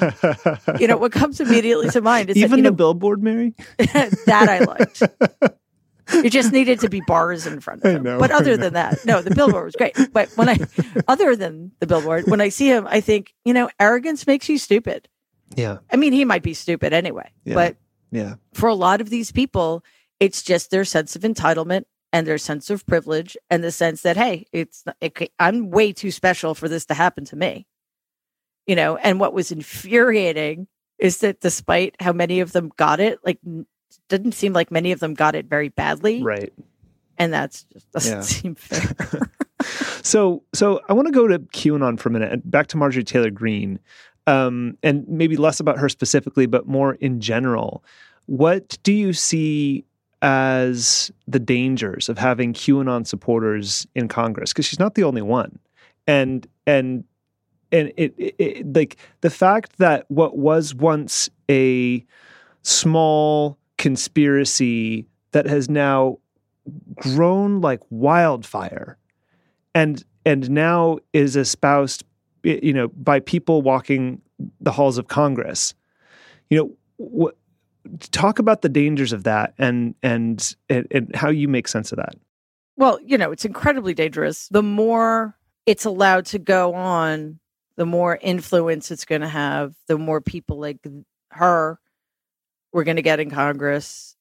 You 0.80 0.88
know 0.88 0.98
what 0.98 1.12
comes 1.12 1.40
immediately 1.40 1.90
to 1.90 2.02
mind 2.02 2.30
is 2.30 2.38
Even 2.38 2.50
that, 2.52 2.56
the 2.58 2.62
know, 2.64 2.72
billboard, 2.72 3.22
Mary? 3.24 3.54
that 3.78 4.48
I 4.50 4.60
liked. 4.60 5.04
It 6.26 6.32
just 6.32 6.52
needed 6.52 6.82
to 6.82 6.90
be 6.90 7.02
bars 7.08 7.48
in 7.48 7.60
front 7.62 7.84
of 7.84 7.92
him. 7.96 8.04
know, 8.04 8.20
but 8.20 8.30
other 8.30 8.58
than 8.58 8.74
that, 8.74 9.06
no, 9.06 9.22
the 9.22 9.34
billboard 9.34 9.64
was 9.66 9.76
great. 9.76 9.96
But 10.12 10.30
when 10.36 10.50
I, 10.50 10.58
other 11.08 11.36
than 11.36 11.72
the 11.80 11.88
billboard, 11.88 12.28
when 12.28 12.42
I 12.42 12.50
see 12.50 12.68
him, 12.68 12.86
I 12.90 13.00
think, 13.00 13.34
you 13.46 13.54
know, 13.54 13.70
arrogance 13.80 14.28
makes 14.28 14.50
you 14.50 14.58
stupid. 14.58 15.08
Yeah. 15.56 15.78
I 15.92 15.96
mean, 15.96 16.12
he 16.12 16.26
might 16.26 16.44
be 16.44 16.54
stupid 16.54 16.92
anyway, 16.92 17.32
Yeah. 17.46 17.54
but 17.54 17.78
Yeah. 18.12 18.36
for 18.54 18.68
a 18.68 18.76
lot 18.76 19.00
of 19.00 19.10
these 19.10 19.32
people, 19.32 19.84
it's 20.20 20.42
just 20.44 20.72
their 20.72 20.84
sense 20.84 21.16
of 21.16 21.22
entitlement 21.22 21.86
and 22.14 22.26
their 22.26 22.38
sense 22.38 22.70
of 22.70 22.86
privilege 22.86 23.36
and 23.50 23.62
the 23.64 23.72
sense 23.72 24.04
that, 24.04 24.16
hey, 24.16 24.46
it's 24.54 24.86
it, 25.02 25.32
I'm 25.40 25.70
way 25.72 25.92
too 25.92 26.12
special 26.12 26.56
for 26.56 26.70
this 26.70 26.86
to 26.86 26.94
happen 26.94 27.26
to 27.26 27.36
me. 27.36 27.68
You 28.68 28.78
know, 28.78 28.96
and 28.96 29.20
what 29.20 29.34
was 29.34 29.52
infuriating 29.52 30.68
is 31.00 31.18
that 31.18 31.42
despite 31.42 31.96
how 32.00 32.14
many 32.14 32.40
of 32.40 32.54
them 32.54 32.72
got 32.78 33.02
it, 33.02 33.20
like 33.26 33.40
didn't 34.08 34.34
seem 34.34 34.54
like 34.54 34.72
many 34.72 34.92
of 34.94 35.02
them 35.02 35.14
got 35.16 35.36
it 35.36 35.48
very 35.48 35.68
badly, 35.70 36.24
Right. 36.24 36.54
and 37.18 37.34
that's 37.34 37.64
just 37.74 37.92
doesn't 37.92 38.18
Yeah. 38.18 38.22
seem 38.22 38.56
fair. 38.56 39.30
So, 40.02 40.44
so 40.54 40.82
I 40.90 40.94
want 40.94 41.08
to 41.08 41.14
go 41.14 41.26
to 41.28 41.40
QAnon 41.40 41.98
for 41.98 42.10
a 42.10 42.12
minute, 42.12 42.34
and 42.34 42.42
back 42.52 42.68
to 42.68 42.78
Marjorie 42.78 43.06
Taylor 43.06 43.30
Greene 43.30 43.80
um, 44.28 44.78
and 44.84 45.08
maybe 45.08 45.38
less 45.38 45.62
about 45.62 45.78
her 45.80 45.88
specifically, 45.88 46.46
but 46.46 46.68
more 46.68 46.96
in 46.96 47.22
general. 47.22 47.82
What 48.26 48.78
do 48.84 48.92
you 48.92 49.14
see 49.14 49.86
as 50.24 51.12
the 51.28 51.40
dangers 51.40 52.10
of 52.10 52.18
having 52.18 52.54
QAnon 52.54 53.06
supporters 53.06 53.86
in 53.94 54.08
Congress? 54.08 54.52
Because 54.52 54.66
she's 54.66 54.80
not 54.80 54.96
the 54.96 55.04
only 55.04 55.22
one, 55.22 55.60
and 56.08 56.48
and 56.66 57.04
and 57.72 57.92
it, 57.98 58.14
it, 58.18 58.36
it 58.40 58.74
like 58.74 58.98
the 59.22 59.30
fact 59.30 59.78
that 59.78 60.10
what 60.10 60.38
was 60.38 60.74
once 60.74 61.30
a 61.50 62.04
small 62.62 63.58
conspiracy 63.78 65.06
that 65.34 65.46
has 65.46 65.70
now 65.70 66.20
grown 66.96 67.60
like 67.60 67.82
wildfire 67.90 68.98
and 69.76 70.06
and 70.26 70.50
now 70.50 70.98
is 71.12 71.36
espoused 71.36 72.04
you 72.44 72.72
know 72.72 72.88
by 72.90 73.20
people 73.20 73.62
walking 73.62 74.22
the 74.62 74.72
halls 74.72 74.98
of 74.98 75.10
congress 75.10 75.74
you 76.50 76.58
know 76.58 76.72
what 76.98 77.36
talk 78.12 78.40
about 78.40 78.62
the 78.62 78.70
dangers 78.70 79.14
of 79.14 79.24
that 79.24 79.54
and 79.58 79.96
and 80.02 80.56
and, 80.70 81.12
how 81.16 81.30
you 81.30 81.48
make 81.48 81.68
sense 81.68 81.92
of 81.92 81.98
that 81.98 82.16
Well, 82.76 83.00
you 83.04 83.18
know, 83.18 83.32
it's 83.32 83.46
incredibly 83.46 83.94
dangerous. 83.94 84.48
The 84.50 84.64
more 84.64 85.38
it's 85.66 85.86
allowed 85.86 86.26
to 86.28 86.40
go 86.40 86.74
on, 86.74 87.40
the 87.76 87.86
more 87.86 88.18
influence 88.22 88.92
it's 88.92 89.06
going 89.06 89.22
to 89.22 89.28
have, 89.28 89.74
the 89.88 89.98
more 89.98 90.22
people 90.22 90.60
like 90.60 90.80
her 91.32 91.80
we're 92.72 92.84
going 92.84 92.96
to 92.98 93.04
get 93.04 93.20
in 93.20 93.30
Congress, 93.30 94.16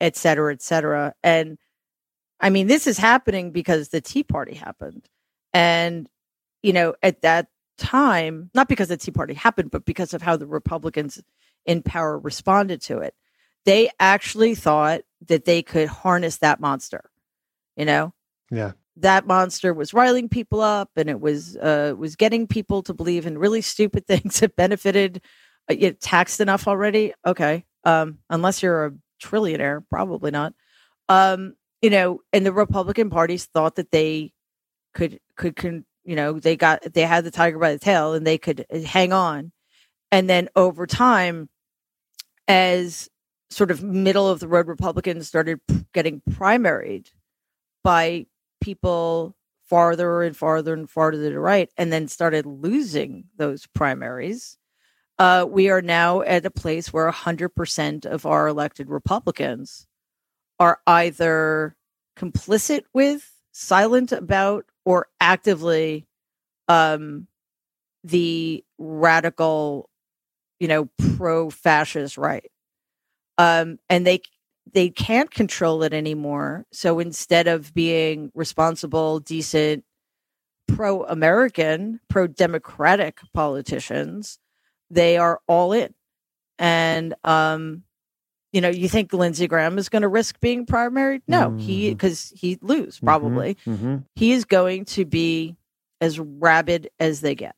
et 0.00 0.16
cetera, 0.16 0.52
et 0.52 0.62
cetera. 0.62 1.14
And 1.22 1.58
I 2.40 2.50
mean, 2.50 2.66
this 2.66 2.86
is 2.86 2.98
happening 2.98 3.50
because 3.50 3.90
the 3.90 4.00
Tea 4.00 4.22
Party 4.22 4.54
happened. 4.54 5.08
And, 5.52 6.08
you 6.62 6.72
know, 6.72 6.94
at 7.02 7.22
that 7.22 7.48
time, 7.76 8.50
not 8.54 8.68
because 8.68 8.88
the 8.88 8.96
Tea 8.96 9.10
Party 9.10 9.34
happened, 9.34 9.70
but 9.70 9.84
because 9.84 10.14
of 10.14 10.22
how 10.22 10.36
the 10.36 10.46
Republicans 10.46 11.22
in 11.68 11.82
power 11.82 12.18
responded 12.18 12.82
to 12.82 12.98
it, 12.98 13.14
they 13.64 13.90
actually 14.00 14.56
thought 14.56 15.02
that 15.28 15.44
they 15.44 15.62
could 15.62 15.86
harness 15.86 16.38
that 16.38 16.58
monster 16.58 17.08
you 17.78 17.86
know? 17.86 18.12
Yeah. 18.50 18.72
That 18.96 19.26
monster 19.26 19.72
was 19.72 19.94
riling 19.94 20.28
people 20.28 20.60
up 20.60 20.90
and 20.96 21.08
it 21.08 21.20
was 21.20 21.56
uh 21.56 21.94
was 21.96 22.16
getting 22.16 22.46
people 22.46 22.82
to 22.82 22.92
believe 22.92 23.26
in 23.26 23.38
really 23.38 23.62
stupid 23.62 24.06
things 24.08 24.40
that 24.40 24.56
benefited 24.56 25.22
uh, 25.70 25.74
you 25.74 25.92
taxed 25.92 26.40
enough 26.40 26.68
already? 26.68 27.14
Okay 27.24 27.64
um 27.84 28.18
unless 28.28 28.62
you're 28.62 28.86
a 28.86 28.92
trillionaire 29.22 29.82
probably 29.88 30.32
not. 30.32 30.52
Um 31.08 31.54
you 31.80 31.90
know 31.90 32.20
and 32.32 32.44
the 32.44 32.52
republican 32.52 33.08
parties 33.08 33.46
thought 33.46 33.76
that 33.76 33.92
they 33.92 34.32
could 34.92 35.20
could 35.36 35.54
con, 35.54 35.84
you 36.04 36.16
know 36.16 36.40
they 36.40 36.56
got 36.56 36.82
they 36.92 37.02
had 37.02 37.24
the 37.24 37.30
tiger 37.30 37.58
by 37.58 37.72
the 37.72 37.78
tail 37.78 38.14
and 38.14 38.26
they 38.26 38.38
could 38.38 38.66
uh, 38.74 38.80
hang 38.80 39.12
on. 39.12 39.52
And 40.10 40.28
then 40.28 40.48
over 40.56 40.86
time 40.86 41.48
as 42.48 43.08
sort 43.50 43.70
of 43.70 43.82
middle 43.82 44.28
of 44.28 44.40
the 44.40 44.48
road 44.48 44.66
republicans 44.66 45.28
started 45.28 45.60
getting 45.92 46.20
primaried 46.30 47.10
by 47.84 48.26
people 48.60 49.36
farther 49.68 50.22
and 50.22 50.36
farther 50.36 50.74
and 50.74 50.90
farther 50.90 51.18
to 51.18 51.30
the 51.30 51.38
right 51.38 51.70
and 51.76 51.92
then 51.92 52.08
started 52.08 52.46
losing 52.46 53.24
those 53.36 53.66
primaries 53.66 54.56
uh, 55.18 55.44
we 55.48 55.68
are 55.68 55.82
now 55.82 56.20
at 56.22 56.46
a 56.46 56.50
place 56.50 56.92
where 56.92 57.10
100% 57.10 58.06
of 58.06 58.24
our 58.24 58.46
elected 58.48 58.88
republicans 58.88 59.86
are 60.60 60.80
either 60.86 61.76
complicit 62.16 62.82
with 62.94 63.30
silent 63.52 64.12
about 64.12 64.64
or 64.84 65.06
actively 65.20 66.06
um, 66.68 67.26
the 68.04 68.64
radical 68.78 69.87
you 70.60 70.68
know 70.68 70.88
pro-fascist 71.16 72.16
right 72.18 72.50
um, 73.38 73.78
and 73.88 74.06
they 74.06 74.20
they 74.72 74.90
can't 74.90 75.30
control 75.30 75.82
it 75.82 75.94
anymore. 75.94 76.66
So 76.72 76.98
instead 76.98 77.46
of 77.48 77.72
being 77.72 78.30
responsible, 78.34 79.18
decent, 79.18 79.82
pro 80.66 81.04
American, 81.04 82.00
pro 82.10 82.26
democratic 82.26 83.20
politicians, 83.32 84.38
they 84.90 85.16
are 85.16 85.40
all 85.48 85.72
in. 85.72 85.94
And, 86.58 87.14
um, 87.24 87.84
you 88.52 88.60
know, 88.60 88.68
you 88.68 88.90
think 88.90 89.14
Lindsey 89.14 89.46
Graham 89.46 89.78
is 89.78 89.88
going 89.88 90.02
to 90.02 90.08
risk 90.08 90.38
being 90.40 90.66
primary? 90.66 91.22
No, 91.26 91.56
he, 91.56 91.86
Mhm. 91.88 91.92
because 91.92 92.30
he'd 92.36 92.62
lose 92.62 93.00
probably. 93.00 93.56
mm-hmm. 93.66 93.98
He 94.16 94.32
is 94.32 94.44
going 94.44 94.84
to 94.86 95.06
be 95.06 95.56
as 96.02 96.20
rabid 96.20 96.90
as 97.00 97.22
they 97.22 97.34
get. 97.34 97.56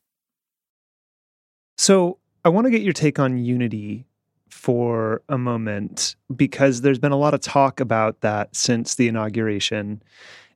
So 1.77 2.19
I 2.43 2.49
want 2.49 2.65
to 2.65 2.71
get 2.71 2.81
your 2.81 2.93
take 2.93 3.19
on 3.19 3.37
unity 3.37 4.05
for 4.49 5.21
a 5.29 5.37
moment 5.37 6.15
because 6.35 6.81
there's 6.81 6.97
been 6.97 7.11
a 7.11 7.17
lot 7.17 7.33
of 7.35 7.41
talk 7.41 7.79
about 7.79 8.21
that 8.21 8.55
since 8.55 8.95
the 8.95 9.07
inauguration. 9.07 10.01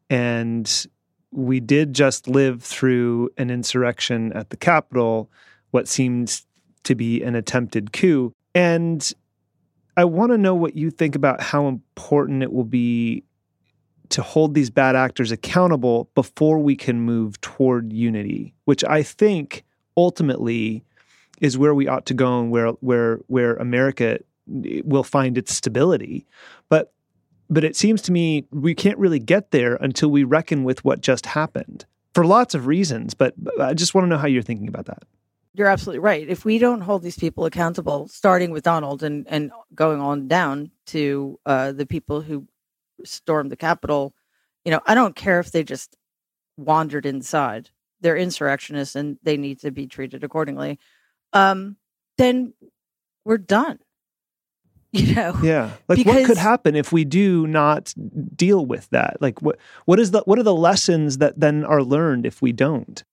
And 0.09 0.87
we 1.31 1.59
did 1.59 1.93
just 1.93 2.27
live 2.27 2.63
through 2.63 3.29
an 3.37 3.51
insurrection 3.51 4.33
at 4.33 4.49
the 4.49 4.57
Capitol, 4.57 5.29
what 5.71 5.87
seemed 5.87 6.41
to 6.83 6.95
be 6.95 7.21
an 7.21 7.35
attempted 7.35 7.93
coup. 7.93 8.33
And 8.55 9.11
I 9.95 10.05
want 10.05 10.31
to 10.31 10.37
know 10.39 10.55
what 10.55 10.75
you 10.75 10.89
think 10.89 11.15
about 11.15 11.39
how 11.39 11.67
important 11.67 12.41
it 12.41 12.51
will 12.51 12.63
be 12.63 13.23
to 14.09 14.23
hold 14.23 14.55
these 14.55 14.69
bad 14.71 14.95
actors 14.95 15.31
accountable 15.31 16.09
before 16.15 16.59
we 16.59 16.75
can 16.75 17.01
move 17.01 17.39
toward 17.41 17.93
unity, 17.93 18.53
which 18.65 18.83
I 18.83 19.03
think 19.03 19.63
ultimately 19.97 20.83
is 21.41 21.57
where 21.57 21.73
we 21.73 21.87
ought 21.87 22.05
to 22.07 22.13
go 22.13 22.39
and 22.39 22.51
where 22.51 22.69
where 22.81 23.17
where 23.27 23.55
America 23.55 24.19
will 24.47 25.03
find 25.03 25.37
its 25.37 25.53
stability. 25.53 26.25
But 26.69 26.93
but 27.49 27.63
it 27.63 27.75
seems 27.75 28.01
to 28.03 28.11
me 28.11 28.45
we 28.51 28.73
can't 28.73 28.97
really 28.97 29.19
get 29.19 29.51
there 29.51 29.75
until 29.75 30.09
we 30.09 30.23
reckon 30.23 30.63
with 30.63 30.83
what 30.83 31.01
just 31.01 31.25
happened 31.25 31.85
for 32.13 32.25
lots 32.25 32.55
of 32.55 32.67
reasons. 32.67 33.13
But 33.13 33.33
but 33.37 33.59
I 33.59 33.73
just 33.73 33.93
want 33.93 34.05
to 34.05 34.09
know 34.09 34.17
how 34.17 34.27
you're 34.27 34.41
thinking 34.41 34.67
about 34.67 34.85
that. 34.85 35.03
You're 35.53 35.67
absolutely 35.67 35.99
right. 35.99 36.27
If 36.27 36.43
we 36.43 36.57
don't 36.57 36.81
hold 36.81 37.01
these 37.01 37.17
people 37.17 37.45
accountable, 37.45 38.09
starting 38.09 38.51
with 38.51 38.63
Donald 38.63 39.03
and, 39.03 39.25
and 39.29 39.51
going 39.73 40.01
on 40.01 40.27
down 40.27 40.71
to 40.87 41.39
uh, 41.45 41.71
the 41.71 41.85
people 41.85 42.19
who 42.19 42.45
stormed 43.05 43.53
the 43.53 43.55
Capitol, 43.55 44.13
you 44.65 44.71
know, 44.71 44.81
I 44.85 44.95
don't 44.95 45.15
care 45.15 45.39
if 45.39 45.51
they 45.51 45.63
just 45.63 45.95
wandered 46.57 47.05
inside. 47.05 47.69
They're 48.01 48.17
insurrectionists 48.17 48.97
and 48.97 49.17
they 49.23 49.37
need 49.37 49.61
to 49.61 49.71
be 49.71 49.87
treated 49.87 50.25
accordingly. 50.25 50.77
Um, 51.33 51.77
then 52.17 52.53
we're 53.23 53.37
done. 53.37 53.79
You 54.95 55.13
know, 55.13 55.37
Yeah, 55.43 55.71
like 55.89 56.05
what 56.05 56.25
could 56.25 56.37
happen 56.37 56.73
if 56.73 56.93
we 56.93 57.03
do 57.03 57.45
not 57.47 57.93
deal 58.33 58.65
with 58.65 58.89
that? 58.91 59.17
Like 59.19 59.41
what 59.41 59.57
what 59.83 59.99
is 59.99 60.11
the 60.11 60.21
what 60.21 60.39
are 60.39 60.43
the 60.43 60.55
lessons 60.55 61.17
that 61.17 61.37
then 61.37 61.65
are 61.65 61.83
learned 61.83 62.25
if 62.25 62.41
we 62.41 62.53
don't? 62.53 63.03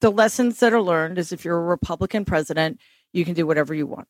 the 0.00 0.10
lessons 0.10 0.60
that 0.60 0.72
are 0.72 0.82
learned 0.82 1.18
is 1.18 1.32
if 1.32 1.44
you're 1.44 1.58
a 1.58 1.62
Republican 1.62 2.24
president, 2.24 2.80
you 3.12 3.24
can 3.24 3.34
do 3.34 3.46
whatever 3.46 3.74
you 3.74 3.86
want. 3.86 4.08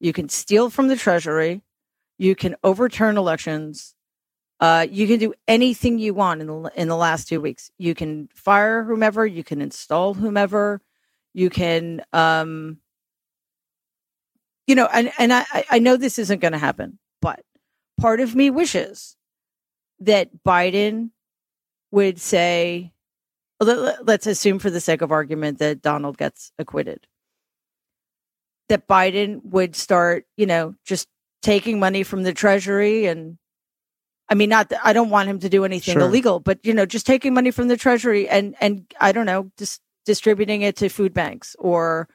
You 0.00 0.12
can 0.12 0.28
steal 0.28 0.70
from 0.70 0.88
the 0.88 0.96
Treasury, 0.96 1.62
you 2.18 2.34
can 2.34 2.56
overturn 2.62 3.16
elections, 3.16 3.94
uh, 4.60 4.86
you 4.90 5.06
can 5.06 5.18
do 5.18 5.34
anything 5.48 5.98
you 5.98 6.14
want 6.14 6.40
in 6.40 6.46
the 6.46 6.72
in 6.76 6.88
the 6.88 6.96
last 6.96 7.28
two 7.28 7.40
weeks. 7.40 7.70
You 7.78 7.94
can 7.94 8.28
fire 8.34 8.84
whomever, 8.84 9.26
you 9.26 9.44
can 9.44 9.62
install 9.62 10.14
whomever, 10.14 10.80
You 11.34 11.50
can, 11.50 12.02
um, 12.12 12.78
you 14.66 14.74
know, 14.74 14.88
and 14.92 15.12
and 15.18 15.32
I 15.32 15.64
I 15.70 15.78
know 15.78 15.96
this 15.96 16.18
isn't 16.18 16.40
going 16.40 16.52
to 16.52 16.58
happen, 16.58 16.98
but 17.20 17.44
part 18.00 18.20
of 18.20 18.34
me 18.34 18.50
wishes 18.50 19.16
that 20.00 20.30
Biden 20.46 21.10
would 21.90 22.20
say, 22.20 22.92
let's 23.60 24.26
assume 24.26 24.58
for 24.58 24.70
the 24.70 24.80
sake 24.80 25.02
of 25.02 25.12
argument 25.12 25.58
that 25.58 25.82
Donald 25.82 26.18
gets 26.18 26.52
acquitted, 26.58 27.06
that 28.68 28.88
Biden 28.88 29.44
would 29.44 29.76
start, 29.76 30.26
you 30.36 30.46
know, 30.46 30.74
just 30.84 31.08
taking 31.42 31.78
money 31.78 32.02
from 32.02 32.22
the 32.22 32.32
treasury 32.32 33.06
and 33.06 33.38
I 34.26 34.34
mean, 34.34 34.48
not 34.48 34.70
that 34.70 34.80
I 34.82 34.94
don't 34.94 35.10
want 35.10 35.28
him 35.28 35.38
to 35.40 35.50
do 35.50 35.66
anything 35.66 35.94
sure. 35.94 36.02
illegal, 36.02 36.40
but 36.40 36.58
you 36.64 36.72
know, 36.72 36.86
just 36.86 37.06
taking 37.06 37.34
money 37.34 37.50
from 37.50 37.68
the 37.68 37.76
treasury 37.76 38.28
and 38.28 38.54
and 38.60 38.86
I 38.98 39.12
don't 39.12 39.26
know, 39.26 39.50
just 39.58 39.80
distributing 40.04 40.62
it 40.62 40.76
to 40.76 40.88
food 40.88 41.14
banks 41.14 41.56
or 41.58 42.08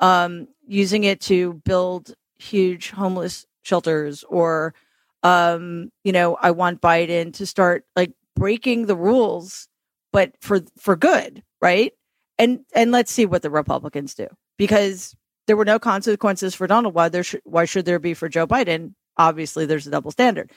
um, 0.00 0.48
using 0.66 1.04
it 1.04 1.20
to 1.22 1.54
build 1.64 2.14
huge 2.38 2.90
homeless 2.90 3.46
shelters 3.62 4.24
or 4.28 4.74
um, 5.22 5.90
you 6.04 6.12
know, 6.12 6.36
I 6.40 6.52
want 6.52 6.80
Biden 6.80 7.32
to 7.34 7.46
start 7.46 7.84
like 7.96 8.12
breaking 8.36 8.86
the 8.86 8.96
rules, 8.96 9.66
but 10.12 10.32
for 10.40 10.60
for 10.78 10.94
good, 10.94 11.42
right? 11.60 11.92
And 12.38 12.60
and 12.74 12.92
let's 12.92 13.10
see 13.10 13.26
what 13.26 13.42
the 13.42 13.50
Republicans 13.50 14.14
do 14.14 14.28
because 14.56 15.16
there 15.48 15.56
were 15.56 15.64
no 15.64 15.80
consequences 15.80 16.54
for 16.54 16.68
Donald. 16.68 16.94
Why 16.94 17.08
there 17.08 17.24
sh- 17.24 17.36
why 17.44 17.64
should 17.64 17.86
there 17.86 17.98
be 17.98 18.14
for 18.14 18.28
Joe 18.28 18.46
Biden? 18.46 18.94
Obviously, 19.16 19.66
there's 19.66 19.86
a 19.86 19.90
double 19.90 20.12
standard, 20.12 20.52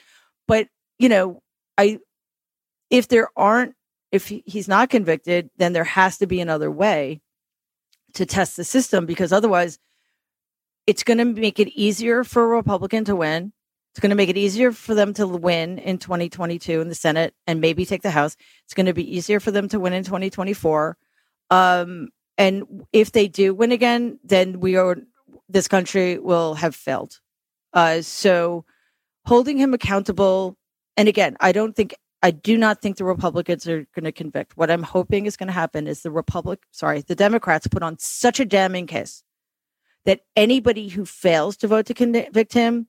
but 0.46 0.68
you 1.00 1.08
know, 1.08 1.42
I 1.76 1.98
if 2.90 3.08
there 3.08 3.28
aren't 3.36 3.74
if 4.12 4.28
he's 4.28 4.68
not 4.68 4.90
convicted, 4.90 5.50
then 5.56 5.72
there 5.72 5.84
has 5.84 6.18
to 6.18 6.26
be 6.26 6.40
another 6.40 6.70
way 6.70 7.20
to 8.14 8.26
test 8.26 8.56
the 8.56 8.64
system 8.64 9.06
because 9.06 9.32
otherwise, 9.32 9.78
it's 10.86 11.04
going 11.04 11.18
to 11.18 11.24
make 11.24 11.60
it 11.60 11.68
easier 11.68 12.24
for 12.24 12.42
a 12.42 12.56
Republican 12.56 13.04
to 13.04 13.14
win. 13.14 13.52
It's 13.92 14.00
going 14.00 14.10
to 14.10 14.16
make 14.16 14.28
it 14.28 14.36
easier 14.36 14.72
for 14.72 14.94
them 14.94 15.14
to 15.14 15.26
win 15.26 15.78
in 15.78 15.98
2022 15.98 16.80
in 16.80 16.88
the 16.88 16.94
Senate 16.94 17.34
and 17.46 17.60
maybe 17.60 17.84
take 17.84 18.02
the 18.02 18.10
House. 18.10 18.36
It's 18.64 18.74
going 18.74 18.86
to 18.86 18.94
be 18.94 19.16
easier 19.16 19.40
for 19.40 19.50
them 19.50 19.68
to 19.68 19.80
win 19.80 19.92
in 19.92 20.04
2024. 20.04 20.96
Um, 21.50 22.08
and 22.38 22.84
if 22.92 23.12
they 23.12 23.28
do 23.28 23.54
win 23.54 23.72
again, 23.72 24.18
then 24.24 24.60
we 24.60 24.76
are 24.76 24.96
this 25.48 25.68
country 25.68 26.18
will 26.18 26.54
have 26.54 26.74
failed. 26.74 27.20
Uh, 27.72 28.02
so 28.02 28.64
holding 29.26 29.58
him 29.58 29.74
accountable 29.74 30.56
and 30.96 31.08
again, 31.08 31.36
I 31.40 31.52
don't 31.52 31.74
think 31.74 31.94
I 32.22 32.30
do 32.30 32.58
not 32.58 32.82
think 32.82 32.96
the 32.96 33.04
Republicans 33.04 33.66
are 33.66 33.86
going 33.94 34.04
to 34.04 34.12
convict. 34.12 34.56
What 34.56 34.70
I'm 34.70 34.82
hoping 34.82 35.26
is 35.26 35.36
going 35.36 35.46
to 35.46 35.52
happen 35.52 35.86
is 35.86 36.02
the 36.02 36.10
Republic, 36.10 36.60
sorry, 36.70 37.00
the 37.00 37.14
Democrats 37.14 37.66
put 37.66 37.82
on 37.82 37.98
such 37.98 38.40
a 38.40 38.44
damning 38.44 38.86
case 38.86 39.22
that 40.04 40.20
anybody 40.36 40.88
who 40.88 41.06
fails 41.06 41.56
to 41.58 41.68
vote 41.68 41.86
to 41.86 41.94
convict 41.94 42.52
him 42.52 42.88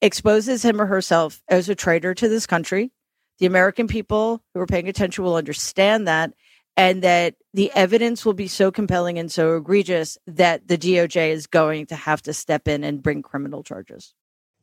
exposes 0.00 0.64
him 0.64 0.80
or 0.80 0.86
herself 0.86 1.42
as 1.48 1.68
a 1.68 1.74
traitor 1.74 2.14
to 2.14 2.28
this 2.28 2.46
country. 2.46 2.92
The 3.38 3.46
American 3.46 3.88
people 3.88 4.42
who 4.52 4.60
are 4.60 4.66
paying 4.66 4.88
attention 4.88 5.24
will 5.24 5.36
understand 5.36 6.06
that, 6.06 6.32
and 6.76 7.02
that 7.02 7.34
the 7.52 7.72
evidence 7.72 8.24
will 8.24 8.34
be 8.34 8.48
so 8.48 8.70
compelling 8.70 9.18
and 9.18 9.30
so 9.30 9.56
egregious 9.56 10.18
that 10.26 10.68
the 10.68 10.78
DOJ 10.78 11.30
is 11.30 11.46
going 11.46 11.86
to 11.86 11.96
have 11.96 12.22
to 12.22 12.32
step 12.32 12.68
in 12.68 12.84
and 12.84 13.02
bring 13.02 13.22
criminal 13.22 13.62
charges. 13.62 14.14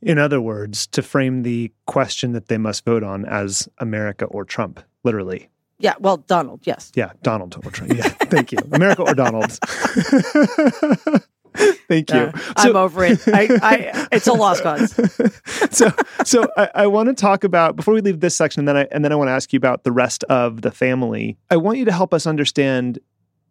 In 0.01 0.17
other 0.17 0.41
words, 0.41 0.87
to 0.87 1.01
frame 1.01 1.43
the 1.43 1.71
question 1.85 2.31
that 2.33 2.47
they 2.47 2.57
must 2.57 2.85
vote 2.85 3.03
on 3.03 3.25
as 3.25 3.69
America 3.77 4.25
or 4.25 4.45
Trump, 4.45 4.79
literally. 5.03 5.49
Yeah, 5.79 5.93
well, 5.99 6.17
Donald, 6.17 6.61
yes. 6.63 6.91
Yeah, 6.95 7.11
Donald 7.23 7.55
or 7.63 7.71
Trump. 7.71 7.93
Yeah, 7.93 8.09
thank 8.09 8.51
you. 8.51 8.59
America 8.71 9.03
or 9.03 9.13
Donald. 9.13 9.57
Thank 11.53 12.11
you. 12.11 12.19
Uh, 12.19 12.31
so, 12.61 12.69
I'm 12.69 12.75
over 12.77 13.03
it. 13.03 13.19
I, 13.27 13.59
I, 13.61 14.07
it's 14.13 14.27
a 14.27 14.33
lost 14.33 14.63
cause. 14.63 14.93
so, 15.71 15.91
so 16.23 16.47
I, 16.55 16.69
I 16.75 16.87
want 16.87 17.09
to 17.09 17.13
talk 17.13 17.43
about 17.43 17.75
before 17.75 17.93
we 17.93 17.99
leave 17.99 18.21
this 18.21 18.35
section, 18.35 18.61
and 18.61 18.67
then 18.67 18.77
I 18.77 18.87
and 18.91 19.03
then 19.03 19.11
I 19.11 19.15
want 19.15 19.27
to 19.27 19.33
ask 19.33 19.51
you 19.51 19.57
about 19.57 19.83
the 19.83 19.91
rest 19.91 20.23
of 20.25 20.61
the 20.61 20.71
family. 20.71 21.37
I 21.49 21.57
want 21.57 21.77
you 21.77 21.85
to 21.85 21.91
help 21.91 22.13
us 22.13 22.25
understand 22.25 22.99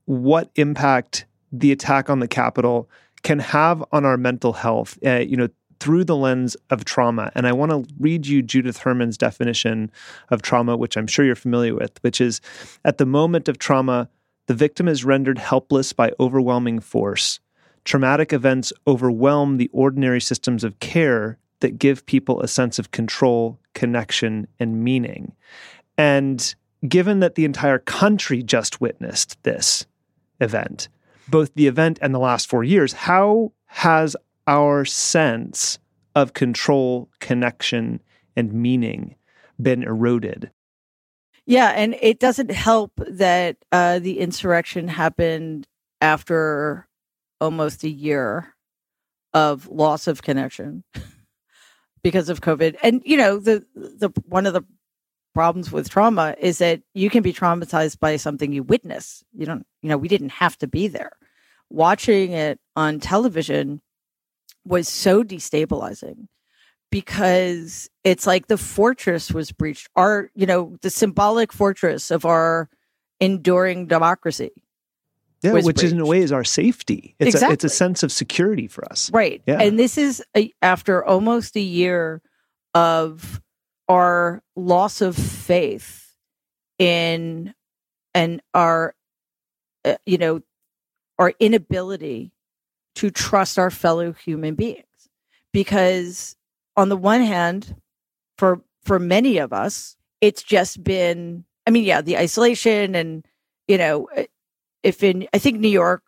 what 0.07 0.51
impact 0.55 1.27
the 1.53 1.73
attack 1.73 2.09
on 2.09 2.21
the 2.21 2.29
Capitol 2.29 2.89
can 3.23 3.39
have 3.39 3.85
on 3.93 4.07
our 4.07 4.17
mental 4.17 4.55
health. 4.55 4.99
Uh, 5.05 5.17
you 5.17 5.37
know, 5.37 5.49
through 5.81 6.05
the 6.05 6.17
lens 6.17 6.57
of 6.69 6.85
trauma. 6.85 7.33
And 7.35 7.47
I 7.47 7.53
want 7.53 7.73
to 7.73 7.95
read 7.99 8.27
you 8.27 8.43
Judith 8.43 8.79
Herman's 8.79 9.19
definition 9.19 9.91
of 10.29 10.43
trauma, 10.43 10.77
which 10.77 10.97
I'm 10.97 11.07
sure 11.07 11.25
you're 11.25 11.35
familiar 11.35 11.75
with, 11.75 11.99
which 12.03 12.21
is 12.21 12.41
at 12.85 12.99
the 12.99 13.07
moment 13.07 13.49
of 13.49 13.59
trauma, 13.59 14.09
the 14.47 14.55
victim 14.55 14.87
is 14.87 15.05
rendered 15.05 15.39
helpless 15.39 15.93
by 15.93 16.13
overwhelming 16.21 16.81
force. 16.81 17.41
Traumatic 17.85 18.33
events 18.33 18.73
overwhelm 18.87 19.57
the 19.57 19.71
ordinary 19.73 20.21
systems 20.21 20.65
of 20.65 20.79
care 20.81 21.39
that 21.61 21.79
give 21.79 22.05
people 22.07 22.41
a 22.41 22.49
sense 22.49 22.79
of 22.79 22.91
control, 22.91 23.59
connection, 23.75 24.47
and 24.59 24.85
meaning. 24.85 25.33
And 25.97 26.55
given 26.87 27.21
that 27.21 27.35
the 27.35 27.45
entire 27.45 27.79
country 27.79 28.43
just 28.43 28.81
witnessed 28.81 29.43
this 29.45 29.87
event, 30.41 30.89
both 31.29 31.55
the 31.55 31.67
event 31.67 31.99
and 32.03 32.15
the 32.15 32.19
last 32.19 32.49
four 32.49 32.65
years, 32.65 32.93
how 32.93 33.53
has 33.67 34.17
our 34.51 34.85
sense 34.85 35.79
of 36.17 36.35
control, 36.35 37.09
connection, 37.21 38.03
and 38.35 38.53
meaning 38.53 39.15
been 39.63 39.85
eroded. 39.85 40.51
Yeah, 41.47 41.69
and 41.69 41.97
it 42.03 42.19
doesn't 42.19 42.51
help 42.51 42.93
that 42.97 43.57
uh, 43.71 44.01
the 44.01 44.19
insurrection 44.19 44.89
happened 44.89 45.69
after 46.01 46.89
almost 47.41 47.85
a 47.85 47.89
year 47.89 48.55
of 49.33 49.69
loss 49.69 50.09
of 50.09 50.23
connection 50.23 50.83
because 52.03 52.29
of 52.29 52.41
COVID. 52.41 52.77
And 52.83 53.03
you 53.05 53.17
know, 53.17 53.39
the 53.39 53.65
the 53.75 54.11
one 54.27 54.47
of 54.47 54.53
the 54.53 54.63
problems 55.33 55.71
with 55.71 55.89
trauma 55.89 56.35
is 56.41 56.59
that 56.59 56.83
you 56.93 57.09
can 57.09 57.23
be 57.23 57.33
traumatized 57.33 58.01
by 58.01 58.17
something 58.17 58.53
you 58.53 58.65
witness. 58.65 59.23
You 59.33 59.47
don't, 59.47 59.65
you 59.81 59.89
know, 59.89 59.97
we 59.97 60.09
didn't 60.09 60.31
have 60.31 60.59
to 60.59 60.67
be 60.67 60.89
there. 60.89 61.13
Watching 61.69 62.33
it 62.33 62.59
on 62.75 62.99
television 62.99 63.81
was 64.65 64.89
so 64.89 65.23
destabilizing 65.23 66.29
because 66.91 67.89
it's 68.05 68.27
like 68.27 68.49
the 68.49 68.59
fortress 68.59 69.31
was 69.31 69.53
breached. 69.53 69.89
Our, 69.97 70.31
you 70.35 70.47
know, 70.47 70.77
the 70.83 70.91
symbolic 70.91 71.53
fortress 71.53 72.11
of 72.11 72.25
our 72.25 72.69
enduring 73.21 73.87
democracy. 73.87 74.51
Yeah, 75.43 75.53
which 75.53 75.65
breached. 75.65 75.85
in 75.85 76.01
a 76.01 76.07
way 76.07 76.19
is 76.19 76.33
our 76.33 76.45
safety. 76.45 77.15
It's 77.19 77.35
exactly. 77.35 77.53
a, 77.53 77.55
it's 77.55 77.65
a 77.65 77.71
sense 77.71 78.03
of 78.03 78.13
security 78.13 78.67
for 78.67 78.85
us. 78.93 79.11
Right. 79.11 79.41
Yeah. 79.47 79.61
And 79.61 79.79
this 79.79 79.97
is 79.97 80.23
a, 80.37 80.53
after 80.61 81.03
almost 81.05 81.57
a 81.57 81.61
year 81.61 82.21
of 82.75 83.41
our 83.89 84.43
loss 84.55 85.01
of 85.01 85.17
faith 85.17 86.15
in 86.79 87.55
and 88.15 88.41
our 88.55 88.95
uh, 89.85 89.97
you 90.07 90.19
know 90.19 90.41
our 91.19 91.33
inability 91.41 92.33
to 93.01 93.11
trust 93.11 93.59
our 93.59 93.71
fellow 93.71 94.13
human 94.13 94.55
beings 94.55 94.85
because 95.55 96.37
on 96.77 96.91
the 96.91 96.97
one 96.99 97.23
hand 97.23 97.75
for 98.37 98.61
for 98.85 98.99
many 98.99 99.39
of 99.39 99.55
us 99.55 99.97
it's 100.21 100.43
just 100.43 100.85
been 100.85 101.43
i 101.67 101.71
mean 101.71 101.83
yeah 101.83 102.03
the 102.03 102.19
isolation 102.19 102.95
and 102.95 103.25
you 103.69 103.79
know 103.79 104.05
eh, 104.17 104.27
if 104.83 105.03
in 105.03 105.27
i 105.33 105.39
think 105.39 105.59
new 105.59 105.67
york 105.67 106.03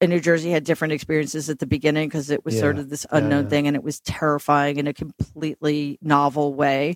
and 0.00 0.10
new 0.10 0.20
jersey 0.20 0.50
had 0.50 0.64
different 0.64 0.94
experiences 0.94 1.50
at 1.50 1.58
the 1.58 1.66
beginning 1.66 2.08
because 2.08 2.30
it 2.30 2.42
was 2.46 2.54
yeah. 2.54 2.60
sort 2.62 2.78
of 2.78 2.88
this 2.88 3.04
unknown 3.10 3.44
yeah. 3.44 3.50
thing 3.50 3.66
and 3.66 3.76
it 3.76 3.84
was 3.84 4.00
terrifying 4.00 4.78
in 4.78 4.86
a 4.86 4.94
completely 4.94 5.98
novel 6.00 6.54
way 6.54 6.94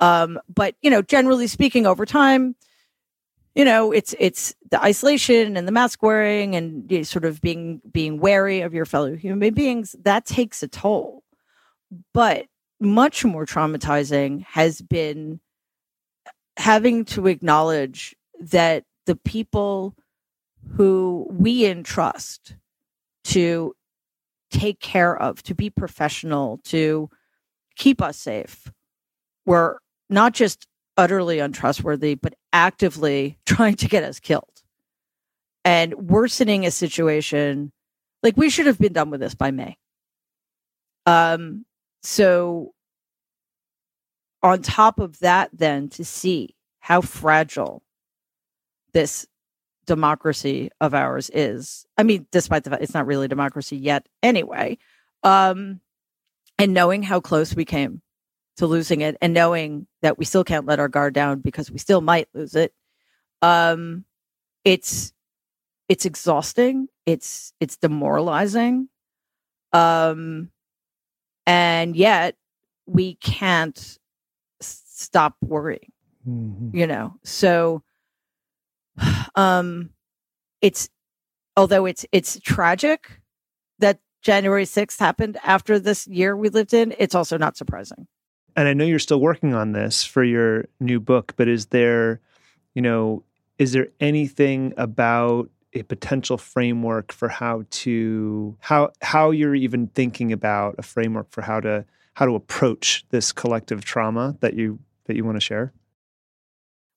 um, 0.00 0.40
but 0.52 0.74
you 0.82 0.90
know 0.90 1.02
generally 1.02 1.46
speaking 1.46 1.86
over 1.86 2.04
time 2.04 2.56
you 3.58 3.64
know 3.64 3.90
it's 3.90 4.14
it's 4.20 4.54
the 4.70 4.80
isolation 4.82 5.56
and 5.56 5.66
the 5.66 5.72
mask 5.72 6.00
wearing 6.00 6.54
and 6.54 6.90
you 6.90 6.98
know, 6.98 7.02
sort 7.02 7.24
of 7.24 7.40
being 7.40 7.82
being 7.90 8.20
wary 8.20 8.60
of 8.60 8.72
your 8.72 8.86
fellow 8.86 9.14
human 9.16 9.52
beings 9.52 9.96
that 10.04 10.24
takes 10.24 10.62
a 10.62 10.68
toll. 10.68 11.24
But 12.14 12.46
much 12.80 13.24
more 13.24 13.44
traumatizing 13.44 14.44
has 14.44 14.80
been 14.80 15.40
having 16.56 17.04
to 17.06 17.26
acknowledge 17.26 18.14
that 18.38 18.84
the 19.06 19.16
people 19.16 19.96
who 20.76 21.26
we 21.28 21.66
entrust 21.66 22.54
to 23.24 23.74
take 24.52 24.78
care 24.78 25.20
of 25.20 25.42
to 25.42 25.54
be 25.54 25.68
professional 25.68 26.60
to 26.64 27.10
keep 27.74 28.00
us 28.00 28.18
safe 28.18 28.70
were 29.44 29.80
not 30.08 30.32
just 30.32 30.68
utterly 30.98 31.38
untrustworthy, 31.38 32.14
but 32.14 32.34
actively 32.52 33.38
trying 33.46 33.76
to 33.76 33.88
get 33.88 34.04
us 34.04 34.20
killed 34.20 34.62
and 35.64 35.94
worsening 35.94 36.66
a 36.66 36.70
situation. 36.70 37.72
Like 38.22 38.36
we 38.36 38.50
should 38.50 38.66
have 38.66 38.78
been 38.78 38.92
done 38.92 39.10
with 39.10 39.20
this 39.20 39.34
by 39.34 39.50
May. 39.50 39.78
Um, 41.06 41.64
so 42.02 42.74
on 44.42 44.62
top 44.62 44.98
of 44.98 45.18
that, 45.20 45.50
then 45.52 45.88
to 45.90 46.04
see 46.04 46.54
how 46.80 47.00
fragile 47.00 47.82
this 48.92 49.26
democracy 49.86 50.70
of 50.80 50.94
ours 50.94 51.30
is. 51.34 51.86
I 51.96 52.02
mean, 52.04 52.26
despite 52.30 52.64
the 52.64 52.70
fact 52.70 52.82
it's 52.82 52.94
not 52.94 53.06
really 53.06 53.26
democracy 53.26 53.76
yet 53.76 54.06
anyway. 54.22 54.78
Um, 55.24 55.80
and 56.58 56.74
knowing 56.74 57.02
how 57.02 57.20
close 57.20 57.54
we 57.54 57.64
came 57.64 58.02
to 58.58 58.66
losing 58.66 59.00
it 59.00 59.16
and 59.20 59.34
knowing 59.34 59.86
that 60.02 60.18
we 60.18 60.24
still 60.24 60.44
can't 60.44 60.66
let 60.66 60.80
our 60.80 60.88
guard 60.88 61.14
down 61.14 61.40
because 61.40 61.70
we 61.70 61.78
still 61.78 62.00
might 62.00 62.28
lose 62.34 62.54
it. 62.54 62.72
Um, 63.42 64.04
it's 64.64 65.12
it's 65.88 66.04
exhausting. 66.04 66.88
It's 67.06 67.52
it's 67.60 67.76
demoralizing. 67.76 68.88
Um, 69.72 70.50
and 71.46 71.96
yet 71.96 72.36
we 72.86 73.14
can't 73.16 73.98
stop 74.60 75.36
worrying. 75.42 75.92
Mm-hmm. 76.28 76.76
You 76.76 76.86
know, 76.86 77.14
so 77.24 77.82
um, 79.34 79.90
it's 80.60 80.88
although 81.56 81.86
it's 81.86 82.04
it's 82.12 82.38
tragic 82.40 83.20
that 83.78 84.00
January 84.22 84.64
6th 84.64 84.98
happened 84.98 85.38
after 85.44 85.78
this 85.78 86.06
year 86.06 86.36
we 86.36 86.48
lived 86.48 86.74
in, 86.74 86.94
it's 86.98 87.14
also 87.14 87.38
not 87.38 87.56
surprising. 87.56 88.06
And 88.58 88.66
I 88.66 88.74
know 88.74 88.84
you're 88.84 88.98
still 88.98 89.20
working 89.20 89.54
on 89.54 89.70
this 89.70 90.02
for 90.02 90.24
your 90.24 90.64
new 90.80 90.98
book, 90.98 91.34
but 91.36 91.46
is 91.46 91.66
there, 91.66 92.20
you 92.74 92.82
know, 92.82 93.22
is 93.56 93.70
there 93.70 93.86
anything 94.00 94.74
about 94.76 95.48
a 95.74 95.84
potential 95.84 96.36
framework 96.36 97.12
for 97.12 97.28
how 97.28 97.62
to 97.70 98.56
how 98.58 98.90
how 99.00 99.30
you're 99.30 99.54
even 99.54 99.86
thinking 99.86 100.32
about 100.32 100.74
a 100.76 100.82
framework 100.82 101.30
for 101.30 101.42
how 101.42 101.60
to 101.60 101.84
how 102.14 102.26
to 102.26 102.34
approach 102.34 103.04
this 103.10 103.30
collective 103.30 103.84
trauma 103.84 104.36
that 104.40 104.54
you 104.54 104.80
that 105.04 105.14
you 105.14 105.24
want 105.24 105.36
to 105.36 105.40
share? 105.40 105.72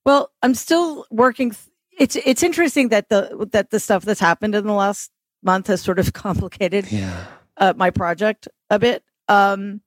Well, 0.04 0.32
I'm 0.42 0.56
still 0.56 1.06
working 1.12 1.56
it's 1.96 2.16
it's 2.16 2.42
interesting 2.42 2.90
that 2.90 3.10
the 3.10 3.48
that 3.52 3.70
the 3.70 3.80
stuff 3.80 4.04
that's 4.04 4.20
happened 4.20 4.56
in 4.56 4.66
the 4.66 4.74
last 4.74 5.12
month 5.44 5.68
has 5.68 5.80
sort 5.80 6.00
of 6.00 6.12
complicated 6.14 6.92
yeah. 6.92 7.26
uh, 7.58 7.74
my 7.78 7.92
project 7.92 8.48
a 8.72 8.80
bit. 8.80 9.04
Um, 9.28 9.82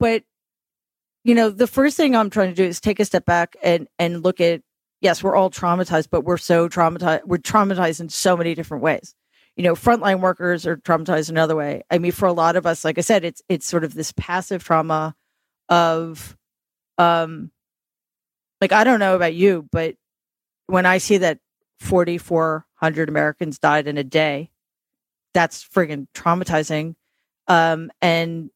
but 0.00 0.24
you 1.26 1.34
know, 1.34 1.50
the 1.50 1.66
first 1.66 1.96
thing 1.96 2.14
I'm 2.14 2.30
trying 2.30 2.50
to 2.50 2.54
do 2.54 2.62
is 2.62 2.80
take 2.80 3.00
a 3.00 3.04
step 3.04 3.24
back 3.26 3.56
and 3.60 3.88
and 3.98 4.22
look 4.22 4.40
at 4.40 4.62
yes, 5.00 5.24
we're 5.24 5.34
all 5.34 5.50
traumatized, 5.50 6.08
but 6.08 6.20
we're 6.20 6.36
so 6.36 6.68
traumatized. 6.68 7.24
We're 7.26 7.38
traumatized 7.38 8.00
in 8.00 8.08
so 8.08 8.36
many 8.36 8.54
different 8.54 8.84
ways. 8.84 9.12
You 9.56 9.64
know, 9.64 9.74
frontline 9.74 10.20
workers 10.20 10.66
are 10.68 10.76
traumatized 10.76 11.28
another 11.28 11.56
way. 11.56 11.82
I 11.90 11.98
mean, 11.98 12.12
for 12.12 12.26
a 12.26 12.32
lot 12.32 12.54
of 12.54 12.64
us, 12.64 12.84
like 12.84 12.96
I 12.96 13.00
said, 13.00 13.24
it's 13.24 13.42
it's 13.48 13.66
sort 13.66 13.82
of 13.82 13.92
this 13.92 14.12
passive 14.12 14.62
trauma 14.62 15.16
of, 15.68 16.36
um, 16.96 17.50
like 18.60 18.70
I 18.70 18.84
don't 18.84 19.00
know 19.00 19.16
about 19.16 19.34
you, 19.34 19.68
but 19.72 19.96
when 20.68 20.86
I 20.86 20.98
see 20.98 21.18
that 21.18 21.40
4,400 21.80 23.08
Americans 23.08 23.58
died 23.58 23.88
in 23.88 23.98
a 23.98 24.04
day, 24.04 24.50
that's 25.34 25.66
friggin' 25.66 26.06
traumatizing. 26.14 26.94
Um, 27.48 27.90
and 28.00 28.50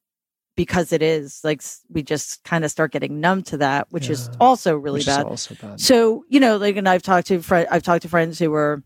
because 0.60 0.92
it 0.92 1.00
is 1.00 1.40
like 1.42 1.62
we 1.88 2.02
just 2.02 2.44
kind 2.44 2.66
of 2.66 2.70
start 2.70 2.92
getting 2.92 3.18
numb 3.18 3.42
to 3.42 3.56
that, 3.56 3.86
which 3.88 4.08
yeah, 4.08 4.12
is 4.12 4.30
also 4.38 4.76
really 4.76 5.02
bad. 5.02 5.24
Also 5.24 5.54
bad. 5.54 5.80
So 5.80 6.22
you 6.28 6.38
know, 6.38 6.58
like, 6.58 6.76
and 6.76 6.86
I've 6.86 7.02
talked 7.02 7.28
to 7.28 7.40
friend, 7.40 7.66
I've 7.70 7.82
talked 7.82 8.02
to 8.02 8.10
friends 8.10 8.38
who 8.38 8.50
were 8.50 8.82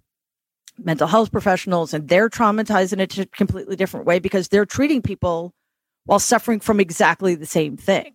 mental 0.79 1.09
health 1.09 1.33
professionals, 1.33 1.93
and 1.93 2.07
they're 2.07 2.31
traumatized 2.31 2.93
in 2.93 3.01
a 3.01 3.09
t- 3.09 3.27
completely 3.27 3.75
different 3.75 4.07
way 4.07 4.21
because 4.21 4.47
they're 4.47 4.65
treating 4.65 5.03
people 5.03 5.53
while 6.05 6.21
suffering 6.21 6.61
from 6.61 6.79
exactly 6.79 7.35
the 7.35 7.45
same 7.45 7.77
thing. 7.77 8.15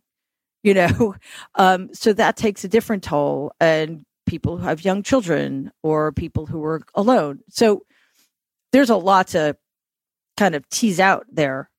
You 0.64 0.76
know, 0.76 1.16
um, 1.56 1.90
so 1.94 2.14
that 2.14 2.38
takes 2.38 2.64
a 2.64 2.70
different 2.70 3.04
toll, 3.04 3.52
and 3.60 4.06
people 4.26 4.56
who 4.56 4.64
have 4.64 4.86
young 4.86 5.04
children 5.04 5.70
or 5.84 6.14
people 6.14 6.46
who 6.46 6.64
are 6.64 6.80
alone. 6.96 7.40
So 7.50 7.84
there's 8.72 8.90
a 8.90 8.96
lot 8.96 9.28
to 9.30 9.58
kind 10.38 10.56
of 10.56 10.70
tease 10.70 11.02
out 11.02 11.26
there. 11.30 11.70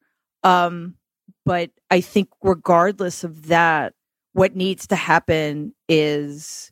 Um, 0.42 0.96
but 1.50 1.72
I 1.90 2.00
think, 2.00 2.28
regardless 2.44 3.24
of 3.24 3.48
that, 3.48 3.94
what 4.34 4.54
needs 4.54 4.86
to 4.86 4.94
happen 4.94 5.74
is 5.88 6.70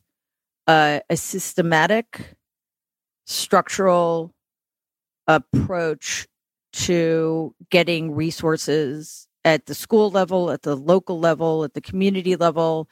uh, 0.67 1.01
a 1.09 1.17
systematic, 1.17 2.37
structural 3.25 4.33
approach 5.27 6.29
to 6.71 7.53
getting 7.69 8.15
resources 8.15 9.27
at 9.43 9.65
the 9.65 9.75
school 9.75 10.11
level, 10.11 10.49
at 10.49 10.61
the 10.61 10.77
local 10.77 11.19
level, 11.19 11.65
at 11.65 11.73
the 11.73 11.81
community 11.81 12.37
level, 12.37 12.87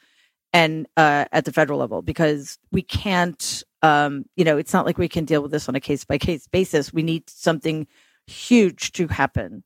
and 0.52 0.88
uh, 0.98 1.24
at 1.32 1.46
the 1.46 1.54
federal 1.54 1.80
level 1.80 2.02
because 2.02 2.60
we 2.70 2.82
can't 2.82 3.64
um, 3.82 4.26
you 4.36 4.44
know 4.44 4.58
it's 4.58 4.74
not 4.74 4.86
like 4.86 4.98
we 4.98 5.08
can 5.08 5.24
deal 5.24 5.42
with 5.42 5.52
this 5.52 5.70
on 5.70 5.76
a 5.76 5.80
case 5.80 6.04
by 6.04 6.18
case 6.18 6.48
basis. 6.48 6.92
We 6.92 7.04
need 7.04 7.30
something 7.30 7.88
huge 8.26 8.92
to 8.92 9.08
happen 9.08 9.64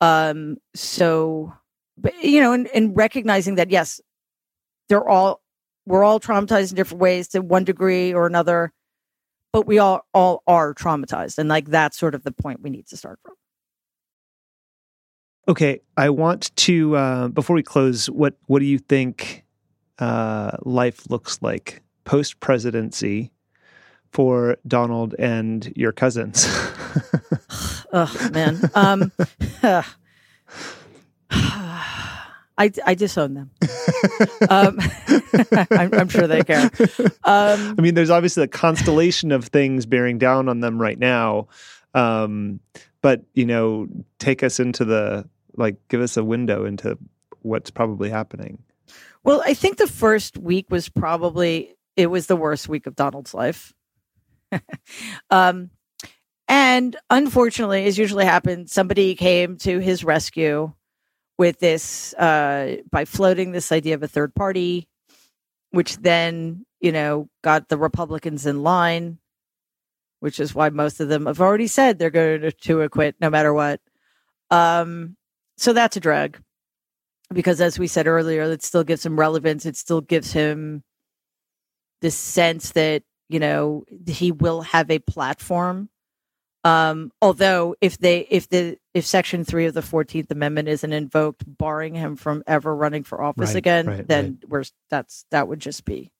um, 0.00 0.56
so 0.74 1.52
but, 1.96 2.14
you 2.22 2.40
know 2.40 2.52
and, 2.52 2.68
and 2.68 2.96
recognizing 2.96 3.56
that 3.56 3.70
yes 3.70 4.00
they're 4.88 5.08
all 5.08 5.40
we're 5.86 6.04
all 6.04 6.20
traumatized 6.20 6.70
in 6.70 6.76
different 6.76 7.00
ways 7.00 7.28
to 7.28 7.40
one 7.40 7.64
degree 7.64 8.12
or 8.12 8.26
another 8.26 8.72
but 9.52 9.66
we 9.66 9.78
all 9.78 10.02
all 10.14 10.42
are 10.46 10.74
traumatized 10.74 11.38
and 11.38 11.48
like 11.48 11.68
that's 11.68 11.98
sort 11.98 12.14
of 12.14 12.22
the 12.22 12.32
point 12.32 12.62
we 12.62 12.70
need 12.70 12.86
to 12.86 12.96
start 12.96 13.18
from 13.22 13.34
okay 15.48 15.80
i 15.96 16.08
want 16.08 16.54
to 16.56 16.96
uh, 16.96 17.28
before 17.28 17.54
we 17.54 17.62
close 17.62 18.08
what 18.10 18.34
what 18.46 18.60
do 18.60 18.66
you 18.66 18.78
think 18.78 19.44
uh, 20.00 20.56
life 20.62 21.10
looks 21.10 21.40
like 21.42 21.82
post 22.04 22.40
presidency 22.40 23.30
for 24.12 24.56
Donald 24.66 25.14
and 25.18 25.72
your 25.76 25.92
cousins. 25.92 26.46
oh 27.92 28.30
man, 28.32 28.60
um, 28.74 29.12
I 31.30 32.70
I 32.86 32.94
disown 32.94 33.34
them. 33.34 33.50
um, 34.48 34.78
I'm, 35.70 35.94
I'm, 35.94 36.08
sure 36.08 36.26
they 36.26 36.42
care. 36.42 36.70
Um, 37.24 37.74
I 37.78 37.80
mean, 37.80 37.94
there's 37.94 38.10
obviously 38.10 38.44
a 38.44 38.48
constellation 38.48 39.32
of 39.32 39.46
things 39.46 39.86
bearing 39.86 40.18
down 40.18 40.48
on 40.48 40.60
them 40.60 40.80
right 40.80 40.98
now, 40.98 41.48
um, 41.94 42.60
but 43.02 43.22
you 43.34 43.46
know, 43.46 43.88
take 44.18 44.42
us 44.42 44.60
into 44.60 44.84
the 44.84 45.28
like, 45.56 45.76
give 45.88 46.00
us 46.00 46.16
a 46.16 46.24
window 46.24 46.64
into 46.64 46.98
what's 47.42 47.70
probably 47.70 48.10
happening. 48.10 48.62
Well, 49.22 49.42
I 49.44 49.54
think 49.54 49.76
the 49.76 49.86
first 49.86 50.38
week 50.38 50.66
was 50.70 50.88
probably 50.88 51.74
it 51.96 52.06
was 52.06 52.26
the 52.26 52.36
worst 52.36 52.68
week 52.68 52.86
of 52.86 52.96
Donald's 52.96 53.34
life. 53.34 53.72
um, 55.30 55.70
and 56.50 56.96
unfortunately, 57.10 57.86
as 57.86 57.96
usually 57.96 58.24
happens, 58.24 58.72
somebody 58.72 59.14
came 59.14 59.56
to 59.58 59.78
his 59.78 60.02
rescue 60.02 60.72
with 61.38 61.60
this 61.60 62.12
uh, 62.14 62.78
by 62.90 63.04
floating 63.04 63.52
this 63.52 63.70
idea 63.70 63.94
of 63.94 64.02
a 64.02 64.08
third 64.08 64.34
party, 64.34 64.88
which 65.70 65.96
then 65.98 66.66
you 66.80 66.90
know 66.90 67.28
got 67.42 67.68
the 67.68 67.78
Republicans 67.78 68.46
in 68.46 68.64
line, 68.64 69.18
which 70.18 70.40
is 70.40 70.52
why 70.52 70.70
most 70.70 70.98
of 71.00 71.08
them 71.08 71.26
have 71.26 71.40
already 71.40 71.68
said 71.68 71.98
they're 72.00 72.10
going 72.10 72.52
to, 72.60 72.80
acquit 72.82 73.14
no 73.20 73.30
matter 73.30 73.54
what. 73.54 73.80
Um, 74.50 75.16
so 75.56 75.72
that's 75.72 75.96
a 75.96 76.00
drag 76.00 76.42
because 77.32 77.60
as 77.60 77.78
we 77.78 77.86
said 77.86 78.08
earlier, 78.08 78.42
it 78.42 78.64
still 78.64 78.82
gives 78.82 79.06
him 79.06 79.18
relevance. 79.18 79.66
It 79.66 79.76
still 79.76 80.00
gives 80.00 80.32
him 80.32 80.82
this 82.00 82.16
sense 82.16 82.72
that, 82.72 83.04
you 83.28 83.38
know, 83.38 83.84
he 84.06 84.32
will 84.32 84.62
have 84.62 84.90
a 84.90 84.98
platform. 84.98 85.90
Um, 86.62 87.10
although 87.22 87.74
if 87.80 87.98
they 87.98 88.26
if 88.30 88.48
the 88.48 88.76
if 88.92 89.06
section 89.06 89.44
three 89.44 89.66
of 89.66 89.74
the 89.74 89.82
fourteenth 89.82 90.30
amendment 90.30 90.68
isn't 90.68 90.92
invoked, 90.92 91.44
barring 91.46 91.94
him 91.94 92.16
from 92.16 92.42
ever 92.46 92.74
running 92.74 93.02
for 93.02 93.22
office 93.22 93.50
right, 93.50 93.56
again, 93.56 93.86
right, 93.86 94.06
then 94.06 94.38
right. 94.42 94.50
we're 94.50 94.64
that's 94.90 95.24
that 95.30 95.48
would 95.48 95.60
just 95.60 95.84
be 95.84 96.12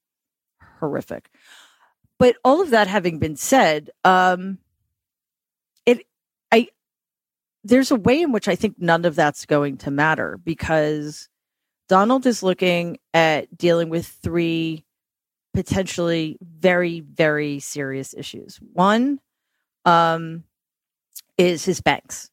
horrific. 0.79 1.29
But 2.19 2.37
all 2.45 2.61
of 2.61 2.71
that 2.71 2.87
having 2.87 3.19
been 3.19 3.37
said, 3.37 3.91
um, 4.05 4.59
there's 7.65 7.91
a 7.91 7.97
way 7.97 8.23
in 8.23 8.33
which 8.33 8.49
I 8.49 8.57
think 8.57 8.77
none 8.79 9.05
of 9.05 9.15
that's 9.15 9.47
going 9.47 9.79
to 9.79 9.91
matter 9.91 10.39
because 10.43 11.29
Donald 11.89 12.27
is 12.27 12.43
looking 12.43 12.99
at 13.13 13.57
dealing 13.57 13.91
with 13.91 14.07
three 14.07 14.85
potentially 15.53 16.39
very, 16.41 17.01
very 17.01 17.59
serious 17.59 18.15
issues. 18.15 18.59
One 18.73 19.21
um, 19.85 20.45
is 21.39 21.65
his 21.65 21.81
banks. 21.81 22.31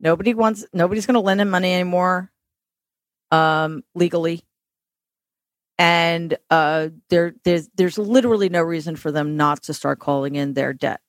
Nobody 0.00 0.34
wants, 0.34 0.66
nobody's 0.72 1.06
going 1.06 1.14
to 1.14 1.20
lend 1.20 1.40
him 1.40 1.50
money 1.50 1.72
anymore 1.72 2.30
um, 3.30 3.84
legally. 3.94 4.44
And 5.78 6.36
uh, 6.50 6.88
there, 7.10 7.34
there's, 7.44 7.68
there's 7.74 7.98
literally 7.98 8.48
no 8.48 8.62
reason 8.62 8.96
for 8.96 9.10
them 9.10 9.36
not 9.36 9.64
to 9.64 9.74
start 9.74 9.98
calling 9.98 10.36
in 10.36 10.54
their 10.54 10.72
debt 10.72 11.00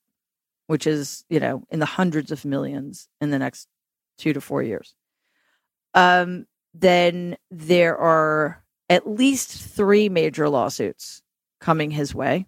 which 0.66 0.86
is, 0.86 1.24
you 1.28 1.40
know, 1.40 1.62
in 1.70 1.78
the 1.78 1.86
hundreds 1.86 2.32
of 2.32 2.44
millions 2.44 3.08
in 3.20 3.30
the 3.30 3.38
next 3.38 3.68
two 4.18 4.32
to 4.32 4.40
four 4.40 4.62
years. 4.62 4.94
Um, 5.94 6.46
then 6.74 7.36
there 7.50 7.96
are 7.96 8.62
at 8.88 9.08
least 9.08 9.50
three 9.50 10.08
major 10.08 10.48
lawsuits 10.48 11.22
coming 11.60 11.90
his 11.90 12.14
way. 12.14 12.46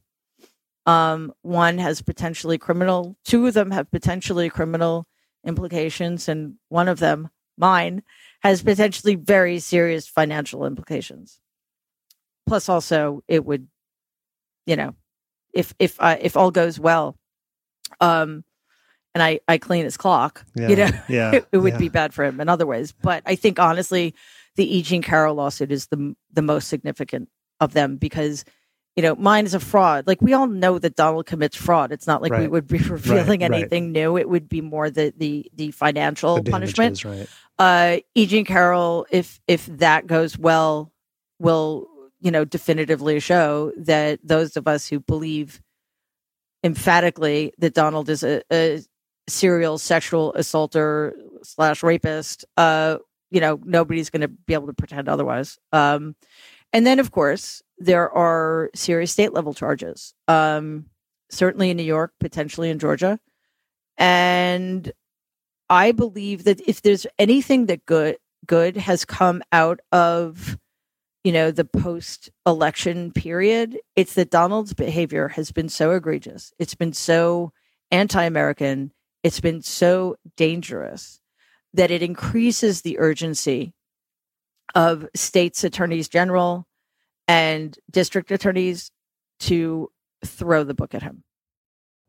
Um, 0.89 1.35
one 1.43 1.77
has 1.79 2.01
potentially 2.01 2.57
criminal, 2.57 3.17
two 3.25 3.47
of 3.47 3.53
them 3.53 3.71
have 3.73 3.91
potentially 3.91 4.49
criminal 4.49 5.07
implications, 5.45 6.29
and 6.29 6.55
one 6.71 6.89
of 6.89 6.99
them, 6.99 7.29
mine, 7.59 8.03
has 8.43 8.63
potentially 8.63 9.15
very 9.15 9.59
serious 9.59 10.09
financial 10.09 10.65
implications. 10.65 11.41
Plus, 12.47 12.71
also, 12.71 13.23
it 13.29 13.45
would, 13.45 13.69
you 14.65 14.77
know, 14.77 14.95
if 15.53 15.75
if 15.79 16.01
uh, 16.01 16.17
if 16.21 16.39
all 16.39 16.51
goes 16.51 16.81
well, 16.81 17.19
um, 18.01 18.43
and 19.15 19.23
I 19.23 19.41
I 19.47 19.59
clean 19.59 19.85
his 19.85 19.99
clock, 19.99 20.47
Yeah. 20.55 20.69
you 20.69 20.77
know, 20.77 20.89
Yeah. 21.09 21.33
it, 21.35 21.49
it 21.53 21.59
would 21.59 21.75
yeah. 21.75 21.79
be 21.79 21.89
bad 21.91 22.15
for 22.15 22.25
him 22.25 22.41
in 22.41 22.49
other 22.49 22.67
ways. 22.67 22.93
But 22.93 23.23
I 23.27 23.35
think 23.35 23.59
honestly, 23.59 24.15
the 24.57 24.77
E. 24.79 24.81
Jean 24.83 25.03
Carroll 25.03 25.35
lawsuit 25.35 25.71
is 25.71 25.89
the 25.89 26.15
the 26.33 26.43
most 26.43 26.69
significant 26.69 27.29
of 27.61 27.75
them 27.75 27.97
because 27.97 28.47
you 28.99 29.03
know 29.03 29.15
mine 29.15 29.47
is 29.47 29.55
a 29.55 29.61
fraud. 29.61 30.09
Like 30.09 30.21
we 30.21 30.33
all 30.33 30.49
know 30.49 30.81
that 30.81 30.97
Donald 30.97 31.25
commits 31.27 31.55
fraud. 31.57 31.93
It's 31.93 32.09
not 32.09 32.21
like 32.21 32.33
we 32.33 32.49
would 32.49 32.67
be 32.67 32.79
revealing 32.97 33.43
right. 33.43 33.53
anything 33.53 33.93
new. 33.93 34.19
It 34.19 34.29
would 34.29 34.49
be 34.49 34.61
more 34.61 34.91
the 34.91 35.15
the 35.17 35.49
the 35.55 35.71
financial 35.71 36.43
The 36.43 36.51
punishment. 36.51 37.01
damages, 37.01 37.29
right. 37.59 38.01
Uh, 38.01 38.01
E. 38.17 38.27
Jean 38.27 38.45
Carroll, 38.45 39.07
if 39.13 39.41
if 39.47 39.67
that 39.67 40.09
goes 40.09 40.37
well, 40.37 40.91
will 41.39 41.87
you 42.19 42.33
know 42.33 42.45
definitively 42.45 43.21
show 43.21 43.71
that 43.77 44.19
those 44.25 44.57
of 44.57 44.67
us 44.67 44.89
who 44.89 44.99
believe 44.99 45.63
emphatically 46.65 47.53
that 47.59 47.75
Donald 47.75 48.09
is 48.09 48.25
a, 48.25 48.43
a 48.53 48.81
serial 49.29 49.79
sexual 49.79 50.33
assaulter 50.35 51.15
slash 51.45 51.85
rapist, 51.85 52.45
uh, 52.57 52.99
you 53.31 53.41
know, 53.41 53.61
nobody's 53.65 54.11
going 54.11 54.23
to 54.23 54.29
be 54.29 54.55
able 54.55 54.67
to 54.67 54.73
pretend 54.73 55.09
otherwise. 55.09 55.57
Um, 55.73 56.17
and 56.73 56.87
then, 56.87 56.99
of 56.99 57.11
course, 57.11 57.63
there 57.79 58.11
are 58.11 58.71
serious 58.75 59.13
state 59.13 59.33
level 59.33 59.55
charges, 59.55 60.15
um, 60.27 60.87
certainly 61.31 61.71
in 61.71 61.77
New 61.77 61.83
York, 61.83 62.13
potentially 62.21 62.71
in 62.71 62.79
Georgia. 62.79 63.19
And 63.97 64.93
I 65.71 65.93
believe 65.93 66.45
that 66.45 66.61
if 66.67 66.83
there's 66.83 67.07
anything 67.19 67.67
that 67.67 67.87
good 67.87 68.17
good 68.47 68.77
has 68.77 69.05
come 69.05 69.43
out 69.53 69.81
of 69.93 70.57
you 71.25 71.33
know 71.33 71.51
the 71.51 71.65
post 71.65 72.31
election 72.47 73.13
period 73.13 73.77
it's 73.97 74.15
that 74.15 74.31
Donald's 74.31 74.73
behavior 74.73 75.29
has 75.29 75.51
been 75.51 75.69
so 75.69 75.91
egregious 75.91 76.53
it's 76.59 76.75
been 76.75 76.93
so 76.93 77.53
anti-american 77.91 78.93
it's 79.23 79.41
been 79.41 79.61
so 79.61 80.17
dangerous 80.37 81.21
that 81.75 81.91
it 81.91 82.03
increases 82.03 82.83
the 82.83 82.99
urgency 82.99 83.75
of 84.75 85.07
states 85.15 85.65
attorneys 85.65 86.09
general 86.09 86.67
and 87.27 87.79
district 87.91 88.31
attorneys 88.31 88.91
to 89.41 89.91
throw 90.25 90.65
the 90.65 90.75
book 90.75 90.95
at 90.95 91.03
him 91.03 91.23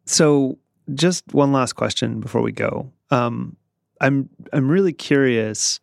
So, 0.06 0.58
just 0.94 1.34
one 1.34 1.52
last 1.52 1.74
question 1.74 2.20
before 2.20 2.42
we 2.42 2.52
go. 2.52 2.92
Um, 3.12 3.56
I'm 4.02 4.30
I'm 4.54 4.70
really 4.70 4.94
curious 4.94 5.80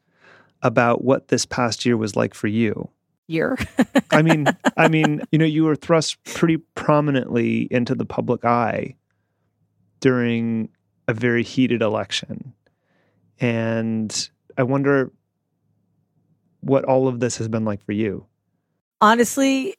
about 0.63 1.05
what 1.05 1.29
this 1.29 1.47
past 1.47 1.87
year 1.87 1.97
was 1.97 2.17
like 2.17 2.35
for 2.35 2.49
you. 2.49 2.89
year 3.29 3.57
I 4.11 4.23
mean, 4.23 4.47
I 4.77 4.89
mean, 4.89 5.23
you 5.31 5.39
know, 5.39 5.45
you 5.45 5.65
were 5.65 5.77
thrust 5.77 6.23
pretty 6.25 6.57
prominently 6.75 7.69
into 7.71 7.95
the 7.95 8.05
public 8.05 8.45
eye 8.45 8.97
during 10.01 10.71
a 11.07 11.15
very 11.15 11.45
heated 11.45 11.83
election, 11.83 12.53
and 13.39 14.29
I 14.59 14.65
wonder 14.65 15.13
what 16.67 16.85
all 16.85 17.09
of 17.09 17.21
this 17.21 17.39
has 17.39 17.49
been 17.49 17.65
like 17.65 17.85
for 17.85 17.93
you. 17.93 18.27
honestly, 19.01 19.75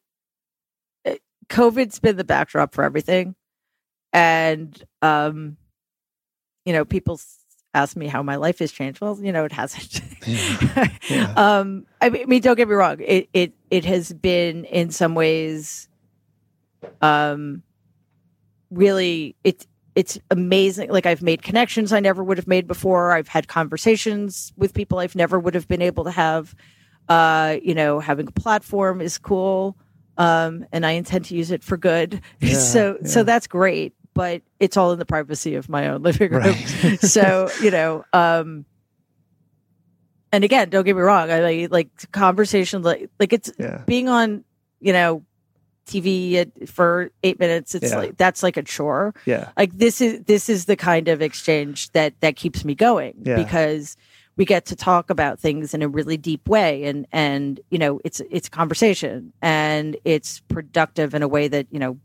uh, 1.06 1.16
COVID's 1.50 2.00
been 2.00 2.16
the 2.18 2.24
backdrop 2.24 2.74
for 2.74 2.84
everything. 2.84 3.36
And, 4.14 4.82
um, 5.02 5.58
you 6.66 6.74
know, 6.74 6.86
people 6.86 7.20
ask 7.74 7.96
me 7.96 8.08
how 8.08 8.24
my 8.24 8.38
life 8.38 8.60
has 8.60 8.72
changed. 8.72 9.02
Well, 9.02 9.20
you 9.22 9.32
know, 9.32 9.46
it 9.46 9.52
hasn't. 9.52 10.02
Yeah. 10.26 10.88
Yeah. 11.10 11.34
um, 11.38 11.86
I 12.02 12.10
mean, 12.10 12.24
I 12.24 12.26
mean, 12.26 12.42
don't 12.42 12.58
get 12.58 12.68
me 12.68 12.74
wrong. 12.76 12.98
It, 13.00 13.30
it, 13.34 13.54
it 13.72 13.86
has 13.86 14.12
been 14.12 14.66
in 14.66 14.90
some 14.90 15.16
ways, 15.16 15.88
um, 17.02 17.64
really, 18.72 19.36
it's, 19.44 19.66
it's 19.96 20.20
amazing. 20.30 20.90
Like 20.90 21.06
I've 21.06 21.22
made 21.22 21.44
connections 21.44 21.94
I 21.94 22.02
never 22.02 22.24
would 22.24 22.38
have 22.38 22.48
made 22.48 22.68
before. 22.68 23.14
I've 23.14 23.30
had 23.30 23.48
conversations 23.48 24.52
with 24.58 24.74
people 24.74 25.00
I've 25.00 25.16
never 25.16 25.40
would 25.40 25.56
have 25.56 25.68
been 25.68 25.82
able 25.82 26.04
to 26.04 26.12
have. 26.12 26.54
Uh, 27.10 27.58
you 27.64 27.74
know, 27.74 28.00
having 28.00 28.28
a 28.28 28.32
platform 28.32 29.02
is 29.02 29.18
cool. 29.18 29.78
Um, 30.18 30.66
and 30.72 30.86
I 30.86 30.92
intend 30.92 31.26
to 31.26 31.36
use 31.36 31.52
it 31.52 31.64
for 31.64 31.78
good. 31.78 32.22
Yeah, 32.40 32.54
so, 32.58 32.98
yeah. 33.02 33.08
so 33.08 33.24
that's 33.24 33.48
great, 33.48 33.94
but 34.14 34.42
it's 34.60 34.76
all 34.78 34.92
in 34.92 35.00
the 35.00 35.06
privacy 35.06 35.56
of 35.56 35.70
my 35.70 35.88
own 35.90 36.02
living 36.02 36.32
room. 36.32 36.44
Right. 36.44 37.00
so, 37.02 37.50
you 37.62 37.72
know, 37.72 38.04
um, 38.14 38.66
and 40.32 40.44
again, 40.44 40.70
don't 40.70 40.84
get 40.84 40.96
me 40.96 41.02
wrong. 41.02 41.32
I 41.32 41.40
like, 41.40 41.72
like 41.72 42.12
conversation, 42.12 42.82
like, 42.82 43.10
like 43.20 43.32
it's 43.32 43.52
yeah. 43.58 43.84
being 43.86 44.10
on, 44.10 44.44
you 44.80 44.92
know, 44.92 45.24
TV 45.88 46.68
for 46.68 47.12
eight 47.24 47.40
minutes. 47.40 47.74
It's 47.74 47.92
Yeah. 47.92 47.98
like, 47.98 48.18
that's 48.18 48.44
like 48.44 48.58
a 48.58 48.64
chore 48.64 49.16
Yeah. 49.26 49.52
like 49.56 49.72
this 49.78 50.02
is 50.02 50.22
this 50.26 50.50
is 50.50 50.66
the 50.66 50.76
kind 50.76 51.08
of 51.08 51.22
exchange 51.22 51.90
that 51.92 52.14
that 52.20 52.36
keeps 52.36 52.66
me 52.66 52.76
going 52.76 53.14
Yeah. 53.24 53.38
because 53.38 53.96
we 54.38 54.46
get 54.46 54.66
to 54.68 54.76
talk 54.76 55.10
about 55.10 55.40
things 55.40 55.74
in 55.74 55.82
a 55.82 55.88
really 55.88 56.16
deep 56.18 56.48
way 56.48 56.84
and 56.86 57.06
and 57.12 57.60
you 57.70 57.78
know 57.78 58.00
it's 58.06 58.22
it's 58.32 58.48
a 58.48 58.52
conversation 58.52 59.34
and 59.42 59.98
it's 60.06 60.40
productive 60.48 61.14
in 61.14 61.22
a 61.24 61.28
way 61.28 61.48
that 61.48 61.68
you 61.72 61.80
know 61.80 61.98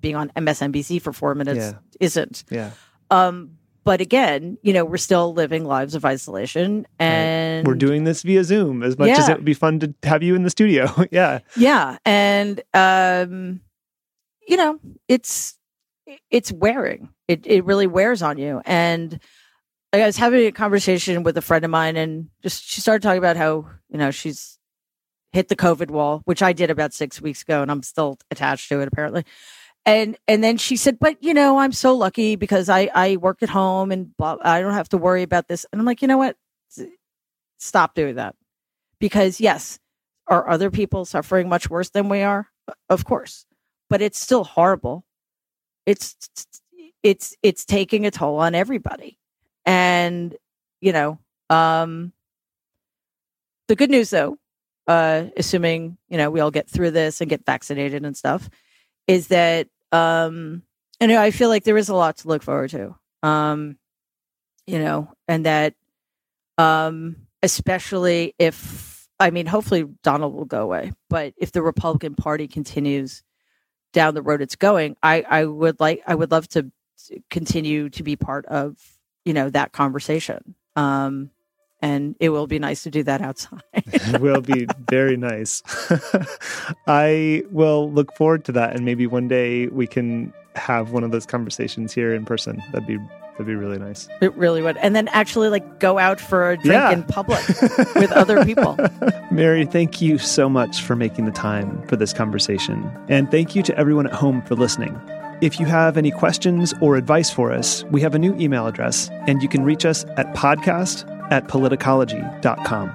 being 0.00 0.14
on 0.14 0.30
MSNBC 0.36 1.02
for 1.02 1.12
4 1.12 1.34
minutes 1.34 1.58
Yeah. 1.58 1.72
isn't 1.98 2.44
Yeah. 2.50 2.70
um 3.10 3.56
but 3.84 4.00
again 4.00 4.58
you 4.62 4.72
know 4.72 4.84
we're 4.84 4.96
still 4.98 5.32
living 5.32 5.64
lives 5.64 5.94
of 5.94 6.04
isolation 6.04 6.86
and 6.98 7.66
We're 7.66 7.74
doing 7.74 8.04
this 8.04 8.22
via 8.22 8.44
Zoom 8.44 8.82
as 8.82 8.98
much 8.98 9.10
as 9.10 9.28
it 9.28 9.36
would 9.36 9.44
be 9.44 9.54
fun 9.54 9.80
to 9.80 9.94
have 10.04 10.22
you 10.22 10.34
in 10.36 10.42
the 10.44 10.50
studio. 10.50 10.86
yeah. 11.10 11.40
Yeah, 11.56 11.96
and 12.04 12.60
um, 12.74 13.60
you 14.46 14.56
know, 14.56 14.78
it's 15.08 15.58
it's 16.30 16.52
wearing. 16.52 17.08
It 17.26 17.46
it 17.46 17.64
really 17.64 17.86
wears 17.86 18.22
on 18.22 18.38
you. 18.38 18.60
And 18.64 19.18
like, 19.92 20.02
I 20.02 20.06
was 20.06 20.16
having 20.16 20.46
a 20.46 20.52
conversation 20.52 21.22
with 21.22 21.36
a 21.38 21.42
friend 21.42 21.64
of 21.64 21.70
mine, 21.70 21.96
and 21.96 22.28
just 22.42 22.64
she 22.64 22.80
started 22.80 23.02
talking 23.02 23.18
about 23.18 23.36
how 23.36 23.68
you 23.88 23.98
know 23.98 24.10
she's 24.10 24.58
hit 25.32 25.48
the 25.48 25.56
COVID 25.56 25.90
wall, 25.90 26.22
which 26.24 26.42
I 26.42 26.52
did 26.52 26.70
about 26.70 26.94
six 26.94 27.20
weeks 27.20 27.42
ago, 27.42 27.62
and 27.62 27.70
I'm 27.70 27.82
still 27.82 28.18
attached 28.30 28.68
to 28.70 28.80
it 28.80 28.88
apparently. 28.88 29.24
And 29.86 30.18
and 30.28 30.44
then 30.44 30.58
she 30.58 30.76
said, 30.76 30.98
"But 30.98 31.22
you 31.22 31.34
know, 31.34 31.58
I'm 31.58 31.72
so 31.72 31.94
lucky 31.96 32.36
because 32.36 32.68
I 32.68 32.90
I 32.94 33.16
work 33.16 33.42
at 33.42 33.48
home 33.50 33.92
and 33.92 34.16
blah, 34.16 34.36
I 34.42 34.60
don't 34.60 34.74
have 34.74 34.90
to 34.90 34.98
worry 34.98 35.22
about 35.22 35.48
this." 35.48 35.66
And 35.72 35.80
I'm 35.80 35.86
like, 35.86 36.02
you 36.02 36.08
know 36.08 36.18
what? 36.18 36.36
Stop 37.58 37.94
doing 37.94 38.16
that, 38.16 38.36
because 39.00 39.40
yes, 39.40 39.78
are 40.28 40.48
other 40.48 40.70
people 40.70 41.04
suffering 41.04 41.48
much 41.48 41.70
worse 41.70 41.90
than 41.90 42.08
we 42.08 42.22
are? 42.22 42.48
Of 42.88 43.04
course, 43.04 43.46
but 43.90 44.02
it's 44.02 44.20
still 44.20 44.44
horrible. 44.44 45.04
It's 45.86 46.16
it's 47.02 47.36
it's 47.42 47.64
taking 47.64 48.06
a 48.06 48.10
toll 48.10 48.38
on 48.38 48.54
everybody, 48.54 49.18
and 49.68 50.34
you 50.80 50.92
know, 50.92 51.18
um, 51.50 52.12
the 53.68 53.76
good 53.76 53.90
news 53.90 54.08
though, 54.08 54.38
uh, 54.86 55.26
assuming 55.36 55.98
you 56.08 56.16
know 56.16 56.30
we 56.30 56.40
all 56.40 56.50
get 56.50 56.68
through 56.68 56.90
this 56.92 57.20
and 57.20 57.28
get 57.28 57.44
vaccinated 57.44 58.04
and 58.04 58.16
stuff, 58.16 58.48
is 59.06 59.28
that 59.28 59.68
um, 59.92 60.62
know 61.06 61.20
I 61.20 61.30
feel 61.30 61.50
like 61.50 61.64
there 61.64 61.76
is 61.76 61.90
a 61.90 61.94
lot 61.94 62.16
to 62.18 62.28
look 62.28 62.42
forward 62.42 62.70
to. 62.70 62.96
Um, 63.22 63.76
you 64.66 64.78
know, 64.78 65.12
and 65.28 65.44
that 65.44 65.74
um, 66.56 67.16
especially 67.42 68.34
if 68.38 69.06
I 69.20 69.30
mean, 69.30 69.44
hopefully 69.44 69.84
Donald 70.02 70.34
will 70.34 70.46
go 70.46 70.62
away, 70.62 70.92
but 71.10 71.34
if 71.36 71.52
the 71.52 71.62
Republican 71.62 72.14
Party 72.14 72.48
continues 72.48 73.22
down 73.92 74.14
the 74.14 74.22
road 74.22 74.40
it's 74.40 74.56
going, 74.56 74.96
I 75.02 75.22
I 75.28 75.44
would 75.44 75.78
like 75.78 76.02
I 76.06 76.14
would 76.14 76.30
love 76.30 76.48
to 76.50 76.70
continue 77.28 77.90
to 77.90 78.02
be 78.02 78.16
part 78.16 78.46
of 78.46 78.97
you 79.24 79.32
know 79.34 79.50
that 79.50 79.72
conversation. 79.72 80.54
Um, 80.76 81.30
and 81.80 82.16
it 82.18 82.30
will 82.30 82.46
be 82.48 82.58
nice 82.58 82.82
to 82.82 82.90
do 82.90 83.02
that 83.04 83.20
outside. 83.20 83.62
It 83.86 84.20
will 84.20 84.40
be 84.40 84.66
very 84.90 85.16
nice. 85.16 85.62
I 86.86 87.44
will 87.50 87.90
look 87.90 88.14
forward 88.16 88.44
to 88.46 88.52
that, 88.52 88.74
and 88.74 88.84
maybe 88.84 89.06
one 89.06 89.28
day 89.28 89.66
we 89.68 89.86
can 89.86 90.32
have 90.56 90.90
one 90.90 91.04
of 91.04 91.10
those 91.12 91.24
conversations 91.26 91.92
here 91.92 92.14
in 92.14 92.24
person. 92.24 92.62
That'd 92.72 92.86
be 92.88 92.96
that'd 93.32 93.46
be 93.46 93.54
really 93.54 93.78
nice. 93.78 94.08
it 94.20 94.34
really 94.34 94.60
would. 94.62 94.76
And 94.78 94.96
then 94.96 95.06
actually 95.08 95.48
like 95.48 95.78
go 95.78 95.98
out 95.98 96.20
for 96.20 96.50
a 96.50 96.56
drink 96.56 96.72
Yeah. 96.72 96.90
in 96.90 97.04
public 97.04 97.46
with 97.94 98.10
other 98.10 98.44
people. 98.44 98.76
Mary, 99.30 99.64
thank 99.64 100.00
you 100.00 100.18
so 100.18 100.48
much 100.48 100.82
for 100.82 100.96
making 100.96 101.26
the 101.26 101.30
time 101.32 101.80
for 101.86 101.94
this 101.96 102.12
conversation, 102.12 102.90
and 103.08 103.30
thank 103.30 103.54
you 103.54 103.62
to 103.62 103.76
everyone 103.78 104.06
at 104.06 104.12
home 104.12 104.42
for 104.42 104.56
listening. 104.56 104.98
If 105.40 105.60
you 105.60 105.66
have 105.66 105.96
any 105.96 106.10
questions 106.10 106.74
or 106.80 106.96
advice 106.96 107.30
for 107.30 107.52
us, 107.52 107.84
we 107.92 108.00
have 108.00 108.16
a 108.16 108.18
new 108.18 108.34
email 108.40 108.66
address, 108.66 109.08
and 109.28 109.40
you 109.40 109.48
can 109.48 109.62
reach 109.62 109.84
us 109.84 110.04
at 110.16 110.34
podcast 110.34 111.08
at 111.30 111.46
politicology.com. 111.46 112.92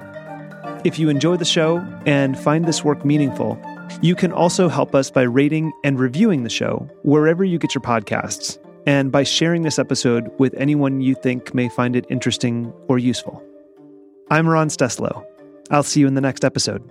If 0.84 0.98
you 0.98 1.08
enjoy 1.08 1.38
the 1.38 1.46
show 1.46 1.78
and 2.04 2.38
find 2.38 2.66
this 2.66 2.84
work 2.84 3.02
meaningful, 3.02 3.58
You 4.02 4.14
can 4.14 4.32
also 4.32 4.68
help 4.68 4.94
us 4.94 5.10
by 5.10 5.22
rating 5.22 5.72
and 5.82 5.98
reviewing 5.98 6.42
the 6.42 6.50
show 6.50 6.88
wherever 7.02 7.44
you 7.44 7.58
get 7.58 7.74
your 7.74 7.82
podcasts, 7.82 8.58
and 8.86 9.10
by 9.12 9.22
sharing 9.22 9.62
this 9.62 9.78
episode 9.78 10.30
with 10.38 10.54
anyone 10.54 11.00
you 11.00 11.14
think 11.14 11.54
may 11.54 11.68
find 11.68 11.96
it 11.96 12.06
interesting 12.10 12.72
or 12.88 12.98
useful. 12.98 13.42
I'm 14.30 14.48
Ron 14.48 14.68
Steslow. 14.68 15.24
I'll 15.70 15.82
see 15.82 16.00
you 16.00 16.06
in 16.06 16.14
the 16.14 16.20
next 16.20 16.44
episode. 16.44 16.82